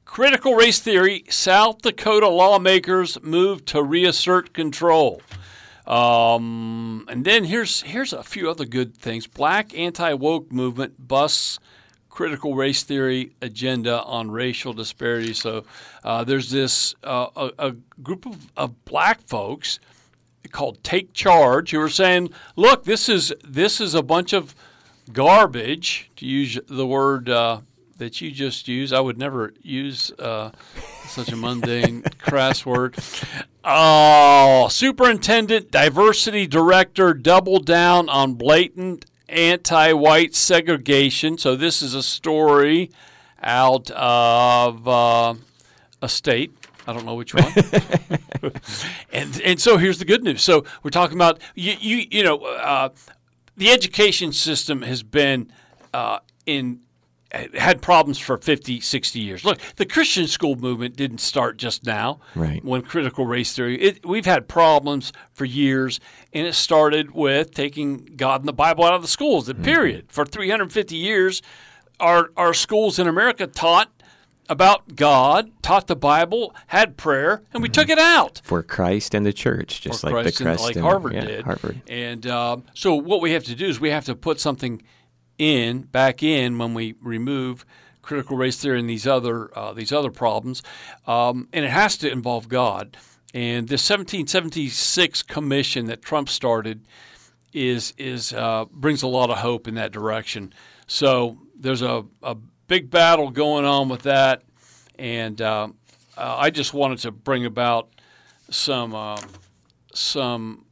Critical 0.07 0.55
race 0.55 0.78
theory. 0.78 1.24
South 1.28 1.82
Dakota 1.82 2.28
lawmakers 2.28 3.20
move 3.22 3.64
to 3.66 3.82
reassert 3.82 4.53
control. 4.55 5.20
Um, 5.87 7.07
and 7.09 7.24
then 7.24 7.45
here's 7.45 7.83
here's 7.83 8.12
a 8.12 8.22
few 8.22 8.49
other 8.49 8.64
good 8.64 8.97
things. 8.97 9.26
Black 9.26 9.76
anti 9.76 10.12
woke 10.14 10.53
movement 10.53 11.09
busts 11.09 11.59
critical 12.12 12.55
race 12.55 12.83
theory 12.83 13.33
agenda 13.41 14.03
on 14.03 14.30
racial 14.30 14.74
disparity. 14.74 15.33
So 15.33 15.64
uh, 16.05 16.22
there's 16.24 16.51
this 16.51 16.95
uh, 17.03 17.28
a, 17.35 17.51
a, 17.59 17.72
group 18.03 18.26
of, 18.26 18.53
of 18.55 18.85
black 18.85 19.22
folks 19.22 19.80
called 20.51 20.85
Take 20.85 21.14
Charge 21.14 21.70
who 21.70 21.80
are 21.80 21.89
saying, 21.89 22.30
look, 22.55 22.85
this 22.85 23.09
is 23.09 23.33
this 23.43 23.80
is 23.80 23.95
a 23.95 24.03
bunch 24.03 24.33
of 24.33 24.55
garbage 25.12 26.11
to 26.16 26.26
use 26.26 26.59
the 26.68 26.87
word 26.87 27.28
uh, 27.28 27.61
that 28.03 28.20
you 28.20 28.32
just 28.32 28.66
used. 28.66 28.92
I 28.92 29.00
would 29.00 29.16
never 29.16 29.55
use 29.62 30.11
uh, 30.18 30.50
such 31.07 31.30
a 31.30 31.36
mundane, 31.36 32.03
crass 32.18 32.66
word. 32.66 32.96
Oh, 33.64 34.66
superintendent, 34.68 35.70
diversity 35.70 36.48
director 36.48 37.14
double 37.14 37.61
down 37.61 38.09
on 38.09 38.34
blatant 38.34 39.07
anti 39.28 39.92
white 39.92 40.34
segregation. 40.34 41.38
So, 41.38 41.55
this 41.55 41.80
is 41.80 41.94
a 41.94 42.03
story 42.03 42.90
out 43.40 43.90
of 43.92 44.88
uh, 44.88 45.34
a 46.00 46.09
state. 46.09 46.53
I 46.84 46.92
don't 46.92 47.07
know 47.07 47.14
which 47.14 47.34
one. 47.34 47.53
and 49.12 49.40
and 49.42 49.61
so 49.61 49.78
here's 49.78 50.00
the 50.00 50.05
good 50.05 50.24
news. 50.24 50.42
So 50.42 50.64
we're 50.82 50.90
talking 50.90 51.16
about 51.16 51.40
you 51.55 51.74
you 51.78 52.07
you 52.11 52.24
know 52.24 52.38
uh, 52.38 52.88
the 53.57 53.70
education 53.70 54.32
system 54.32 54.82
has 54.82 55.05
been 55.05 55.53
uh, 55.94 56.18
in 56.44 56.80
had 57.33 57.80
problems 57.80 58.18
for 58.18 58.37
50, 58.37 58.80
60 58.80 59.20
years. 59.20 59.45
Look, 59.45 59.59
the 59.76 59.87
Christian 59.87 60.26
school 60.26 60.57
movement 60.57 60.97
didn't 60.97 61.18
start 61.18 61.57
just 61.57 61.87
now. 61.87 62.20
Right. 62.35 62.62
When 62.64 62.83
critical 62.83 63.26
race 63.26 63.55
theory, 63.55 63.80
it, 63.80 64.07
we've 64.07 64.26
had 64.26 64.49
problems 64.49 65.12
for 65.33 65.45
years, 65.45 65.99
and 66.33 66.47
it 66.47 66.55
started 66.55 67.12
with 67.12 67.55
taking 67.55 68.05
God 68.16 68.43
and 68.43 68.49
the 68.49 68.53
Bible 68.53 68.85
out 68.85 68.95
of 68.95 69.03
the 69.03 69.09
schools. 69.09 69.47
The 69.47 69.55
mm-hmm. 69.55 69.64
period 69.64 70.07
for 70.09 70.24
350 70.24 70.97
years, 70.97 71.43
our 72.01 72.30
our 72.37 72.53
schools 72.53 72.99
in 72.99 73.07
America 73.07 73.47
taught 73.47 73.91
about 74.49 74.97
God, 74.97 75.51
taught 75.62 75.87
the 75.87 75.97
Bible, 75.97 76.55
had 76.66 76.97
prayer, 76.99 77.43
and 77.55 77.62
we 77.62 77.68
mm-hmm. 77.68 77.80
took 77.80 77.89
it 77.89 77.99
out 77.99 78.43
for 78.45 78.62
Christ 78.62 79.14
and 79.14 79.24
the 79.24 79.33
church, 79.33 79.80
just 79.80 80.03
for 80.03 80.09
like 80.09 80.24
Christ 80.24 80.39
the 80.39 80.45
Christ 80.45 80.62
like 80.64 80.76
and, 80.76 80.85
Harvard 80.85 81.14
yeah, 81.14 81.24
did. 81.24 81.45
Harvard. 81.45 81.80
And 81.89 82.26
uh, 82.26 82.59
so, 82.74 82.95
what 82.95 83.22
we 83.22 83.33
have 83.33 83.45
to 83.45 83.55
do 83.55 83.66
is 83.66 83.80
we 83.80 83.91
have 83.91 84.05
to 84.07 84.14
put 84.14 84.39
something 84.41 84.83
in 85.43 85.82
back 85.82 86.22
in 86.22 86.57
when 86.57 86.72
we 86.72 86.95
remove 87.03 87.66
critical 88.01 88.36
race 88.36 88.57
theory 88.61 88.78
and 88.78 88.88
these 88.88 89.07
other 89.07 89.57
uh, 89.59 89.72
these 89.72 89.93
other 89.93 90.11
problems, 90.11 90.62
um, 91.07 91.49
and 91.53 91.64
it 91.64 91.70
has 91.70 91.97
to 91.99 92.11
involve 92.11 92.49
God. 92.49 92.97
And 93.34 93.66
this 93.66 93.88
1776 93.88 95.22
commission 95.22 95.86
that 95.86 96.01
Trump 96.01 96.28
started 96.28 96.86
is 97.53 97.93
is 97.99 98.32
uh, 98.32 98.66
brings 98.70 99.03
a 99.03 99.09
lot 99.09 99.30
of 99.30 99.38
hope 99.38 99.66
in 99.66 99.74
that 99.74 99.90
direction. 99.90 100.53
So 100.86 101.38
there's 101.59 101.82
a, 101.82 102.05
a 102.22 102.36
big 102.68 102.90
battle 102.90 103.30
going 103.30 103.64
on 103.64 103.88
with 103.88 104.03
that, 104.03 104.43
and 104.97 105.40
uh, 105.40 105.68
uh 106.16 106.36
I 106.38 106.51
just 106.51 106.72
wanted 106.72 106.99
to 107.01 107.11
bring 107.11 107.47
about 107.47 107.88
some 108.49 108.95
um, 108.95 109.20
some 109.93 110.66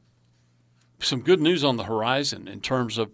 some 1.00 1.22
good 1.22 1.40
news 1.40 1.64
on 1.64 1.76
the 1.76 1.84
horizon 1.84 2.46
in 2.46 2.60
terms 2.60 2.98
of 2.98 3.10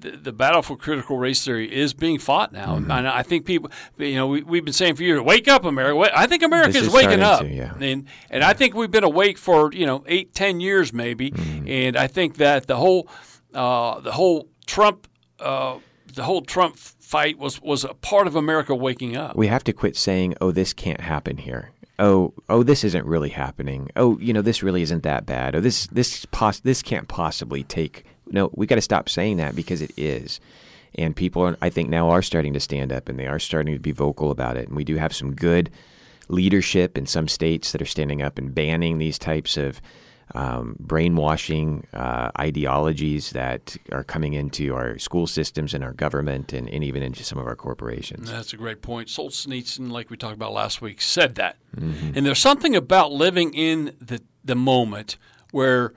the, 0.00 0.32
battle 0.32 0.62
for 0.62 0.76
critical 0.76 1.18
race 1.18 1.44
theory 1.44 1.72
is 1.74 1.94
being 1.94 2.18
fought 2.18 2.52
now, 2.52 2.76
mm-hmm. 2.76 2.90
and 2.90 3.08
I 3.08 3.22
think 3.22 3.44
people, 3.44 3.70
you 3.96 4.14
know, 4.14 4.28
we, 4.28 4.58
have 4.58 4.64
been 4.64 4.72
saying 4.72 4.96
for 4.96 5.02
years, 5.02 5.20
"Wake 5.20 5.48
up, 5.48 5.64
America!" 5.64 6.10
I 6.14 6.26
think 6.26 6.42
America 6.42 6.78
is, 6.78 6.90
waking 6.90 7.20
up, 7.20 7.40
to, 7.40 7.48
yeah. 7.48 7.74
and 7.80 8.06
and 8.30 8.44
I 8.44 8.52
think 8.52 8.74
we've 8.74 8.90
been 8.90 9.04
awake 9.04 9.38
for 9.38 9.72
you 9.72 9.86
know 9.86 10.04
eight, 10.06 10.34
ten 10.34 10.60
years 10.60 10.92
maybe, 10.92 11.30
mm-hmm. 11.30 11.68
and 11.68 11.96
I 11.96 12.06
think 12.06 12.36
that 12.36 12.66
the 12.66 12.76
whole 12.76 13.08
uh, 13.54 14.00
the 14.00 14.12
whole 14.12 14.48
Trump 14.66 15.08
uh, 15.40 15.78
the 16.14 16.22
whole 16.22 16.42
Trump 16.42 16.76
fight 16.76 17.38
was 17.38 17.60
was 17.60 17.84
a 17.84 17.94
part 17.94 18.26
of 18.26 18.36
America 18.36 18.74
waking 18.74 19.16
up. 19.16 19.36
We 19.36 19.48
have 19.48 19.64
to 19.64 19.72
quit 19.72 19.96
saying, 19.96 20.34
"Oh, 20.40 20.52
this 20.52 20.72
can't 20.72 21.00
happen 21.00 21.38
here." 21.38 21.72
oh, 21.98 22.32
oh, 22.48 22.62
this 22.62 22.84
isn't 22.84 23.04
really 23.06 23.30
happening. 23.30 23.90
Oh, 23.96 24.18
you 24.18 24.32
know, 24.32 24.42
this 24.42 24.62
really 24.62 24.82
isn't 24.82 25.02
that 25.02 25.26
bad. 25.26 25.54
Oh, 25.54 25.60
this 25.60 25.86
this 25.88 26.24
pos- 26.26 26.60
this 26.60 26.82
can't 26.82 27.08
possibly 27.08 27.64
take 27.64 28.04
no, 28.30 28.50
we 28.54 28.66
got 28.66 28.76
to 28.76 28.82
stop 28.82 29.08
saying 29.08 29.36
that 29.38 29.56
because 29.56 29.82
it 29.82 29.92
is. 29.96 30.40
And 30.94 31.14
people, 31.14 31.42
are, 31.42 31.56
I 31.60 31.70
think, 31.70 31.90
now 31.90 32.10
are 32.10 32.22
starting 32.22 32.52
to 32.54 32.60
stand 32.60 32.92
up 32.92 33.08
and 33.08 33.18
they 33.18 33.26
are 33.26 33.38
starting 33.38 33.74
to 33.74 33.80
be 33.80 33.92
vocal 33.92 34.30
about 34.30 34.56
it. 34.56 34.68
And 34.68 34.76
we 34.76 34.84
do 34.84 34.96
have 34.96 35.14
some 35.14 35.34
good 35.34 35.70
leadership 36.28 36.96
in 36.96 37.06
some 37.06 37.28
states 37.28 37.72
that 37.72 37.82
are 37.82 37.86
standing 37.86 38.22
up 38.22 38.38
and 38.38 38.54
banning 38.54 38.98
these 38.98 39.18
types 39.18 39.56
of 39.56 39.80
um, 40.34 40.76
brainwashing 40.78 41.86
uh, 41.94 42.30
ideologies 42.38 43.30
that 43.30 43.76
are 43.92 44.04
coming 44.04 44.34
into 44.34 44.74
our 44.74 44.98
school 44.98 45.26
systems 45.26 45.72
and 45.72 45.82
our 45.82 45.92
government 45.92 46.52
and, 46.52 46.68
and, 46.68 46.84
even 46.84 47.02
into 47.02 47.24
some 47.24 47.38
of 47.38 47.46
our 47.46 47.56
corporations. 47.56 48.30
That's 48.30 48.52
a 48.52 48.58
great 48.58 48.82
point. 48.82 49.08
Solzhenitsyn, 49.08 49.90
like 49.90 50.10
we 50.10 50.18
talked 50.18 50.34
about 50.34 50.52
last 50.52 50.82
week, 50.82 51.00
said 51.00 51.36
that. 51.36 51.56
Mm-hmm. 51.74 52.12
And 52.14 52.26
there's 52.26 52.38
something 52.38 52.76
about 52.76 53.10
living 53.10 53.54
in 53.54 53.96
the, 54.00 54.20
the 54.44 54.54
moment 54.54 55.16
where 55.50 55.94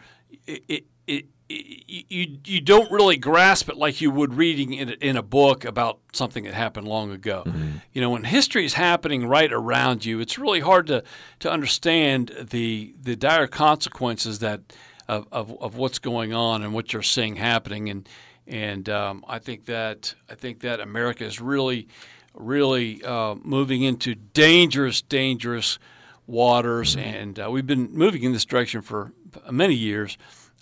it, 0.48 0.64
it, 0.70 0.86
it 1.08 1.26
you 1.52 2.38
you 2.46 2.62
don't 2.62 2.92
really 2.92 3.18
grasp 3.18 3.70
it 3.70 3.78
like 3.78 4.02
you 4.02 4.12
would 4.12 4.34
reading 4.34 4.74
in, 4.74 4.90
in 4.90 5.18
a 5.18 5.24
book 5.24 5.66
about 5.66 6.00
something 6.14 6.44
that 6.46 6.54
happened 6.54 6.88
long 6.88 7.12
ago. 7.12 7.44
Mm-hmm. 7.46 7.70
You 7.94 8.02
know, 8.02 8.10
when 8.10 8.24
history 8.24 8.66
is 8.66 8.74
happening 8.74 9.28
right 9.28 9.52
around 9.52 10.06
you, 10.06 10.20
it's 10.20 10.38
really 10.38 10.62
hard 10.62 10.88
to 10.88 11.04
to 11.40 11.52
understand 11.52 12.32
the 12.42 12.94
the 13.02 13.16
dire 13.16 13.48
consequences 13.48 14.40
that 14.40 14.62
of, 15.08 15.28
of, 15.32 15.62
of 15.62 15.76
what's 15.76 16.00
going 16.00 16.34
on 16.34 16.64
and 16.64 16.74
what 16.74 16.94
you're 16.94 17.02
seeing 17.02 17.36
happening. 17.36 17.90
And 17.90 18.10
and 18.48 18.90
um, 18.90 19.26
I 19.28 19.40
think 19.40 19.66
that 19.66 20.16
I 20.30 20.36
think 20.36 20.62
that 20.62 20.80
America 20.80 21.26
is 21.26 21.42
really 21.42 21.88
really 22.34 23.04
uh, 23.04 23.36
moving 23.44 23.82
into 23.82 24.16
dangerous 24.16 25.02
dangerous 25.02 25.80
waters, 26.28 26.96
mm-hmm. 26.96 27.08
and 27.08 27.40
uh, 27.40 27.50
we've 27.52 27.68
been 27.68 27.92
moving 27.92 28.24
in 28.24 28.32
this 28.32 28.46
direction 28.46 28.82
for 28.82 29.12
many 29.50 29.76
years. 29.76 30.18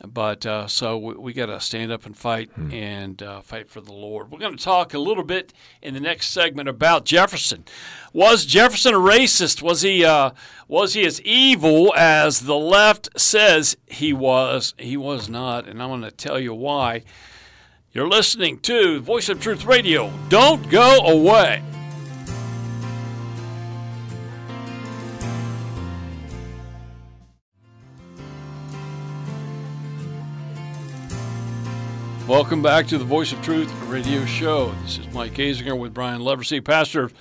But 0.05 0.45
uh, 0.45 0.67
so 0.67 0.97
we, 0.97 1.13
we 1.15 1.33
got 1.33 1.47
to 1.47 1.59
stand 1.59 1.91
up 1.91 2.05
and 2.05 2.15
fight 2.15 2.49
hmm. 2.51 2.71
and 2.71 3.21
uh, 3.21 3.41
fight 3.41 3.69
for 3.69 3.81
the 3.81 3.91
Lord. 3.91 4.31
We're 4.31 4.39
going 4.39 4.55
to 4.55 4.63
talk 4.63 4.93
a 4.93 4.99
little 4.99 5.23
bit 5.23 5.53
in 5.81 5.93
the 5.93 5.99
next 5.99 6.31
segment 6.31 6.69
about 6.69 7.05
Jefferson. 7.05 7.65
Was 8.13 8.45
Jefferson 8.45 8.93
a 8.93 8.97
racist? 8.97 9.61
Was 9.61 9.81
he 9.81 10.05
uh, 10.05 10.31
was 10.67 10.93
he 10.93 11.05
as 11.05 11.21
evil 11.21 11.93
as 11.95 12.41
the 12.41 12.57
left 12.57 13.19
says 13.19 13.75
he 13.87 14.13
was? 14.13 14.73
He 14.77 14.95
was 14.95 15.29
not, 15.29 15.67
and 15.67 15.81
I'm 15.81 15.89
going 15.89 16.01
to 16.01 16.11
tell 16.11 16.39
you 16.39 16.53
why. 16.53 17.03
You're 17.91 18.07
listening 18.07 18.59
to 18.59 18.99
Voice 19.01 19.29
of 19.29 19.41
Truth 19.41 19.65
Radio. 19.65 20.13
Don't 20.29 20.69
go 20.69 20.99
away. 20.99 21.63
Welcome 32.29 32.61
back 32.61 32.85
to 32.89 32.99
the 32.99 33.03
Voice 33.03 33.33
of 33.33 33.41
Truth 33.41 33.73
radio 33.87 34.23
show. 34.23 34.71
This 34.83 34.99
is 34.99 35.11
Mike 35.11 35.33
Azinger 35.33 35.75
with 35.75 35.95
Brian 35.95 36.21
Leversey, 36.21 36.63
pastor 36.63 37.05
of 37.05 37.13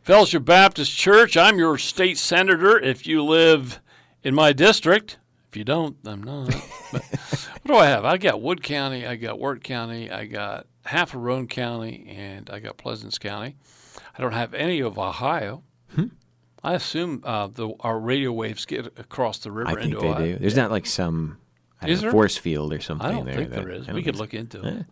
Fellowship 0.00 0.46
Baptist 0.46 0.96
Church. 0.96 1.36
I'm 1.36 1.58
your 1.58 1.76
state 1.76 2.16
senator 2.16 2.78
if 2.78 3.06
you 3.06 3.22
live 3.22 3.82
in 4.22 4.34
my 4.34 4.54
district. 4.54 5.18
If 5.50 5.58
you 5.58 5.64
don't, 5.64 5.98
I'm 6.06 6.22
not. 6.22 6.54
What 6.92 7.66
do 7.66 7.74
I 7.74 7.86
have? 7.86 8.06
I 8.06 8.16
got 8.16 8.40
Wood 8.40 8.62
County, 8.62 9.06
I 9.06 9.16
got 9.16 9.38
Wirt 9.38 9.62
County, 9.62 10.10
I 10.10 10.24
got 10.24 10.66
half 10.86 11.12
of 11.12 11.20
Roane 11.20 11.46
County, 11.46 12.06
and 12.08 12.48
I 12.48 12.58
got 12.58 12.78
Pleasants 12.78 13.18
County. 13.18 13.56
I 14.16 14.22
don't 14.22 14.32
have 14.32 14.54
any 14.54 14.80
of 14.80 14.98
Ohio. 14.98 15.62
I 16.62 16.72
assume 16.72 17.20
uh, 17.24 17.48
the, 17.48 17.74
our 17.80 18.00
radio 18.00 18.32
waves 18.32 18.64
get 18.64 18.86
across 18.98 19.40
the 19.40 19.50
river 19.52 19.68
I 19.70 19.74
think 19.74 19.86
into 19.86 19.98
they 20.00 20.08
Ohio. 20.08 20.32
do. 20.32 20.38
There's 20.38 20.56
not 20.56 20.70
like 20.70 20.86
some 20.86 21.36
Is 21.88 22.00
know, 22.00 22.06
there? 22.06 22.12
force 22.12 22.36
field 22.36 22.72
or 22.72 22.80
something 22.80 23.06
I 23.06 23.12
don't 23.12 23.24
there. 23.26 23.34
think 23.34 23.50
that- 23.50 23.64
there 23.64 23.70
is. 23.70 23.88
I 23.88 23.92
We 23.92 24.02
could 24.02 24.16
look 24.16 24.34
into 24.34 24.66
it. 24.66 24.86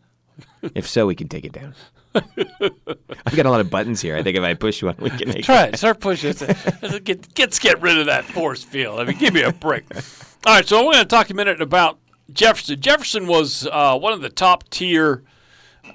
Eh. 0.62 0.68
If 0.74 0.88
so, 0.88 1.07
we 1.07 1.14
can 1.14 1.28
take 1.28 1.45
it 1.45 1.53
down. 1.53 1.74
I've 2.14 3.36
got 3.36 3.47
a 3.47 3.51
lot 3.51 3.61
of 3.61 3.70
buttons 3.70 4.01
here. 4.01 4.16
I 4.16 4.22
think 4.22 4.36
if 4.36 4.43
I 4.43 4.55
push 4.55 4.82
one, 4.82 4.97
we 4.99 5.11
can 5.11 5.28
make 5.28 5.45
Try 5.45 5.64
it. 5.64 5.78
Start 5.78 6.01
pushing 6.01 6.30
it. 6.38 7.05
Get, 7.05 7.38
let's 7.38 7.59
get 7.59 7.80
rid 7.80 7.99
of 7.99 8.07
that 8.07 8.24
force 8.24 8.62
field. 8.64 9.01
I 9.01 9.05
mean, 9.05 9.18
give 9.18 9.34
me 9.34 9.43
a 9.43 9.53
break. 9.53 9.84
All 10.47 10.55
right, 10.55 10.66
so 10.66 10.78
we're 10.78 10.93
going 10.93 11.05
to 11.05 11.09
talk 11.09 11.30
a 11.30 11.34
minute 11.34 11.61
about 11.61 11.99
Jefferson. 12.32 12.80
Jefferson 12.80 13.26
was 13.26 13.66
uh, 13.70 13.99
one 13.99 14.12
of 14.12 14.20
the 14.20 14.30
top 14.30 14.68
tier 14.70 15.22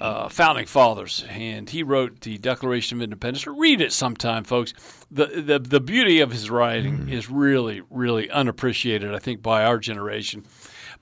uh, 0.00 0.28
founding 0.28 0.66
fathers, 0.66 1.24
and 1.28 1.68
he 1.68 1.82
wrote 1.82 2.20
the 2.20 2.38
Declaration 2.38 2.98
of 2.98 3.02
Independence. 3.02 3.46
Read 3.46 3.80
it 3.80 3.92
sometime, 3.92 4.44
folks. 4.44 4.72
The, 5.10 5.26
the, 5.26 5.58
the 5.58 5.80
beauty 5.80 6.20
of 6.20 6.30
his 6.30 6.50
writing 6.50 7.08
is 7.08 7.30
really, 7.30 7.82
really 7.90 8.30
unappreciated, 8.30 9.14
I 9.14 9.18
think, 9.18 9.42
by 9.42 9.64
our 9.64 9.78
generation. 9.78 10.44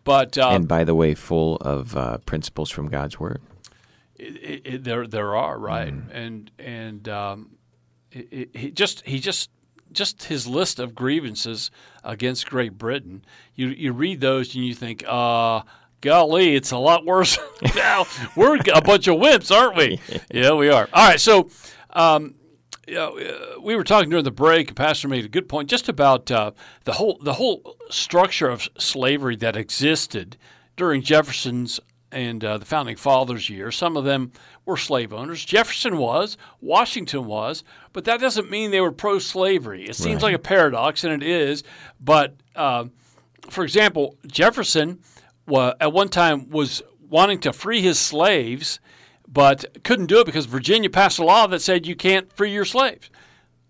But 0.06 0.38
uh, 0.38 0.48
And 0.48 0.66
by 0.66 0.84
the 0.84 0.94
way, 0.94 1.14
full 1.14 1.56
of 1.56 1.94
uh, 1.94 2.18
principles 2.18 2.70
from 2.70 2.88
God's 2.88 3.20
word. 3.20 3.42
it, 4.16 4.62
it, 4.64 4.84
there 4.84 5.06
there 5.06 5.36
are 5.36 5.58
right. 5.58 5.92
And 6.12 6.50
and 6.58 7.06
um, 7.08 7.50
it, 8.12 8.28
it, 8.30 8.56
he 8.56 8.70
just 8.70 9.04
he 9.04 9.18
just 9.18 9.50
just 9.92 10.24
his 10.24 10.46
list 10.46 10.78
of 10.78 10.94
grievances 10.94 11.70
against 12.04 12.48
Great 12.48 12.78
Britain 12.78 13.24
you 13.54 13.68
you 13.68 13.92
read 13.92 14.20
those 14.20 14.54
and 14.54 14.64
you 14.64 14.74
think 14.74 15.02
uh 15.08 15.62
golly 16.02 16.54
it's 16.54 16.70
a 16.70 16.76
lot 16.78 17.04
worse 17.04 17.38
now. 17.74 18.04
We're 18.36 18.58
a 18.74 18.82
bunch 18.82 19.08
of 19.08 19.16
wimps 19.16 19.50
aren't 19.54 19.76
we? 19.76 20.00
Yeah 20.30 20.52
we 20.52 20.68
are. 20.68 20.88
All 20.92 21.08
right 21.08 21.20
so 21.20 21.48
um 21.90 22.35
uh, 22.94 23.60
we 23.60 23.74
were 23.74 23.84
talking 23.84 24.10
during 24.10 24.24
the 24.24 24.30
break. 24.30 24.74
Pastor 24.74 25.08
made 25.08 25.24
a 25.24 25.28
good 25.28 25.48
point 25.48 25.68
just 25.68 25.88
about 25.88 26.30
uh, 26.30 26.52
the 26.84 26.92
whole 26.92 27.18
the 27.22 27.34
whole 27.34 27.76
structure 27.90 28.48
of 28.48 28.68
slavery 28.78 29.36
that 29.36 29.56
existed 29.56 30.36
during 30.76 31.02
Jefferson's 31.02 31.80
and 32.12 32.44
uh, 32.44 32.58
the 32.58 32.64
founding 32.64 32.96
fathers' 32.96 33.50
years. 33.50 33.76
Some 33.76 33.96
of 33.96 34.04
them 34.04 34.32
were 34.64 34.76
slave 34.76 35.12
owners. 35.12 35.44
Jefferson 35.44 35.98
was, 35.98 36.36
Washington 36.60 37.26
was, 37.26 37.64
but 37.92 38.04
that 38.04 38.20
doesn't 38.20 38.50
mean 38.50 38.70
they 38.70 38.80
were 38.80 38.92
pro-slavery. 38.92 39.84
It 39.84 39.96
seems 39.96 40.22
like 40.22 40.34
a 40.34 40.38
paradox, 40.38 41.02
and 41.04 41.12
it 41.12 41.28
is. 41.28 41.64
But 42.00 42.36
uh, 42.54 42.86
for 43.50 43.64
example, 43.64 44.16
Jefferson 44.26 45.00
at 45.80 45.92
one 45.92 46.08
time 46.08 46.48
was 46.48 46.82
wanting 47.08 47.40
to 47.40 47.52
free 47.52 47.82
his 47.82 47.98
slaves, 47.98 48.80
but 49.28 49.82
couldn't 49.84 50.06
do 50.06 50.20
it 50.20 50.26
because 50.26 50.46
Virginia 50.46 50.90
passed 50.90 51.18
a 51.18 51.24
law 51.24 51.46
that 51.46 51.60
said 51.60 51.86
you 51.86 51.96
can't 51.96 52.32
free 52.32 52.52
your 52.52 52.64
slaves. 52.64 53.10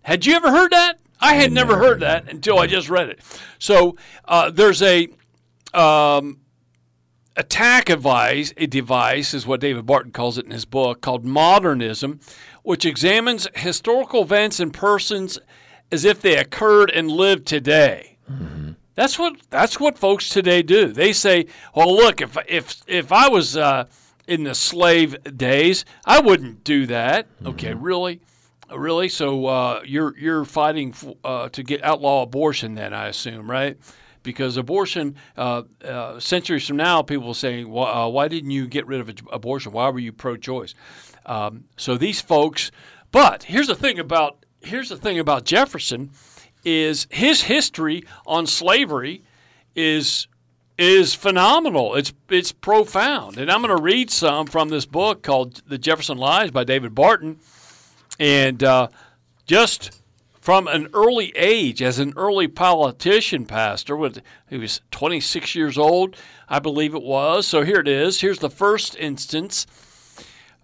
Had 0.01 0.25
you 0.25 0.35
ever 0.35 0.51
heard 0.51 0.71
that? 0.71 0.99
I 1.19 1.33
had 1.33 1.51
never 1.51 1.77
heard 1.77 1.99
that 2.01 2.29
until 2.29 2.59
I 2.59 2.67
just 2.67 2.89
read 2.89 3.09
it. 3.09 3.19
So 3.59 3.95
uh, 4.25 4.51
there's 4.51 4.81
a 4.81 5.09
um, 5.73 6.39
attack 7.35 7.85
device, 7.85 8.53
a 8.57 8.67
device 8.67 9.33
is 9.33 9.47
what 9.47 9.59
David 9.59 9.85
Barton 9.85 10.11
calls 10.11 10.37
it 10.37 10.45
in 10.45 10.51
his 10.51 10.65
book, 10.65 11.01
called 11.01 11.25
modernism, 11.25 12.19
which 12.63 12.85
examines 12.85 13.47
historical 13.55 14.23
events 14.23 14.59
and 14.59 14.73
persons 14.73 15.39
as 15.91 16.05
if 16.05 16.21
they 16.21 16.37
occurred 16.37 16.91
and 16.91 17.09
lived 17.09 17.47
today. 17.47 18.17
That's 18.95 19.19
what 19.19 19.37
that's 19.51 19.79
what 19.79 19.97
folks 19.97 20.27
today 20.27 20.63
do. 20.63 20.87
They 20.87 21.13
say, 21.13 21.45
"Well, 21.75 21.95
look, 21.95 22.19
if 22.19 22.35
if 22.47 22.81
if 22.87 23.11
I 23.11 23.29
was 23.29 23.55
uh, 23.55 23.85
in 24.27 24.43
the 24.43 24.53
slave 24.53 25.17
days, 25.37 25.85
I 26.05 26.19
wouldn't 26.19 26.63
do 26.63 26.85
that." 26.87 27.27
Okay, 27.45 27.73
really, 27.73 28.21
really. 28.75 29.09
So 29.09 29.45
uh, 29.47 29.81
you're 29.85 30.17
you're 30.17 30.45
fighting 30.45 30.93
uh, 31.23 31.49
to 31.49 31.63
get 31.63 31.83
outlaw 31.83 32.23
abortion, 32.23 32.75
then 32.75 32.93
I 32.93 33.07
assume, 33.07 33.49
right? 33.49 33.77
Because 34.23 34.57
abortion, 34.57 35.15
uh, 35.37 35.63
uh, 35.83 36.19
centuries 36.19 36.67
from 36.67 36.77
now, 36.77 37.01
people 37.01 37.27
will 37.27 37.33
say, 37.33 37.63
"Why 37.63 37.91
uh, 37.91 38.07
why 38.07 38.27
didn't 38.27 38.51
you 38.51 38.67
get 38.67 38.85
rid 38.85 38.99
of 38.99 39.09
abortion? 39.31 39.71
Why 39.71 39.89
were 39.89 39.99
you 39.99 40.11
pro-choice?" 40.11 40.75
Um, 41.25 41.65
so 41.77 41.97
these 41.97 42.21
folks. 42.21 42.71
But 43.09 43.43
here's 43.43 43.67
the 43.67 43.75
thing 43.75 43.99
about 43.99 44.45
here's 44.61 44.89
the 44.89 44.97
thing 44.97 45.17
about 45.17 45.45
Jefferson 45.45 46.11
is 46.65 47.07
his 47.09 47.43
history 47.43 48.03
on 48.25 48.45
slavery 48.45 49.23
is 49.75 50.27
is 50.77 51.13
phenomenal. 51.13 51.95
It's 51.95 52.13
it's 52.29 52.51
profound, 52.51 53.37
and 53.37 53.51
I'm 53.51 53.61
going 53.61 53.75
to 53.75 53.81
read 53.81 54.11
some 54.11 54.47
from 54.47 54.69
this 54.69 54.85
book 54.85 55.23
called 55.23 55.61
"The 55.67 55.77
Jefferson 55.77 56.17
Lies" 56.17 56.51
by 56.51 56.63
David 56.63 56.93
Barton, 56.93 57.39
and 58.19 58.63
uh, 58.63 58.89
just 59.45 60.01
from 60.47 60.67
an 60.67 60.87
early 60.93 61.33
age, 61.35 61.81
as 61.81 61.99
an 61.99 62.13
early 62.15 62.47
politician, 62.47 63.45
pastor, 63.45 63.97
with 63.97 64.21
he 64.49 64.57
was 64.57 64.79
26 64.91 65.55
years 65.55 65.77
old, 65.77 66.15
I 66.47 66.59
believe 66.59 66.95
it 66.95 67.03
was. 67.03 67.45
So 67.47 67.63
here 67.63 67.79
it 67.79 67.87
is. 67.87 68.21
Here's 68.21 68.39
the 68.39 68.49
first 68.49 68.95
instance. 68.95 69.67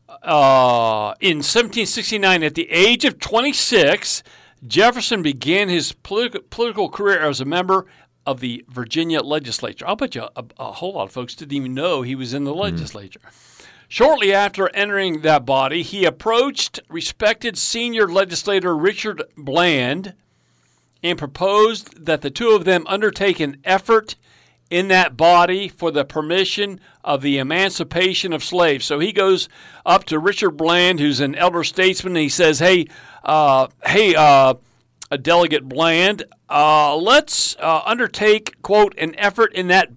Uh, 0.07 1.15
in 1.19 1.39
1769, 1.39 2.43
at 2.43 2.55
the 2.55 2.69
age 2.69 3.03
of 3.03 3.19
26, 3.19 4.23
Jefferson 4.65 5.21
began 5.21 5.67
his 5.67 5.91
politi- 5.91 6.49
political 6.49 6.87
career 6.87 7.19
as 7.19 7.41
a 7.41 7.45
member 7.45 7.85
of 8.25 8.39
the 8.39 8.63
Virginia 8.69 9.21
legislature. 9.21 9.85
I'll 9.87 9.95
bet 9.95 10.15
you 10.15 10.27
a, 10.35 10.45
a 10.57 10.71
whole 10.71 10.93
lot 10.93 11.03
of 11.03 11.11
folks 11.11 11.35
didn't 11.35 11.53
even 11.53 11.73
know 11.73 12.01
he 12.01 12.15
was 12.15 12.33
in 12.33 12.43
the 12.43 12.53
legislature. 12.53 13.19
Shortly 13.87 14.33
after 14.33 14.69
entering 14.75 15.21
that 15.21 15.45
body, 15.45 15.83
he 15.83 16.05
approached 16.05 16.79
respected 16.89 17.57
senior 17.57 18.07
legislator 18.07 18.75
Richard 18.75 19.21
Bland 19.37 20.13
and 21.03 21.19
proposed 21.19 22.05
that 22.05 22.21
the 22.21 22.31
two 22.31 22.49
of 22.49 22.65
them 22.65 22.85
undertake 22.87 23.39
an 23.39 23.57
effort 23.63 24.15
in 24.69 24.87
that 24.87 25.15
body 25.15 25.67
for 25.67 25.91
the 25.91 26.05
permission 26.05 26.79
of 27.03 27.21
the 27.21 27.37
emancipation 27.37 28.33
of 28.33 28.43
slaves. 28.43 28.85
So 28.85 28.97
he 28.97 29.11
goes 29.11 29.47
up 29.85 30.05
to 30.05 30.17
Richard 30.17 30.51
Bland, 30.51 30.99
who's 30.99 31.19
an 31.19 31.35
elder 31.35 31.63
statesman, 31.63 32.15
and 32.15 32.23
he 32.23 32.29
says, 32.29 32.57
"Hey, 32.57 32.87
uh, 33.23 33.67
hey, 33.85 34.15
uh, 34.15 34.55
delegate 35.17 35.67
Bland, 35.67 36.23
uh, 36.49 36.95
let's 36.95 37.55
uh, 37.59 37.81
undertake 37.85 38.61
quote 38.61 38.93
an 38.97 39.17
effort 39.17 39.53
in 39.53 39.67
that 39.67 39.89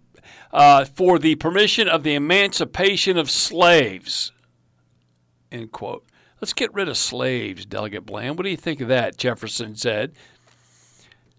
uh, 0.52 0.84
for 0.84 1.18
the 1.18 1.34
permission 1.36 1.88
of 1.88 2.02
the 2.02 2.14
emancipation 2.14 3.16
of 3.16 3.30
slaves." 3.30 4.32
End 5.50 5.72
quote. 5.72 6.04
Let's 6.40 6.52
get 6.52 6.74
rid 6.74 6.88
of 6.88 6.98
slaves, 6.98 7.64
Delegate 7.64 8.04
Bland. 8.04 8.36
What 8.36 8.44
do 8.44 8.50
you 8.50 8.56
think 8.56 8.80
of 8.80 8.88
that? 8.88 9.16
Jefferson 9.16 9.74
said. 9.74 10.12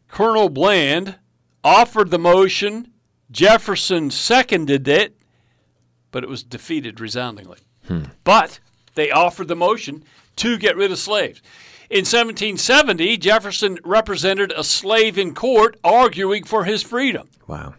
Colonel 0.07 0.49
Bland 0.49 1.17
offered 1.63 2.09
the 2.09 2.17
motion. 2.17 2.91
Jefferson 3.29 4.09
seconded 4.09 4.87
it, 4.87 5.15
but 6.11 6.23
it 6.23 6.29
was 6.29 6.43
defeated 6.43 6.99
resoundingly. 6.99 7.59
But 8.23 8.59
they 8.95 9.11
offered 9.11 9.49
the 9.49 9.55
motion 9.55 10.03
to 10.37 10.57
get 10.57 10.75
rid 10.75 10.91
of 10.91 10.97
slaves. 10.97 11.41
In 11.89 11.99
1770, 11.99 13.17
Jefferson 13.17 13.79
represented 13.83 14.51
a 14.55 14.63
slave 14.63 15.17
in 15.17 15.33
court 15.33 15.79
arguing 15.83 16.43
for 16.43 16.65
his 16.65 16.83
freedom. 16.83 17.29
Wow. 17.47 17.75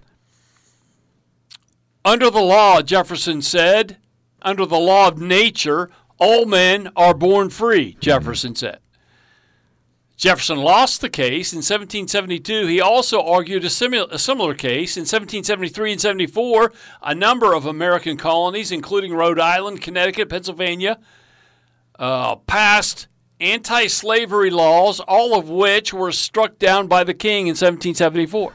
Under 2.04 2.30
the 2.30 2.40
law, 2.40 2.80
Jefferson 2.80 3.42
said, 3.42 3.98
under 4.40 4.64
the 4.64 4.78
law 4.78 5.08
of 5.08 5.20
nature, 5.20 5.90
all 6.16 6.46
men 6.46 6.88
are 6.96 7.12
born 7.12 7.50
free, 7.50 7.98
Jefferson 8.00 8.54
said. 8.54 8.78
Jefferson 10.16 10.58
lost 10.58 11.00
the 11.00 11.10
case 11.10 11.52
in 11.52 11.58
1772. 11.58 12.66
He 12.66 12.80
also 12.80 13.22
argued 13.22 13.62
a, 13.62 13.68
simu- 13.68 14.10
a 14.10 14.18
similar 14.18 14.52
case 14.54 14.96
in 14.96 15.02
1773 15.02 15.92
and 15.92 16.00
74. 16.00 16.72
A 17.02 17.14
number 17.14 17.54
of 17.54 17.66
American 17.66 18.16
colonies, 18.16 18.72
including 18.72 19.12
Rhode 19.12 19.38
Island, 19.38 19.80
Connecticut, 19.80 20.28
Pennsylvania, 20.28 20.98
uh, 22.00 22.34
passed 22.34 23.06
anti 23.40 23.86
slavery 23.86 24.50
laws, 24.50 25.00
all 25.00 25.38
of 25.38 25.48
which 25.48 25.92
were 25.92 26.12
struck 26.12 26.58
down 26.58 26.86
by 26.86 27.04
the 27.04 27.14
king 27.14 27.46
in 27.46 27.54
1774. 27.54 28.52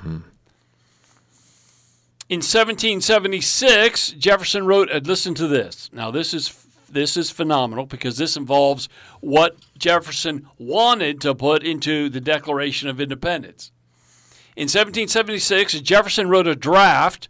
In 2.30 2.38
1776, 2.38 4.12
Jefferson 4.14 4.66
wrote, 4.66 4.90
uh, 4.92 5.02
listen 5.04 5.36
to 5.36 5.48
this. 5.48 5.90
Now, 5.94 6.10
this 6.10 6.34
is 6.34 6.60
this 6.90 7.18
is 7.18 7.32
phenomenal 7.32 7.86
because 7.86 8.18
this 8.18 8.38
involves 8.38 8.88
what 9.20 9.58
Jefferson 9.78 10.48
wanted 10.60 11.20
to 11.22 11.34
put 11.34 11.64
into 11.64 12.08
the 12.08 12.22
Declaration 12.22 12.88
of 12.88 13.02
Independence. 13.02 13.72
In 14.56 14.66
1776, 14.66 15.82
Jefferson 15.82 16.30
wrote 16.30 16.48
a 16.48 16.56
draft 16.56 17.28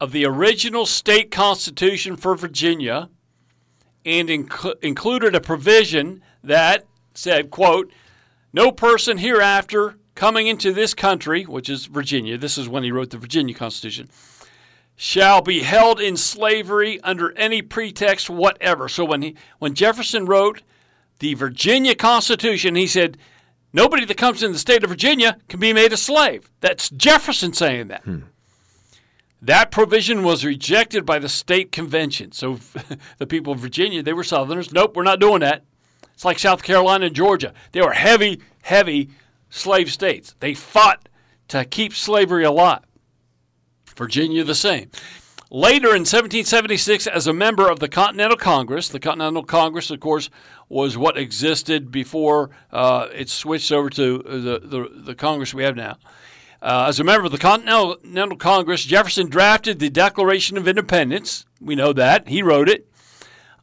of 0.00 0.12
the 0.12 0.24
original 0.24 0.86
state 0.86 1.32
constitution 1.32 2.16
for 2.16 2.36
Virginia 2.36 3.08
and 4.04 4.28
inc- 4.28 4.80
included 4.82 5.34
a 5.34 5.40
provision 5.40 6.22
that 6.44 6.86
said, 7.14 7.50
quote, 7.50 7.90
no 8.52 8.70
person 8.70 9.18
hereafter 9.18 9.96
coming 10.14 10.46
into 10.46 10.72
this 10.72 10.94
country, 10.94 11.44
which 11.44 11.68
is 11.68 11.86
Virginia, 11.86 12.36
this 12.36 12.58
is 12.58 12.68
when 12.68 12.82
he 12.82 12.92
wrote 12.92 13.10
the 13.10 13.18
Virginia 13.18 13.54
Constitution, 13.54 14.08
shall 14.96 15.40
be 15.40 15.60
held 15.60 16.00
in 16.00 16.16
slavery 16.16 17.00
under 17.00 17.32
any 17.32 17.62
pretext 17.62 18.28
whatever. 18.28 18.88
So 18.88 19.04
when 19.04 19.22
he, 19.22 19.36
when 19.58 19.74
Jefferson 19.74 20.26
wrote 20.26 20.62
the 21.18 21.34
Virginia 21.34 21.94
Constitution, 21.94 22.74
he 22.74 22.86
said 22.86 23.16
nobody 23.72 24.04
that 24.04 24.16
comes 24.16 24.42
in 24.42 24.52
the 24.52 24.58
state 24.58 24.84
of 24.84 24.90
Virginia 24.90 25.38
can 25.48 25.60
be 25.60 25.72
made 25.72 25.92
a 25.92 25.96
slave. 25.96 26.50
That's 26.60 26.90
Jefferson 26.90 27.52
saying 27.52 27.88
that. 27.88 28.04
Hmm. 28.04 28.20
That 29.40 29.72
provision 29.72 30.22
was 30.22 30.44
rejected 30.44 31.04
by 31.04 31.18
the 31.18 31.28
state 31.28 31.72
convention. 31.72 32.30
So 32.30 32.60
the 33.18 33.26
people 33.26 33.52
of 33.52 33.58
Virginia, 33.58 34.02
they 34.02 34.12
were 34.12 34.22
Southerners. 34.22 34.72
Nope, 34.72 34.94
we're 34.94 35.02
not 35.02 35.18
doing 35.18 35.40
that. 35.40 35.64
It's 36.22 36.24
like 36.24 36.38
South 36.38 36.62
Carolina 36.62 37.06
and 37.06 37.16
Georgia. 37.16 37.52
They 37.72 37.80
were 37.80 37.94
heavy, 37.94 38.40
heavy 38.62 39.10
slave 39.50 39.90
states. 39.90 40.36
They 40.38 40.54
fought 40.54 41.08
to 41.48 41.64
keep 41.64 41.96
slavery 41.96 42.44
alive. 42.44 42.84
Virginia, 43.96 44.44
the 44.44 44.54
same. 44.54 44.88
Later 45.50 45.88
in 45.88 46.02
1776, 46.02 47.08
as 47.08 47.26
a 47.26 47.32
member 47.32 47.68
of 47.68 47.80
the 47.80 47.88
Continental 47.88 48.36
Congress, 48.36 48.88
the 48.88 49.00
Continental 49.00 49.42
Congress, 49.42 49.90
of 49.90 49.98
course, 49.98 50.30
was 50.68 50.96
what 50.96 51.18
existed 51.18 51.90
before 51.90 52.50
uh, 52.70 53.08
it 53.12 53.28
switched 53.28 53.72
over 53.72 53.90
to 53.90 54.18
the, 54.18 54.60
the, 54.60 55.02
the 55.02 55.14
Congress 55.16 55.52
we 55.52 55.64
have 55.64 55.74
now. 55.74 55.96
Uh, 56.62 56.84
as 56.86 57.00
a 57.00 57.04
member 57.04 57.26
of 57.26 57.32
the 57.32 57.38
Continental 57.38 58.36
Congress, 58.36 58.84
Jefferson 58.84 59.28
drafted 59.28 59.80
the 59.80 59.90
Declaration 59.90 60.56
of 60.56 60.68
Independence. 60.68 61.46
We 61.60 61.74
know 61.74 61.92
that. 61.92 62.28
He 62.28 62.44
wrote 62.44 62.68
it. 62.68 62.88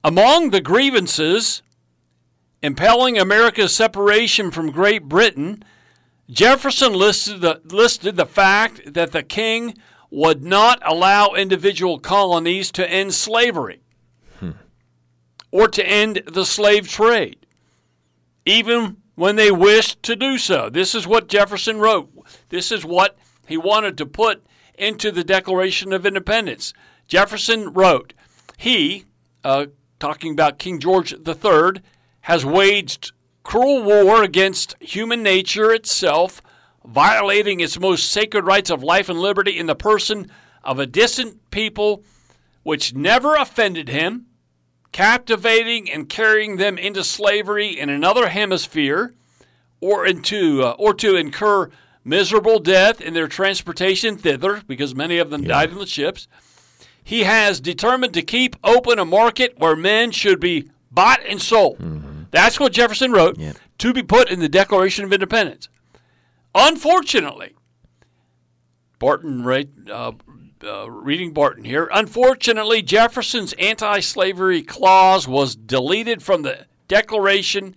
Among 0.03 0.49
the 0.49 0.59
grievances 0.59 1.61
impelling 2.61 3.17
America's 3.17 3.75
separation 3.75 4.51
from 4.51 4.71
Great 4.71 5.03
Britain, 5.03 5.63
Jefferson 6.29 6.93
listed 6.93 7.41
the, 7.41 7.61
listed 7.65 8.15
the 8.15 8.25
fact 8.25 8.93
that 8.93 9.11
the 9.11 9.23
king 9.23 9.75
would 10.11 10.43
not 10.43 10.79
allow 10.85 11.33
individual 11.33 11.99
colonies 11.99 12.71
to 12.71 12.89
end 12.89 13.13
slavery 13.13 13.81
hmm. 14.39 14.51
or 15.51 15.67
to 15.67 15.87
end 15.87 16.23
the 16.27 16.45
slave 16.45 16.87
trade, 16.87 17.45
even 18.45 18.97
when 19.15 19.35
they 19.35 19.51
wished 19.51 20.01
to 20.03 20.15
do 20.15 20.37
so. 20.37 20.69
This 20.69 20.95
is 20.95 21.05
what 21.05 21.27
Jefferson 21.27 21.79
wrote. 21.79 22.09
This 22.49 22.71
is 22.71 22.85
what 22.85 23.17
he 23.47 23.57
wanted 23.57 23.97
to 23.97 24.05
put 24.05 24.45
into 24.77 25.11
the 25.11 25.23
Declaration 25.23 25.91
of 25.91 26.05
Independence. 26.05 26.73
Jefferson 27.07 27.73
wrote, 27.73 28.13
He, 28.57 29.05
uh, 29.43 29.65
talking 29.99 30.31
about 30.31 30.59
King 30.59 30.79
George 30.79 31.13
III, 31.13 31.81
has 32.21 32.45
waged 32.45 33.11
cruel 33.43 33.83
war 33.83 34.23
against 34.23 34.75
human 34.79 35.23
nature 35.23 35.73
itself 35.73 36.41
violating 36.85 37.59
its 37.59 37.79
most 37.79 38.11
sacred 38.11 38.45
rights 38.45 38.69
of 38.69 38.83
life 38.83 39.09
and 39.09 39.19
liberty 39.19 39.57
in 39.57 39.67
the 39.67 39.75
person 39.75 40.29
of 40.63 40.79
a 40.79 40.85
distant 40.85 41.49
people 41.51 42.03
which 42.63 42.93
never 42.93 43.35
offended 43.35 43.89
him, 43.89 44.25
captivating 44.91 45.89
and 45.89 46.09
carrying 46.09 46.57
them 46.57 46.77
into 46.77 47.03
slavery 47.03 47.79
in 47.79 47.89
another 47.89 48.29
hemisphere, 48.29 49.13
or 49.81 50.05
into 50.05 50.61
uh, 50.63 50.71
or 50.77 50.93
to 50.93 51.15
incur 51.15 51.69
miserable 52.03 52.59
death 52.59 52.99
in 52.99 53.13
their 53.13 53.27
transportation 53.27 54.17
thither, 54.17 54.61
because 54.67 54.93
many 54.93 55.17
of 55.17 55.29
them 55.29 55.43
yeah. 55.43 55.49
died 55.49 55.71
in 55.71 55.77
the 55.77 55.85
ships. 55.85 56.27
He 57.03 57.23
has 57.23 57.59
determined 57.59 58.13
to 58.15 58.21
keep 58.21 58.55
open 58.63 58.99
a 58.99 59.05
market 59.05 59.57
where 59.57 59.75
men 59.75 60.11
should 60.11 60.39
be 60.39 60.69
bought 60.91 61.21
and 61.25 61.41
sold. 61.41 61.79
Mm-hmm. 61.79 62.08
That's 62.31 62.59
what 62.59 62.73
Jefferson 62.73 63.11
wrote 63.11 63.37
yeah. 63.37 63.53
to 63.79 63.93
be 63.93 64.03
put 64.03 64.29
in 64.29 64.39
the 64.39 64.49
Declaration 64.49 65.05
of 65.05 65.13
Independence. 65.13 65.69
Unfortunately, 66.53 67.55
Barton, 68.97 69.45
uh, 69.89 70.11
uh, 70.63 70.91
reading 70.91 71.31
Barton 71.31 71.63
here. 71.63 71.89
Unfortunately, 71.93 72.81
Jefferson's 72.81 73.53
anti 73.53 73.99
slavery 73.99 74.61
clause 74.61 75.27
was 75.27 75.55
deleted 75.55 76.21
from 76.21 76.41
the 76.41 76.65
Declaration 76.87 77.75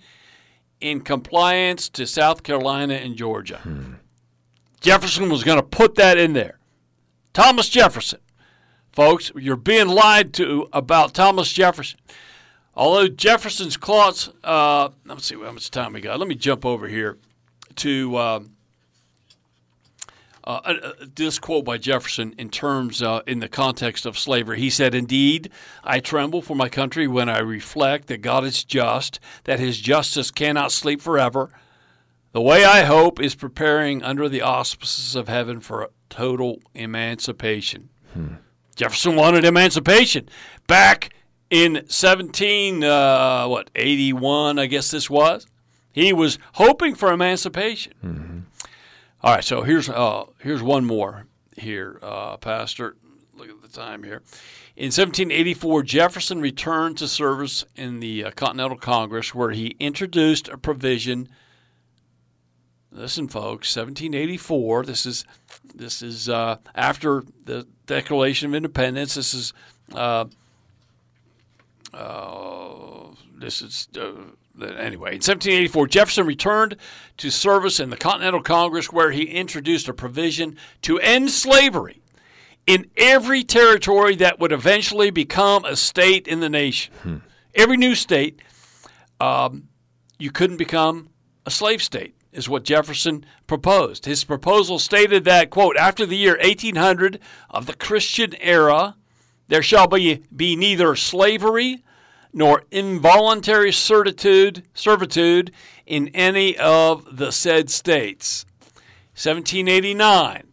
in 0.81 1.01
compliance 1.01 1.89
to 1.91 2.07
South 2.07 2.43
Carolina 2.43 2.95
and 2.95 3.15
Georgia. 3.17 3.59
Hmm. 3.59 3.95
Jefferson 4.81 5.31
was 5.31 5.45
going 5.45 5.59
to 5.59 5.63
put 5.63 5.95
that 5.95 6.19
in 6.19 6.33
there. 6.33 6.59
Thomas 7.33 7.69
Jefferson. 7.69 8.19
Folks, 8.93 9.31
you're 9.37 9.57
being 9.57 9.89
lied 9.89 10.35
to 10.35 10.69
about 10.73 11.15
Thomas 11.15 11.53
Jefferson. 11.53 11.99
Although 12.75 13.09
Jefferson's 13.09 13.77
clause, 13.77 14.31
uh, 14.43 14.89
let's 15.05 15.27
see 15.27 15.35
how 15.35 15.53
much 15.53 15.70
time 15.70 15.93
we 15.93 16.01
got. 16.01 16.18
Let 16.18 16.29
me 16.29 16.35
jump 16.35 16.64
over 16.64 16.89
here 16.89 17.18
to. 17.77 18.16
Uh, 18.16 18.41
uh, 20.45 20.61
uh, 20.64 20.75
uh, 20.83 20.93
this 21.14 21.39
quote 21.39 21.64
by 21.64 21.79
Jefferson 21.79 22.35
in 22.37 22.51
terms 22.51 23.01
uh, 23.01 23.23
in 23.29 23.39
the 23.39 23.49
context 23.49 24.05
of 24.05 24.18
slavery. 24.18 24.59
He 24.59 24.70
said, 24.70 24.93
"Indeed, 24.93 25.51
I 25.85 26.01
tremble 26.01 26.43
for 26.43 26.57
my 26.57 26.68
country 26.68 27.07
when 27.07 27.29
I 27.29 27.39
reflect 27.39 28.09
that 28.09 28.23
God 28.23 28.45
is 28.45 28.64
just, 28.64 29.20
that 29.45 29.61
His 29.61 29.79
justice 29.81 30.33
cannot 30.33 30.73
sleep 30.73 31.01
forever. 31.01 31.51
The 32.33 32.41
way 32.41 32.64
I 32.64 32.83
hope 32.83 33.20
is 33.20 33.37
preparing 33.37 34.03
under 34.03 34.29
the 34.29 34.43
auspices 34.43 35.14
of 35.14 35.29
heaven 35.29 35.61
for 35.61 35.91
total 36.09 36.61
emancipation." 36.75 37.91
Hmm. 38.12 38.35
Jefferson 38.75 39.14
wanted 39.14 39.45
emancipation 39.45 40.29
back 40.66 41.11
in 41.53 41.85
17 41.87 42.83
uh, 42.83 43.47
what 43.47 43.71
81, 43.77 44.59
I 44.59 44.67
guess 44.67 44.91
this 44.91 45.11
was. 45.11 45.47
He 45.93 46.13
was 46.13 46.39
hoping 46.55 46.95
for 46.95 47.13
emancipation. 47.13 47.93
Mm-hmm. 48.03 48.39
All 49.23 49.35
right, 49.35 49.45
so 49.45 49.63
here's 49.63 49.89
uh, 49.89 50.25
here's 50.39 50.63
one 50.63 50.87
more 50.87 51.27
here, 51.57 52.01
uh, 52.03 52.39
Pastor. 52.39 52.97
Look 53.35 53.51
at 53.51 53.61
the 53.61 53.69
time 53.69 54.03
here. 54.03 54.23
In 54.75 54.87
1784, 54.87 55.83
Jefferson 55.83 56.41
returned 56.41 56.97
to 56.99 57.07
service 57.07 57.67
in 57.77 58.01
the 58.01 58.25
uh, 58.25 58.31
Continental 58.31 58.79
Congress, 58.79 59.35
where 59.35 59.51
he 59.51 59.77
introduced 59.79 60.49
a 60.49 60.57
provision. 60.57 61.29
Listen, 62.91 63.29
folks, 63.29 63.77
1784. 63.77 64.85
This 64.85 65.05
is 65.05 65.27
this 65.75 66.01
is 66.01 66.31
uh, 66.31 66.57
after 66.75 67.23
the 67.45 67.69
Declaration 67.87 68.49
of 68.49 68.55
Independence. 68.55 69.15
This 69.15 69.35
is 69.35 69.53
uh, 71.95 71.97
uh, 71.97 73.14
this 73.38 73.62
is 73.62 73.88
anyway, 73.97 75.11
in 75.11 75.20
1784, 75.20 75.86
Jefferson 75.88 76.26
returned 76.26 76.76
to 77.18 77.30
service 77.30 77.80
in 77.80 77.90
the 77.90 77.97
Continental 77.97 78.43
Congress 78.43 78.93
where 78.93 79.11
he 79.11 79.24
introduced 79.24 79.88
a 79.88 79.95
provision 79.95 80.57
to 80.82 80.99
end 80.99 81.30
slavery 81.30 82.01
in 82.66 82.88
every 82.97 83.43
territory 83.43 84.14
that 84.16 84.38
would 84.38 84.53
eventually 84.53 85.11
become 85.11 85.64
a 85.64 85.76
state 85.76 86.28
in 86.28 86.40
the 86.40 86.49
nation. 86.49 86.93
Hmm. 87.03 87.16
Every 87.55 87.76
new 87.76 87.95
state, 87.95 88.40
um, 89.20 89.68
you 90.18 90.30
couldn't 90.30 90.57
become 90.57 91.11
a 91.45 91.51
slave 91.51 91.82
state, 91.82 92.14
is 92.32 92.49
what 92.49 92.64
Jefferson 92.64 93.26
proposed. 93.47 94.07
His 94.07 94.24
proposal 94.24 94.78
stated 94.78 95.24
that, 95.24 95.51
quote, 95.51 95.76
after 95.76 96.07
the 96.07 96.16
year 96.16 96.38
1800 96.40 97.18
of 97.51 97.66
the 97.66 97.74
Christian 97.74 98.34
era, 98.40 98.97
there 99.53 99.63
shall 99.63 99.87
be, 99.87 100.23
be 100.35 100.57
neither 100.57 100.97
slavery 100.97 101.85
nor 102.33 102.65
involuntary 102.71 103.71
certitude, 103.71 104.67
servitude 104.73 105.53
in 105.85 106.09
any 106.15 106.57
of 106.57 107.19
the 107.19 107.31
said 107.31 107.69
states. 107.69 108.47
1789. 109.13 110.45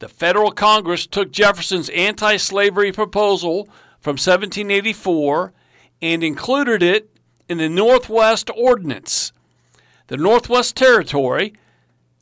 The 0.00 0.08
federal 0.08 0.50
Congress 0.50 1.06
took 1.06 1.30
Jefferson's 1.30 1.88
anti 1.90 2.38
slavery 2.38 2.90
proposal 2.90 3.68
from 4.00 4.14
1784 4.14 5.52
and 6.02 6.24
included 6.24 6.82
it 6.82 7.16
in 7.48 7.58
the 7.58 7.68
Northwest 7.68 8.50
Ordinance. 8.56 9.30
The 10.08 10.16
Northwest 10.16 10.74
Territory 10.74 11.54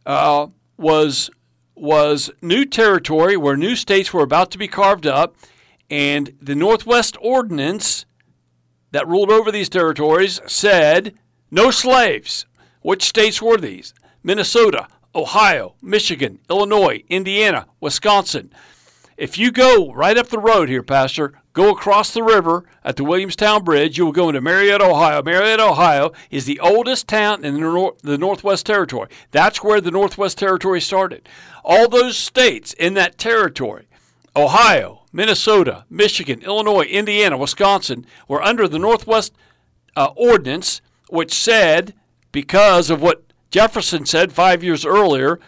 uh, 0.04 0.48
was, 0.76 1.30
was 1.80 2.30
new 2.42 2.64
territory 2.64 3.36
where 3.36 3.56
new 3.56 3.76
states 3.76 4.12
were 4.12 4.22
about 4.22 4.50
to 4.52 4.58
be 4.58 4.68
carved 4.68 5.06
up, 5.06 5.36
and 5.90 6.34
the 6.40 6.54
Northwest 6.54 7.16
Ordinance 7.20 8.04
that 8.90 9.08
ruled 9.08 9.30
over 9.30 9.50
these 9.50 9.68
territories 9.68 10.40
said 10.46 11.14
no 11.50 11.70
slaves. 11.70 12.46
Which 12.82 13.02
states 13.02 13.42
were 13.42 13.56
these? 13.56 13.94
Minnesota, 14.22 14.88
Ohio, 15.14 15.74
Michigan, 15.82 16.38
Illinois, 16.50 17.02
Indiana, 17.08 17.66
Wisconsin. 17.80 18.52
If 19.16 19.36
you 19.36 19.50
go 19.50 19.92
right 19.92 20.16
up 20.16 20.28
the 20.28 20.38
road 20.38 20.68
here, 20.68 20.82
Pastor, 20.82 21.40
go 21.52 21.70
across 21.70 22.12
the 22.12 22.22
river 22.22 22.64
at 22.84 22.96
the 22.96 23.04
Williamstown 23.04 23.64
Bridge, 23.64 23.98
you 23.98 24.04
will 24.04 24.12
go 24.12 24.28
into 24.28 24.40
Marietta, 24.40 24.84
Ohio. 24.84 25.22
Marietta, 25.22 25.64
Ohio 25.64 26.12
is 26.30 26.44
the 26.44 26.60
oldest 26.60 27.08
town 27.08 27.44
in 27.44 27.54
the, 27.54 27.60
nor- 27.60 27.96
the 28.02 28.18
Northwest 28.18 28.66
Territory. 28.66 29.08
That's 29.30 29.62
where 29.62 29.80
the 29.80 29.90
Northwest 29.90 30.38
Territory 30.38 30.80
started. 30.80 31.28
All 31.64 31.88
those 31.88 32.16
states 32.16 32.72
in 32.74 32.94
that 32.94 33.18
territory, 33.18 33.88
Ohio, 34.36 35.02
Minnesota, 35.12 35.84
Michigan, 35.90 36.42
Illinois, 36.42 36.84
Indiana, 36.84 37.36
Wisconsin, 37.36 38.06
were 38.28 38.42
under 38.42 38.68
the 38.68 38.78
Northwest 38.78 39.34
uh, 39.96 40.10
Ordinance, 40.14 40.80
which 41.08 41.34
said, 41.34 41.94
because 42.30 42.90
of 42.90 43.02
what 43.02 43.24
Jefferson 43.50 44.06
said 44.06 44.32
five 44.32 44.62
years 44.62 44.84
earlier, 44.84 45.40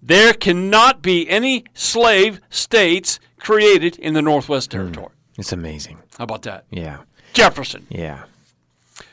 there 0.00 0.32
cannot 0.32 1.02
be 1.02 1.28
any 1.28 1.64
slave 1.74 2.40
states 2.48 3.18
created 3.38 3.98
in 3.98 4.14
the 4.14 4.22
Northwest 4.22 4.70
Territory. 4.70 5.12
It's 5.38 5.52
amazing. 5.52 5.98
How 6.18 6.24
about 6.24 6.42
that? 6.42 6.64
Yeah. 6.68 6.98
Jefferson. 7.32 7.86
Yeah. 7.88 8.24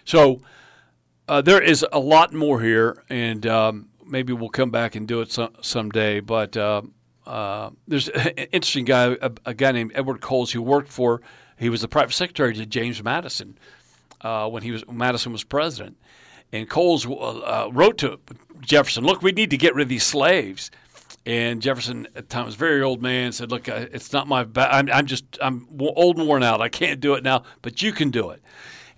So 0.04 0.42
uh, 1.28 1.42
there 1.42 1.62
is 1.62 1.86
a 1.92 2.00
lot 2.00 2.34
more 2.34 2.62
here, 2.62 3.04
and 3.10 3.46
um, 3.46 3.90
maybe 4.06 4.34
we'll 4.34 4.50
come 4.50 4.72
back 4.72 4.96
and 4.96 5.08
do 5.08 5.22
it 5.22 5.32
some, 5.32 5.54
someday. 5.62 6.20
But 6.20 6.58
uh, 6.58 6.82
uh, 7.28 7.70
there's 7.88 8.10
an 8.10 8.32
interesting 8.52 8.86
guy, 8.86 9.16
a, 9.22 9.32
a, 9.46 9.54
guy 9.54 9.72
named 9.72 9.92
Edward 9.94 10.20
Coles, 10.22 10.52
who 10.52 10.62
worked 10.62 10.90
for. 10.90 11.22
He 11.58 11.70
was 11.70 11.82
the 11.82 11.88
private 11.88 12.14
secretary 12.14 12.54
to 12.56 12.66
James 12.66 13.04
Madison 13.04 13.58
uh, 14.22 14.50
when 14.50 14.64
he 14.64 14.72
was 14.72 14.84
Madison 14.88 15.32
was 15.32 15.44
president, 15.44 15.98
and 16.52 16.70
Coles 16.70 17.06
uh, 17.06 17.70
wrote 17.72 18.00
to 18.00 18.20
Jefferson, 18.62 19.06
"Look, 19.06 19.22
we 19.22 19.32
need 19.32 19.52
to 19.52 19.58
get 19.58 19.76
rid 19.76 19.84
of 19.84 19.90
these 19.90 20.04
slaves." 20.04 20.72
And 21.26 21.62
Jefferson, 21.62 22.06
at 22.08 22.14
the 22.14 22.22
time, 22.24 22.46
was 22.46 22.56
a 22.56 22.58
very 22.58 22.82
old 22.82 23.02
man. 23.02 23.32
Said, 23.32 23.50
"Look, 23.52 23.68
it's 23.68 24.14
not 24.14 24.28
my. 24.28 24.44
Ba- 24.44 24.74
I'm, 24.74 24.90
I'm 24.92 25.06
just. 25.08 25.26
I'm 25.42 25.68
old 25.80 26.18
and 26.18 26.28
worn 26.28 26.44
out. 26.44 26.62
I 26.62 26.70
can't 26.70 27.00
do 27.00 27.16
it 27.16 27.24
now, 27.24 27.44
but 27.62 27.82
you 27.82 27.92
can 27.92 28.12
do 28.12 28.30
it." 28.30 28.42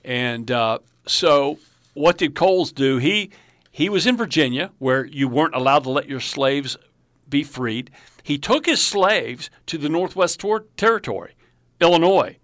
And 0.04 0.52
uh, 0.52 0.80
so, 1.06 1.58
what 1.94 2.18
did 2.18 2.36
Coles 2.36 2.72
do? 2.74 2.98
He 2.98 3.32
he 3.72 3.88
was 3.90 4.06
in 4.06 4.18
Virginia, 4.18 4.72
where 4.80 5.06
you 5.06 5.28
weren't 5.28 5.56
allowed 5.56 5.84
to 5.84 5.90
let 5.90 6.10
your 6.10 6.20
slaves 6.20 6.76
be 7.30 7.44
freed. 7.44 7.92
He 8.24 8.38
took 8.38 8.66
his 8.66 8.82
slaves 8.82 9.50
to 9.68 9.78
the 9.78 9.88
Northwest 9.88 10.44
Territory, 10.76 11.36
Illinois, 11.80 12.38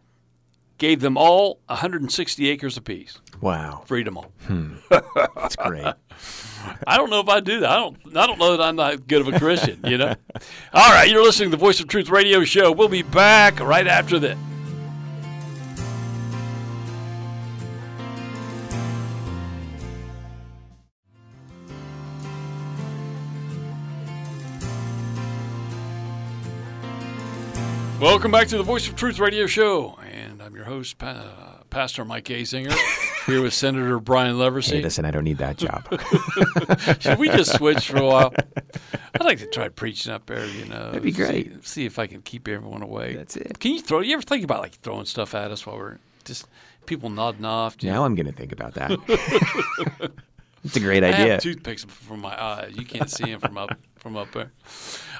gave 0.78 1.02
them 1.02 1.18
all 1.18 1.60
160 1.68 2.50
acres 2.50 2.78
apiece. 2.78 3.20
Wow. 3.42 3.84
Freed 3.86 4.08
them 4.08 4.18
all. 4.18 4.32
Hmm. 4.46 4.76
That's 5.36 5.56
great. 5.56 5.94
I 6.88 6.98
don't 6.98 7.10
know 7.10 7.20
if 7.20 7.30
I 7.30 7.40
do 7.40 7.60
that. 7.62 7.70
I 7.70 7.76
don't. 7.78 8.18
I 8.18 8.28
don't 8.28 8.40
know 8.40 8.56
that 8.58 8.62
I'm 8.64 8.76
not 8.76 9.08
good 9.08 9.22
of 9.28 9.34
a 9.34 9.40
Christian. 9.40 9.80
You 9.84 9.98
know. 9.98 10.16
All 10.74 10.92
right, 10.92 11.10
you're 11.10 11.24
listening 11.24 11.50
to 11.52 11.58
the 11.58 11.62
Voice 11.62 11.80
of 11.80 11.88
Truth 11.88 12.10
radio 12.10 12.44
show. 12.44 12.72
We'll 12.72 12.88
be 12.90 13.02
back 13.02 13.60
right 13.60 13.88
after 13.88 14.20
this. 14.20 14.38
Welcome 28.00 28.32
back 28.32 28.48
to 28.50 28.58
the 28.58 28.64
Voice 28.64 28.88
of 28.90 28.96
Truth 28.98 29.20
radio 29.20 29.48
show, 29.48 29.98
and 30.12 30.42
I'm 30.42 30.54
your 30.56 30.66
host, 30.66 30.98
pa- 30.98 31.62
Pastor 31.70 32.04
Mike 32.04 32.26
Azinger, 32.26 32.76
here 33.26 33.42
with 33.42 33.54
Senator 33.54 34.00
Brian 34.00 34.36
Leversey. 34.36 34.74
Hey, 34.78 34.82
listen, 34.82 35.06
I 35.06 35.12
don't 35.12 35.24
need 35.24 35.38
that 35.40 35.58
job. 35.58 35.88
Should 37.02 37.20
we 37.20 37.30
just 37.30 37.56
switch 37.56 37.88
for 37.88 37.98
a 37.98 38.06
while? 38.06 38.34
I'd 39.16 39.24
like 39.26 39.40
to 39.40 39.48
try 39.48 39.70
preaching 39.70 40.12
up 40.12 40.26
there. 40.26 40.46
You 40.46 40.66
know, 40.66 40.88
That'd 40.88 41.04
be 41.04 41.12
great. 41.12 41.54
See, 41.54 41.60
see 41.62 41.86
if 41.86 42.00
I 42.00 42.08
can 42.08 42.22
keep 42.22 42.48
everyone 42.48 42.82
away. 42.82 43.16
That's 43.16 43.38
it. 43.38 43.60
Can 43.60 43.72
you 43.74 43.82
throw? 43.82 44.00
You 44.02 44.14
ever 44.14 44.22
think 44.24 44.44
about 44.44 44.62
like 44.62 44.74
throwing 44.76 45.06
stuff 45.06 45.36
at 45.36 45.52
us 45.52 45.66
while 45.66 45.78
we're 45.78 45.98
just 46.26 46.48
people 46.86 47.10
nodding 47.10 47.46
off? 47.46 47.78
Now 47.84 48.06
I'm 48.06 48.16
going 48.16 48.26
to 48.28 48.32
think 48.34 48.52
about 48.52 48.74
that. 48.76 50.12
It's 50.66 50.78
a 50.78 50.80
great 50.80 51.04
I 51.04 51.12
idea. 51.12 51.42
toothpicks 51.42 51.84
from 51.84 52.22
my 52.22 52.42
eyes. 52.42 52.72
You 52.78 52.86
can't 52.86 53.10
see 53.10 53.26
them 53.26 53.42
from 53.42 53.58
up 53.58 53.78
from 53.98 54.16
up 54.16 54.32
there. 54.32 54.50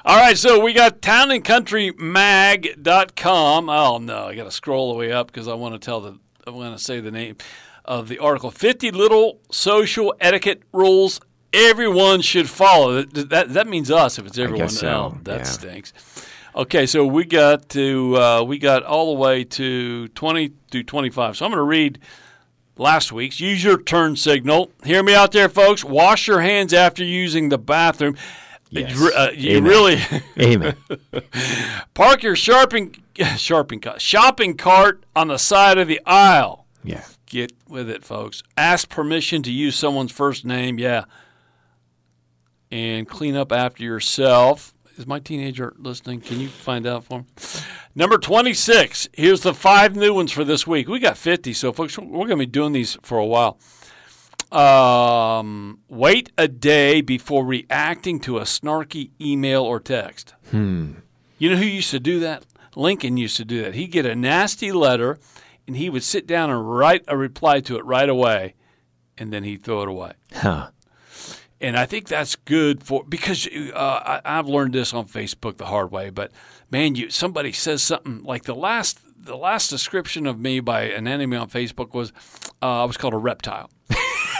All 0.06 0.16
right, 0.16 0.38
so 0.38 0.58
we 0.60 0.72
got 0.72 1.02
townandcountrymag.com. 1.02 3.68
Oh 3.68 3.98
no, 3.98 4.24
I 4.26 4.34
got 4.36 4.44
to 4.44 4.50
scroll 4.50 4.94
the 4.94 4.98
way 4.98 5.12
up 5.12 5.26
because 5.26 5.46
I 5.46 5.52
want 5.52 5.74
to 5.74 5.78
tell 5.78 6.00
the 6.00 6.18
I 6.46 6.50
want 6.50 6.74
to 6.76 6.82
say 6.82 7.00
the 7.00 7.10
name 7.10 7.36
of 7.84 8.08
the 8.08 8.18
article. 8.18 8.50
50 8.50 8.90
little 8.90 9.40
social 9.50 10.14
etiquette 10.20 10.62
rules 10.72 11.20
everyone 11.54 12.20
should 12.20 12.50
follow. 12.50 13.02
That 13.02 13.30
that, 13.30 13.52
that 13.54 13.66
means 13.66 13.90
us 13.90 14.18
if 14.18 14.26
it's 14.26 14.38
everyone 14.38 14.68
so, 14.68 14.88
else. 14.88 15.14
That 15.22 15.38
yeah. 15.38 15.44
stinks. 15.44 15.92
Okay, 16.56 16.86
so 16.86 17.04
we 17.04 17.24
got 17.24 17.68
to 17.70 18.16
uh, 18.16 18.42
we 18.42 18.58
got 18.58 18.82
all 18.84 19.14
the 19.14 19.20
way 19.20 19.44
to 19.44 20.08
20 20.08 20.52
through 20.70 20.82
25. 20.84 21.36
So 21.36 21.44
I'm 21.44 21.50
going 21.50 21.58
to 21.58 21.62
read 21.62 21.98
last 22.76 23.12
week's. 23.12 23.40
Use 23.40 23.64
your 23.64 23.80
turn 23.82 24.16
signal. 24.16 24.70
Hear 24.84 25.02
me 25.02 25.14
out 25.14 25.32
there, 25.32 25.48
folks. 25.48 25.84
Wash 25.84 26.28
your 26.28 26.40
hands 26.40 26.72
after 26.72 27.04
using 27.04 27.48
the 27.48 27.58
bathroom. 27.58 28.16
Yes. 28.70 28.96
You, 28.96 29.12
uh, 29.14 29.30
you 29.34 29.56
Amen. 29.58 29.70
really 29.70 29.98
Amen. 30.40 30.76
park 31.94 32.22
your 32.22 32.36
shopping 32.36 32.96
shopping 33.36 33.80
cart, 33.80 34.00
shopping 34.00 34.56
cart 34.56 35.04
on 35.14 35.28
the 35.28 35.38
side 35.38 35.78
of 35.78 35.86
the 35.86 36.00
aisle. 36.06 36.66
Yeah. 36.82 37.04
Get 37.26 37.52
with 37.68 37.88
it, 37.88 38.04
folks. 38.04 38.42
Ask 38.56 38.88
permission 38.88 39.42
to 39.42 39.52
use 39.52 39.76
someone's 39.76 40.12
first 40.12 40.44
name. 40.44 40.78
Yeah. 40.78 41.04
And 42.70 43.08
clean 43.08 43.36
up 43.36 43.52
after 43.52 43.82
yourself. 43.82 44.74
Is 44.96 45.06
my 45.06 45.18
teenager 45.18 45.74
listening? 45.76 46.20
Can 46.20 46.40
you 46.40 46.48
find 46.48 46.86
out 46.86 47.04
for 47.04 47.20
him? 47.20 47.26
Number 47.94 48.18
26. 48.18 49.08
Here's 49.12 49.40
the 49.40 49.54
five 49.54 49.96
new 49.96 50.14
ones 50.14 50.30
for 50.30 50.44
this 50.44 50.66
week. 50.66 50.88
We 50.88 50.98
got 51.00 51.16
50, 51.16 51.52
so 51.52 51.72
folks, 51.72 51.98
we're 51.98 52.06
going 52.06 52.30
to 52.30 52.36
be 52.36 52.46
doing 52.46 52.72
these 52.72 52.96
for 53.02 53.18
a 53.18 53.26
while. 53.26 53.58
Um, 54.52 55.80
wait 55.88 56.30
a 56.38 56.46
day 56.46 57.00
before 57.00 57.44
reacting 57.44 58.20
to 58.20 58.38
a 58.38 58.42
snarky 58.42 59.10
email 59.20 59.64
or 59.64 59.80
text. 59.80 60.34
Hmm. 60.50 60.92
You 61.38 61.50
know 61.50 61.56
who 61.56 61.64
used 61.64 61.90
to 61.90 62.00
do 62.00 62.20
that? 62.20 62.44
Lincoln 62.76 63.16
used 63.16 63.36
to 63.38 63.44
do 63.44 63.62
that. 63.62 63.74
He'd 63.74 63.90
get 63.90 64.06
a 64.06 64.14
nasty 64.14 64.70
letter 64.70 65.18
and 65.66 65.76
he 65.76 65.90
would 65.90 66.02
sit 66.02 66.26
down 66.26 66.50
and 66.50 66.68
write 66.68 67.04
a 67.08 67.16
reply 67.16 67.60
to 67.60 67.76
it 67.76 67.84
right 67.84 68.08
away 68.08 68.54
and 69.16 69.32
then 69.32 69.44
he'd 69.44 69.62
throw 69.62 69.82
it 69.82 69.88
away. 69.88 70.12
Huh. 70.32 70.70
And 71.60 71.76
I 71.78 71.86
think 71.86 72.08
that's 72.08 72.36
good 72.36 72.82
for 72.82 73.04
because 73.04 73.46
uh, 73.46 73.78
I, 73.78 74.20
I've 74.24 74.48
learned 74.48 74.74
this 74.74 74.92
on 74.92 75.06
Facebook 75.06 75.56
the 75.56 75.66
hard 75.66 75.90
way. 75.90 76.10
But 76.10 76.32
man, 76.70 76.94
you 76.94 77.10
somebody 77.10 77.52
says 77.52 77.82
something 77.82 78.22
like 78.22 78.44
the 78.44 78.54
last 78.54 78.98
the 79.16 79.36
last 79.36 79.70
description 79.70 80.26
of 80.26 80.38
me 80.38 80.60
by 80.60 80.82
an 80.82 81.08
enemy 81.08 81.36
on 81.36 81.48
Facebook 81.48 81.94
was 81.94 82.12
uh, 82.60 82.82
I 82.82 82.84
was 82.84 82.96
called 82.96 83.14
a 83.14 83.18
reptile. 83.18 83.70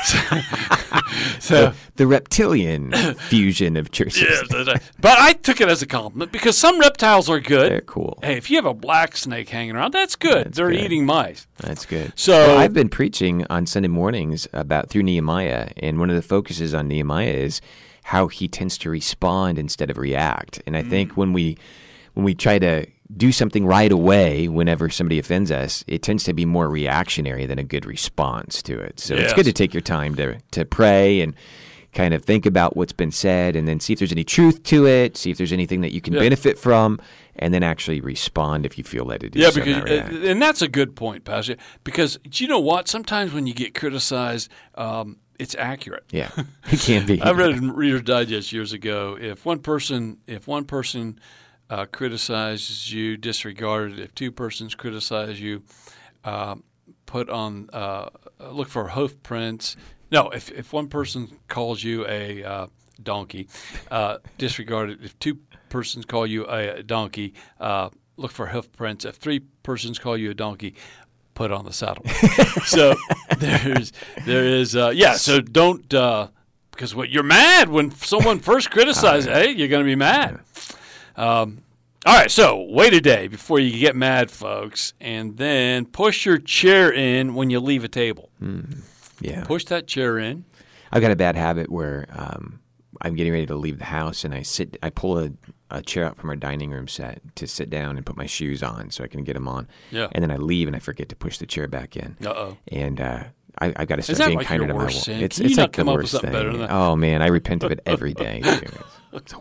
so 0.05 0.19
The 1.97 2.07
reptilian 2.09 2.91
fusion 3.29 3.77
of 3.77 3.93
churches. 3.93 4.43
Right. 4.53 4.81
but 5.01 5.19
I 5.19 5.33
took 5.35 5.61
it 5.61 5.69
as 5.69 5.81
a 5.83 5.87
compliment 5.87 6.33
because 6.33 6.59
some 6.59 6.81
reptiles 6.81 7.31
are 7.31 7.39
good. 7.39 7.71
They're 7.71 7.81
cool. 7.83 8.19
Hey, 8.23 8.37
if 8.37 8.51
you 8.51 8.57
have 8.57 8.67
a 8.67 8.75
black 8.75 9.17
snake 9.17 9.49
hanging 9.49 9.77
around, 9.77 9.93
that's 9.93 10.17
good. 10.17 10.47
That's 10.47 10.57
They're 10.57 10.71
good. 10.71 10.81
eating 10.81 11.07
mice. 11.07 11.47
That's 11.59 11.87
good. 11.87 12.13
So- 12.17 12.33
Well, 12.33 12.59
I've 12.59 12.73
been 12.75 12.89
preaching 12.89 13.47
on 13.49 13.67
Sunday 13.67 13.89
mornings 13.89 14.49
about 14.53 14.91
through 14.91 15.05
Nehemiah, 15.05 15.69
and 15.77 16.01
one 16.01 16.11
of 16.11 16.17
the 16.17 16.23
focuses 16.23 16.75
on 16.75 16.89
Nehemiah 16.89 17.31
is 17.33 17.61
how 18.05 18.27
he 18.27 18.49
tends 18.49 18.77
to 18.79 18.91
respond 18.91 19.57
instead 19.59 19.91
of 19.91 19.97
react. 19.97 20.61
And 20.67 20.77
I 20.77 20.83
Mm. 20.83 20.91
think 20.91 21.17
when 21.17 21.33
we 21.33 21.57
when 22.15 22.25
we 22.25 22.35
try 22.35 22.59
to 22.61 22.87
do 23.15 23.33
something 23.33 23.67
right 23.67 23.93
away 23.93 24.49
whenever 24.49 24.89
somebody 24.89 25.19
offends 25.19 25.51
us, 25.51 25.85
it 25.87 26.03
tends 26.03 26.25
to 26.25 26.33
be 26.33 26.45
more 26.45 26.69
reactionary 26.69 27.47
than 27.47 27.59
a 27.59 27.65
good 27.65 27.85
response 27.85 28.63
to 28.63 28.79
it. 28.79 28.99
So 29.01 29.15
it's 29.15 29.33
good 29.35 29.45
to 29.45 29.53
take 29.53 29.75
your 29.75 29.83
time 29.83 30.15
to 30.17 30.39
to 30.53 30.65
pray 30.65 31.21
and 31.21 31.35
kind 31.93 32.13
of 32.15 32.25
think 32.25 32.45
about 32.45 32.77
what's 32.77 32.93
been 32.93 33.13
said 33.13 33.55
and 33.55 33.69
then 33.69 33.79
see 33.79 33.93
if 33.93 34.01
there's 34.01 34.11
any 34.11 34.25
truth 34.25 34.65
to 34.65 34.85
it, 34.87 35.17
see 35.17 35.31
if 35.31 35.37
there's 35.39 35.53
anything 35.53 35.81
that 35.83 35.93
you 35.93 36.01
can 36.01 36.13
Yeah. 36.15 36.21
benefit 36.21 36.59
from, 36.59 36.99
and 37.37 37.55
then 37.55 37.63
actually 37.63 38.01
respond 38.01 38.67
if 38.67 38.77
you 38.77 38.83
feel 38.83 39.05
led 39.05 39.21
to 39.21 39.31
do 39.31 39.39
Yeah, 39.39 39.51
so. 39.51 39.61
because 39.61 39.77
not 39.77 39.91
uh, 40.13 40.27
and 40.29 40.43
that's 40.43 40.61
a 40.61 40.67
good 40.67 40.97
point, 40.97 41.25
Pastor. 41.25 41.57
Because 41.85 42.19
do 42.29 42.43
you 42.43 42.49
know 42.49 42.59
what? 42.59 42.89
Sometimes 42.89 43.33
when 43.33 43.47
you 43.47 43.55
get 43.55 43.75
criticized, 43.75 44.51
um, 44.77 45.19
it's 45.39 45.55
accurate. 45.57 46.05
yeah, 46.11 46.31
it 46.73 46.81
can 46.81 47.07
be. 47.07 47.21
I 47.23 47.31
read 47.33 47.51
in 47.51 47.71
Reader's 47.71 48.03
Digest 48.03 48.53
years 48.53 48.73
ago. 48.73 49.17
If 49.21 49.45
one 49.45 49.59
person, 49.61 50.19
if 50.27 50.49
one 50.49 50.65
person 50.65 51.21
uh, 51.75 51.87
criticizes 51.87 52.93
you, 52.93 53.17
disregarded. 53.17 53.99
If 53.99 54.15
two 54.15 54.31
persons 54.31 54.77
criticize 54.77 55.41
you, 55.41 55.63
uh, 56.23 56.55
put 57.05 57.29
on 57.29 57.69
uh, 57.73 58.11
look 58.39 58.69
for 58.69 58.89
hoof 58.91 59.21
prints. 59.25 59.77
No, 60.13 60.31
if 60.31 60.53
if 60.53 60.73
one 60.73 60.89
person 60.89 61.29
calls 61.49 61.83
you 61.83 62.07
a 62.07 62.45
uh, 62.45 62.67
donkey, 63.03 63.49
uh, 63.91 64.19
disregard 64.39 64.91
it. 64.91 64.99
If 65.03 65.19
two 65.19 65.39
persons 65.69 66.05
call 66.05 66.29
you 66.29 66.47
a 66.47 66.85
donkey, 66.85 67.35
uh, 67.59 67.91
look 68.17 68.31
for 68.31 68.47
hoof 68.47 68.71
prints. 68.71 69.05
If 69.05 69.17
three 69.17 69.41
persons 69.65 69.99
call 69.99 70.17
you 70.17 70.31
a 70.31 70.35
donkey, 70.35 70.77
put 71.35 71.51
on 71.51 71.65
the 71.65 71.73
saddle. 71.73 72.05
so 72.67 72.95
there's 73.39 73.93
there 74.25 74.45
is 74.45 74.77
uh, 74.77 74.93
yeah. 74.95 75.15
So 75.15 75.41
don't 75.41 75.93
uh, 75.93 76.29
because 76.71 76.95
what 76.95 77.11
you're 77.11 77.25
mad 77.25 77.69
when 77.69 77.91
someone 77.91 78.39
first 78.39 78.71
criticizes. 78.71 79.27
hey, 79.27 79.51
you're 79.51 79.67
going 79.67 79.83
to 79.83 79.91
be 79.91 79.97
mad. 79.97 80.39
Um, 81.17 81.64
all 82.05 82.15
right, 82.15 82.31
so 82.31 82.67
wait 82.69 82.93
a 82.93 83.01
day 83.01 83.29
before 83.29 83.59
you 83.59 83.79
get 83.79 83.97
mad, 83.97 84.31
folks, 84.31 84.93
and 85.01 85.37
then 85.37 85.87
push 85.87 86.27
your 86.27 86.39
chair 86.39 86.93
in 86.93 87.35
when 87.35 87.51
you 87.51 87.61
leave 87.61 87.85
a 87.85 87.89
table. 87.89 88.31
Yeah. 89.21 89.45
Push 89.45 89.65
that 89.67 89.87
chair 89.87 90.19
in. 90.19 90.45
I've 90.93 91.01
got 91.03 91.11
a 91.11 91.17
bad 91.17 91.35
habit 91.37 91.71
where 91.71 92.07
um, 92.11 92.61
I'm 93.01 93.15
getting 93.15 93.33
ready 93.33 93.47
to 93.47 93.55
leave 93.57 93.79
the 93.79 93.87
house 93.87 94.25
and 94.25 94.35
I 94.35 94.43
sit, 94.43 94.77
I 94.83 94.91
pull 94.91 95.19
a, 95.19 95.31
a 95.71 95.83
chair 95.83 96.05
out 96.05 96.17
from 96.17 96.31
our 96.31 96.37
dining 96.37 96.71
room 96.71 96.89
set 96.89 97.21
to 97.37 97.47
sit 97.47 97.71
down 97.71 97.97
and 97.97 98.05
put 98.05 98.17
my 98.17 98.27
shoes 98.27 98.63
on 98.63 98.91
so 98.91 99.03
I 99.03 99.07
can 99.07 99.25
get 99.25 99.35
them 99.35 99.49
on. 99.49 99.69
Yeah. 99.91 100.09
And 100.13 100.23
then 100.23 100.31
I 100.31 100.37
leave 100.37 100.67
and 100.67 100.77
I 100.77 100.81
forget 100.81 101.09
to 101.09 101.17
push 101.17 101.39
the 101.39 101.47
chair 101.47 101.69
back 101.69 101.97
in. 101.97 102.17
Uh 102.25 102.29
oh. 102.31 102.57
And 102.69 103.01
uh, 103.01 103.25
I, 103.59 103.73
I've 103.77 103.89
got 103.89 103.97
to 103.97 104.03
start 104.03 104.19
being 104.19 104.39
like 104.39 104.47
kinder 104.47 104.67
to 104.67 104.75
my 104.75 104.91
sin? 104.91 105.23
It's, 105.23 105.41
it's 105.41 105.57
like 105.57 105.73
the 105.73 105.77
come 105.79 105.89
up 105.89 105.97
with 105.97 106.13
worst 106.13 106.21
thing. 106.23 106.33
better 106.33 106.51
than 106.51 106.61
that? 106.61 106.71
Oh 106.71 106.97
man, 106.97 107.23
I 107.23 107.29
repent 107.29 107.65
of 107.65 107.73
it 107.73 107.81
every 107.87 108.15
day. 108.15 108.43
It's 109.15 109.33
It's, 109.33 109.35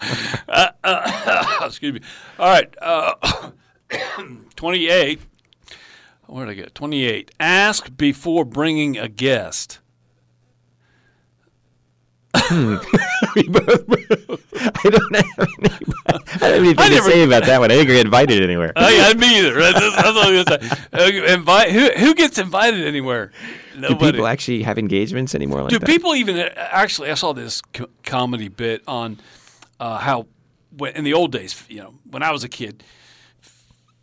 it's 0.00 0.78
horrible. 0.84 1.66
Excuse 1.66 1.94
me. 1.94 2.00
All 2.38 2.48
right. 2.48 2.74
Uh, 2.80 3.50
28. 4.56 5.20
Where 6.26 6.44
did 6.46 6.52
I 6.52 6.54
get? 6.54 6.74
28. 6.74 7.30
Ask 7.40 7.96
before 7.96 8.44
bringing 8.44 8.98
a 8.98 9.08
guest. 9.08 9.78
I 12.34 12.82
don't 14.84 15.14
have 15.14 15.38
any, 15.38 15.58
I 16.06 16.12
don't 16.12 16.28
have 16.28 16.42
anything 16.42 16.78
I 16.78 16.88
to 16.90 17.02
say 17.02 17.22
about 17.22 17.44
that 17.44 17.58
one. 17.60 17.70
I 17.70 17.74
didn't 17.74 17.88
get 17.88 18.04
invited 18.06 18.42
anywhere. 18.42 18.72
I, 18.76 18.90
yeah, 18.94 19.12
me 19.14 19.38
either. 19.38 19.54
That's, 19.54 19.78
that's 19.78 19.96
what 20.14 20.16
I 20.16 20.30
was 20.30 20.44
gonna 20.44 20.64
say. 20.64 21.28
Uh, 21.28 21.34
Invite 21.34 21.70
who? 21.72 21.90
Who 21.98 22.14
gets 22.14 22.38
invited 22.38 22.86
anywhere? 22.86 23.32
Do 23.80 23.94
people 23.96 24.26
actually 24.26 24.62
have 24.62 24.78
engagements 24.78 25.34
anymore 25.34 25.62
like 25.62 25.70
Do 25.70 25.78
that? 25.78 25.86
people 25.86 26.14
even 26.14 26.36
actually? 26.38 27.10
I 27.10 27.14
saw 27.14 27.32
this 27.32 27.60
co- 27.72 27.88
comedy 28.02 28.48
bit 28.48 28.82
on 28.86 29.18
uh, 29.80 29.98
how 29.98 30.26
in 30.94 31.04
the 31.04 31.14
old 31.14 31.32
days, 31.32 31.62
you 31.68 31.78
know, 31.80 31.94
when 32.10 32.22
I 32.22 32.30
was 32.30 32.44
a 32.44 32.48
kid, 32.48 32.84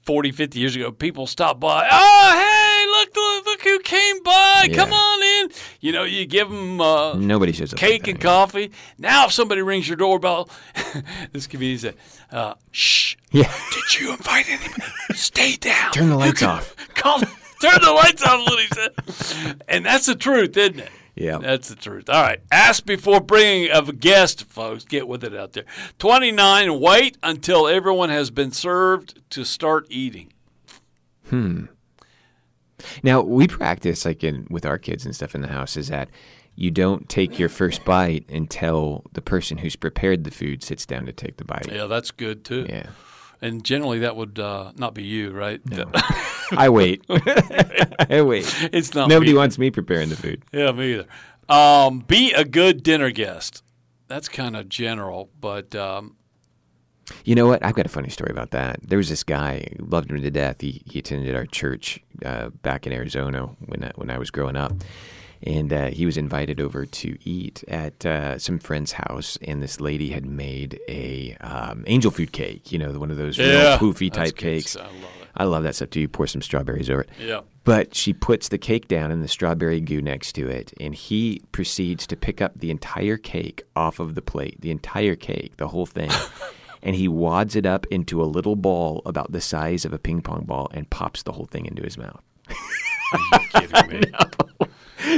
40, 0.03 0.31
50 0.31 0.59
years 0.59 0.75
ago, 0.75 0.91
people 0.91 1.25
stopped 1.25 1.59
by. 1.59 1.87
Oh, 1.91 2.31
hey, 2.33 2.85
look, 2.91 3.45
look, 3.45 3.61
who 3.63 3.79
came 3.79 4.21
by! 4.21 4.69
Come 4.73 4.93
on 4.93 5.23
in. 5.43 5.51
You 5.81 5.91
know, 5.93 6.03
you 6.03 6.25
give 6.27 6.47
them 6.49 6.79
uh, 6.79 7.15
Nobody 7.15 7.51
shows 7.53 7.73
up. 7.73 7.81
like 7.81 7.89
cake 7.91 8.07
and 8.07 8.17
anymore. 8.19 8.21
coffee. 8.45 8.71
Now, 8.99 9.25
if 9.25 9.31
somebody 9.31 9.61
rings 9.63 9.87
your 9.87 9.97
doorbell, 9.97 10.47
this 11.31 11.47
comedian 11.47 11.79
said, 11.79 11.95
uh, 12.31 12.53
"Shh, 12.71 13.15
Yeah. 13.31 13.51
did 13.73 13.99
you 13.99 14.11
invite 14.11 14.47
anybody? 14.47 14.83
Stay 15.15 15.55
down. 15.55 15.91
Turn 15.91 16.09
the 16.09 16.17
lights 16.17 16.43
off. 16.43 16.75
Call, 16.93 17.19
turn 17.19 17.79
the 17.81 17.91
lights 17.91 18.21
off, 18.23 18.45
what 18.47 18.59
said. 18.75 19.63
And 19.67 19.83
that's 19.85 20.05
the 20.05 20.15
truth, 20.15 20.55
isn't 20.55 20.79
it? 20.81 20.89
Yeah. 21.15 21.37
That's 21.37 21.69
the 21.69 21.75
truth. 21.75 22.09
All 22.09 22.21
right. 22.21 22.41
Ask 22.51 22.85
before 22.85 23.21
bringing 23.21 23.71
of 23.71 23.89
a 23.89 23.93
guest, 23.93 24.45
folks. 24.45 24.83
Get 24.83 25.07
with 25.07 25.23
it 25.23 25.35
out 25.35 25.53
there. 25.53 25.65
29. 25.99 26.79
Wait 26.79 27.17
until 27.23 27.67
everyone 27.67 28.09
has 28.09 28.31
been 28.31 28.51
served 28.51 29.21
to 29.31 29.45
start 29.45 29.87
eating. 29.89 30.33
Hmm. 31.29 31.65
Now 33.01 33.21
we 33.21 33.47
practice 33.47 34.05
like 34.05 34.23
in 34.23 34.45
with 34.49 34.65
our 34.65 34.77
kids 34.77 35.05
and 35.05 35.15
stuff 35.15 35.33
in 35.33 35.41
the 35.41 35.47
house 35.47 35.77
is 35.77 35.87
that 35.87 36.09
you 36.55 36.71
don't 36.71 37.09
take 37.09 37.39
your 37.39 37.49
first 37.49 37.83
bite 37.83 38.29
until 38.29 39.03
the 39.13 39.21
person 39.21 39.57
who's 39.57 39.75
prepared 39.75 40.23
the 40.23 40.31
food 40.31 40.63
sits 40.63 40.85
down 40.85 41.05
to 41.05 41.11
take 41.11 41.37
the 41.37 41.45
bite. 41.45 41.69
Yeah, 41.71 41.85
that's 41.85 42.11
good, 42.11 42.45
too. 42.45 42.65
Yeah. 42.69 42.87
And 43.41 43.63
generally, 43.63 43.99
that 43.99 44.15
would 44.15 44.39
uh, 44.39 44.71
not 44.77 44.93
be 44.93 45.03
you, 45.03 45.31
right? 45.31 45.59
No. 45.65 45.89
I 46.51 46.69
wait. 46.69 47.03
I 47.09 48.21
wait. 48.25 48.45
It's 48.71 48.93
not 48.93 49.09
Nobody 49.09 49.31
me. 49.33 49.37
wants 49.37 49.57
me 49.57 49.71
preparing 49.71 50.09
the 50.09 50.15
food. 50.15 50.43
Yeah, 50.51 50.71
me 50.71 50.93
either. 50.93 51.07
Um, 51.49 51.99
be 51.99 52.31
a 52.33 52.43
good 52.45 52.81
dinner 52.83 53.11
guest. 53.11 53.63
That's 54.07 54.29
kind 54.29 54.55
of 54.55 54.69
general, 54.69 55.29
but 55.41 55.75
um, 55.75 56.15
You 57.23 57.35
know 57.35 57.47
what? 57.47 57.63
I've 57.65 57.75
got 57.75 57.85
a 57.85 57.89
funny 57.89 58.09
story 58.09 58.31
about 58.31 58.51
that. 58.51 58.79
There 58.81 58.97
was 58.97 59.09
this 59.09 59.23
guy, 59.23 59.67
loved 59.79 60.11
him 60.11 60.21
to 60.21 60.31
death. 60.31 60.61
He 60.61 60.81
he 60.85 60.99
attended 60.99 61.35
our 61.35 61.45
church 61.45 61.99
uh, 62.23 62.49
back 62.49 62.85
in 62.87 62.93
Arizona 62.93 63.47
when 63.65 63.83
I, 63.83 63.91
when 63.95 64.09
I 64.09 64.17
was 64.17 64.29
growing 64.31 64.55
up, 64.55 64.73
and 65.45 65.71
uh, 65.71 65.85
he 65.87 66.05
was 66.05 66.17
invited 66.17 66.59
over 66.59 66.85
to 66.85 67.17
eat 67.23 67.63
at 67.67 68.05
uh, 68.05 68.37
some 68.39 68.59
friend's 68.59 68.93
house. 68.93 69.37
And 69.43 69.61
this 69.61 69.79
lady 69.79 70.09
had 70.09 70.25
made 70.25 70.79
a 70.89 71.35
um, 71.41 71.83
angel 71.87 72.11
food 72.11 72.31
cake. 72.31 72.71
You 72.71 72.79
know, 72.79 72.91
one 72.99 73.11
of 73.11 73.17
those 73.17 73.37
Yeah, 73.37 73.45
real 73.45 73.77
poofy 73.77 74.11
type 74.11 74.35
cakes. 74.35 74.75
I 74.75 74.81
love 74.83 74.93
it. 74.93 75.27
I 75.37 75.43
love 75.43 75.63
that 75.63 75.75
stuff 75.75 75.89
too. 75.89 75.99
You 75.99 76.07
pour 76.07 76.27
some 76.27 76.41
strawberries 76.41 76.89
over 76.89 77.01
it. 77.01 77.09
yeah. 77.19 77.41
But 77.65 77.93
she 77.95 78.13
puts 78.13 78.47
the 78.49 78.57
cake 78.57 78.87
down 78.87 79.11
and 79.11 79.21
the 79.23 79.27
strawberry 79.27 79.81
goo 79.81 80.01
next 80.01 80.33
to 80.33 80.47
it, 80.47 80.71
and 80.79 80.93
he 80.95 81.41
proceeds 81.51 82.05
to 82.07 82.15
pick 82.15 82.39
up 82.41 82.53
the 82.59 82.69
entire 82.71 83.17
cake 83.17 83.63
off 83.75 83.99
of 83.99 84.13
the 84.15 84.21
plate, 84.21 84.61
the 84.61 84.69
entire 84.71 85.15
cake, 85.15 85.57
the 85.57 85.67
whole 85.67 85.87
thing. 85.87 86.11
and 86.83 86.95
he 86.95 87.07
wads 87.07 87.55
it 87.55 87.65
up 87.65 87.85
into 87.87 88.21
a 88.21 88.25
little 88.25 88.55
ball 88.55 89.01
about 89.05 89.31
the 89.31 89.41
size 89.41 89.83
of 89.83 89.91
a 89.93 89.97
ping 89.99 90.21
pong 90.21 90.45
ball 90.45 90.69
and 90.75 90.89
pops 90.91 91.23
the 91.23 91.31
whole 91.33 91.47
thing 91.47 91.65
into 91.65 91.81
his 91.83 91.97
mouth. 91.97 92.21
Kidding 93.51 93.89
me. 93.89 94.01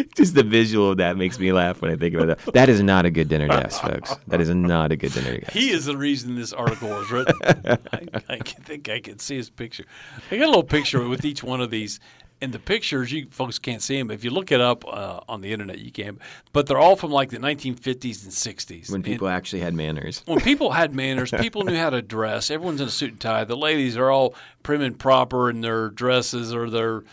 Just 0.16 0.36
the 0.36 0.44
visual 0.44 0.92
of 0.92 0.98
that 0.98 1.18
makes 1.18 1.40
me 1.40 1.52
laugh 1.52 1.82
when 1.82 1.92
I 1.92 1.96
think 1.96 2.16
about 2.16 2.28
that. 2.38 2.54
That 2.54 2.70
is 2.70 2.82
not 2.82 3.06
a 3.06 3.10
good 3.10 3.30
dinner 3.30 3.48
guest, 3.48 3.82
folks. 3.82 4.16
That 4.28 4.42
is 4.42 4.50
not 4.50 4.92
a 4.92 4.96
good 4.96 5.14
dinner 5.14 5.38
guest. 5.38 5.52
He 5.52 5.72
is 5.72 5.86
the 5.86 5.98
reason 5.98 6.36
this 6.36 6.54
article 6.54 6.90
was 6.90 7.12
written. 7.12 7.36
I, 7.42 8.08
I 8.30 8.38
think 8.40 8.90
I 8.90 9.00
can 9.00 9.20
see 9.20 9.36
his 9.38 9.50
picture. 9.50 9.86
I 10.32 10.38
got 10.38 10.46
a 10.46 10.48
little 10.48 10.64
picture 10.64 11.08
with 11.08 11.26
each 11.26 11.44
one 11.44 11.62
of 11.62 11.70
these. 11.70 12.00
And 12.40 12.54
the 12.54 12.60
pictures, 12.60 13.12
you 13.12 13.26
folks 13.32 13.58
can't 13.58 13.82
see 13.82 13.98
them. 13.98 14.12
If 14.12 14.24
you 14.24 14.30
look 14.30 14.52
it 14.52 14.62
up 14.62 14.86
uh, 14.88 15.22
on 15.28 15.42
the 15.42 15.52
internet, 15.52 15.80
you 15.80 15.92
can. 15.92 16.20
But 16.54 16.68
they're 16.68 16.78
all 16.78 16.96
from 16.96 17.10
like 17.10 17.32
the 17.32 17.40
1950s 17.40 18.24
and 18.24 18.32
60s. 18.32 18.90
when 18.92 18.98
And 18.98 19.04
people 19.04 19.28
actually 19.28 19.62
had 19.62 19.74
manners. 19.74 20.22
when 20.28 20.40
people 20.42 20.72
had 20.72 20.94
manners, 20.94 21.32
people 21.32 21.64
knew 21.64 21.76
how 21.76 21.90
to 21.90 22.04
dress. 22.04 22.52
Everyone's 22.52 22.80
in 22.80 22.90
a 22.90 22.92
suit 22.92 23.10
and 23.10 23.20
tie. 23.20 23.44
The 23.44 23.58
ladies 23.58 23.98
are 23.98 24.12
all 24.12 24.36
prim 24.62 24.82
and 24.82 25.00
proper 25.00 25.50
in 25.50 25.62
their 25.62 25.90
dresses 25.90 26.54
or 26.54 26.70
their, 26.70 27.04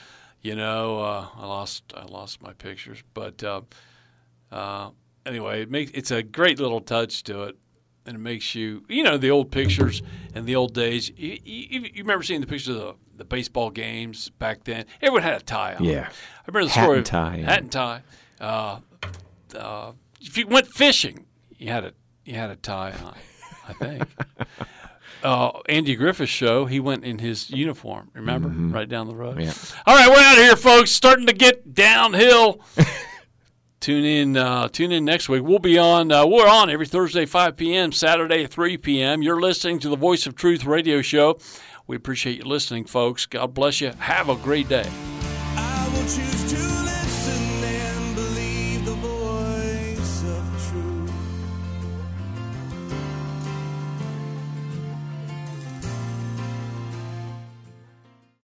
you 0.45 0.55
know. 0.55 1.01
Uh, 1.01 1.27
I 1.37 1.47
lost 1.47 1.93
I 1.97 2.05
lost 2.05 2.41
my 2.41 2.53
pictures, 2.53 3.03
but 3.15 3.43
uh, 3.43 3.63
uh, 4.53 4.91
anyway, 5.27 5.63
it 5.63 5.71
makes 5.71 5.91
it's 5.93 6.13
a 6.13 6.23
great 6.23 6.61
little 6.61 6.81
touch 6.81 7.25
to 7.25 7.45
it, 7.45 7.57
and 8.07 8.15
it 8.15 8.21
makes 8.21 8.55
you 8.55 8.85
you 8.89 9.03
know 9.03 9.19
the 9.19 9.33
old 9.33 9.51
pictures 9.51 10.03
and 10.35 10.47
the 10.47 10.55
old 10.55 10.75
days. 10.75 11.11
You, 11.17 11.39
you, 11.43 11.81
you 11.81 12.03
remember 12.05 12.23
seeing 12.23 12.41
the 12.41 12.47
pictures 12.47 12.77
of 12.77 12.77
the, 12.77 12.95
the 13.17 13.25
baseball 13.25 13.71
games 13.71 14.31
back 14.39 14.63
then? 14.63 14.85
Everyone 15.03 15.23
had 15.23 15.41
a 15.41 15.45
tie 15.45 15.75
on. 15.75 15.83
Yeah. 15.83 16.09
I 16.09 16.43
remember 16.47 16.69
the 16.69 16.75
Hat 16.75 16.85
story 16.85 16.99
and 16.99 17.07
of 17.07 17.11
tie, 17.11 17.37
yeah. 17.37 17.51
Hat 17.51 17.63
and 17.63 17.73
tie. 17.73 18.03
Uh, 18.41 18.79
uh, 19.59 19.93
if 20.21 20.39
you 20.39 20.47
went 20.47 20.69
fishing, 20.69 21.27
you 21.57 21.71
had 21.71 21.85
a 21.85 21.93
you 22.25 22.35
had 22.35 22.51
a 22.51 22.57
tie 22.57 22.93
on. 22.93 23.17
I 23.67 23.73
think. 23.73 24.09
uh, 25.25 25.61
Andy 25.69 25.97
Griffith's 25.97 26.31
show, 26.31 26.67
he 26.67 26.79
went 26.79 27.05
in 27.05 27.19
his 27.19 27.51
uniform. 27.51 28.11
Remember, 28.15 28.49
right 28.49 28.89
down 28.89 29.09
the 29.09 29.17
road. 29.17 29.39
Mm-hmm. 29.39 29.41
Yeah. 29.41 29.83
All 29.87 29.97
right, 29.97 30.09
we're 30.09 30.23
out 30.23 30.39
of 30.39 30.45
here, 30.45 30.57
folks. 30.57 30.91
Starting 30.91 31.27
to 31.27 31.33
get 31.33 31.75
downhill. 31.75 32.61
tune 33.81 34.05
in. 34.05 34.37
Uh, 34.37 34.69
tune 34.69 34.93
in 34.93 35.05
next 35.05 35.29
week. 35.29 35.43
We'll 35.43 35.59
be 35.59 35.79
on. 35.79 36.13
Uh, 36.13 36.27
we're 36.27 36.49
on 36.49 36.71
every 36.71 36.87
Thursday, 36.87 37.27
5 37.27 37.57
p.m. 37.57 37.91
Saturday, 37.91 38.47
3 38.47 38.77
p.m. 38.77 39.23
You're 39.23 39.41
listening 39.41 39.79
to 39.81 39.89
the 39.89 39.97
Voice 39.97 40.27
of 40.27 40.35
Truth 40.37 40.65
radio 40.65 41.01
show. 41.03 41.39
We 41.87 41.97
appreciate 41.97 42.39
you 42.39 42.45
listening, 42.45 42.85
folks. 42.85 43.27
God 43.27 43.55
bless 43.55 43.81
you. 43.81 43.93
Have 43.99 44.29
a 44.29 44.37
great 44.37 44.69
day. 44.69 44.91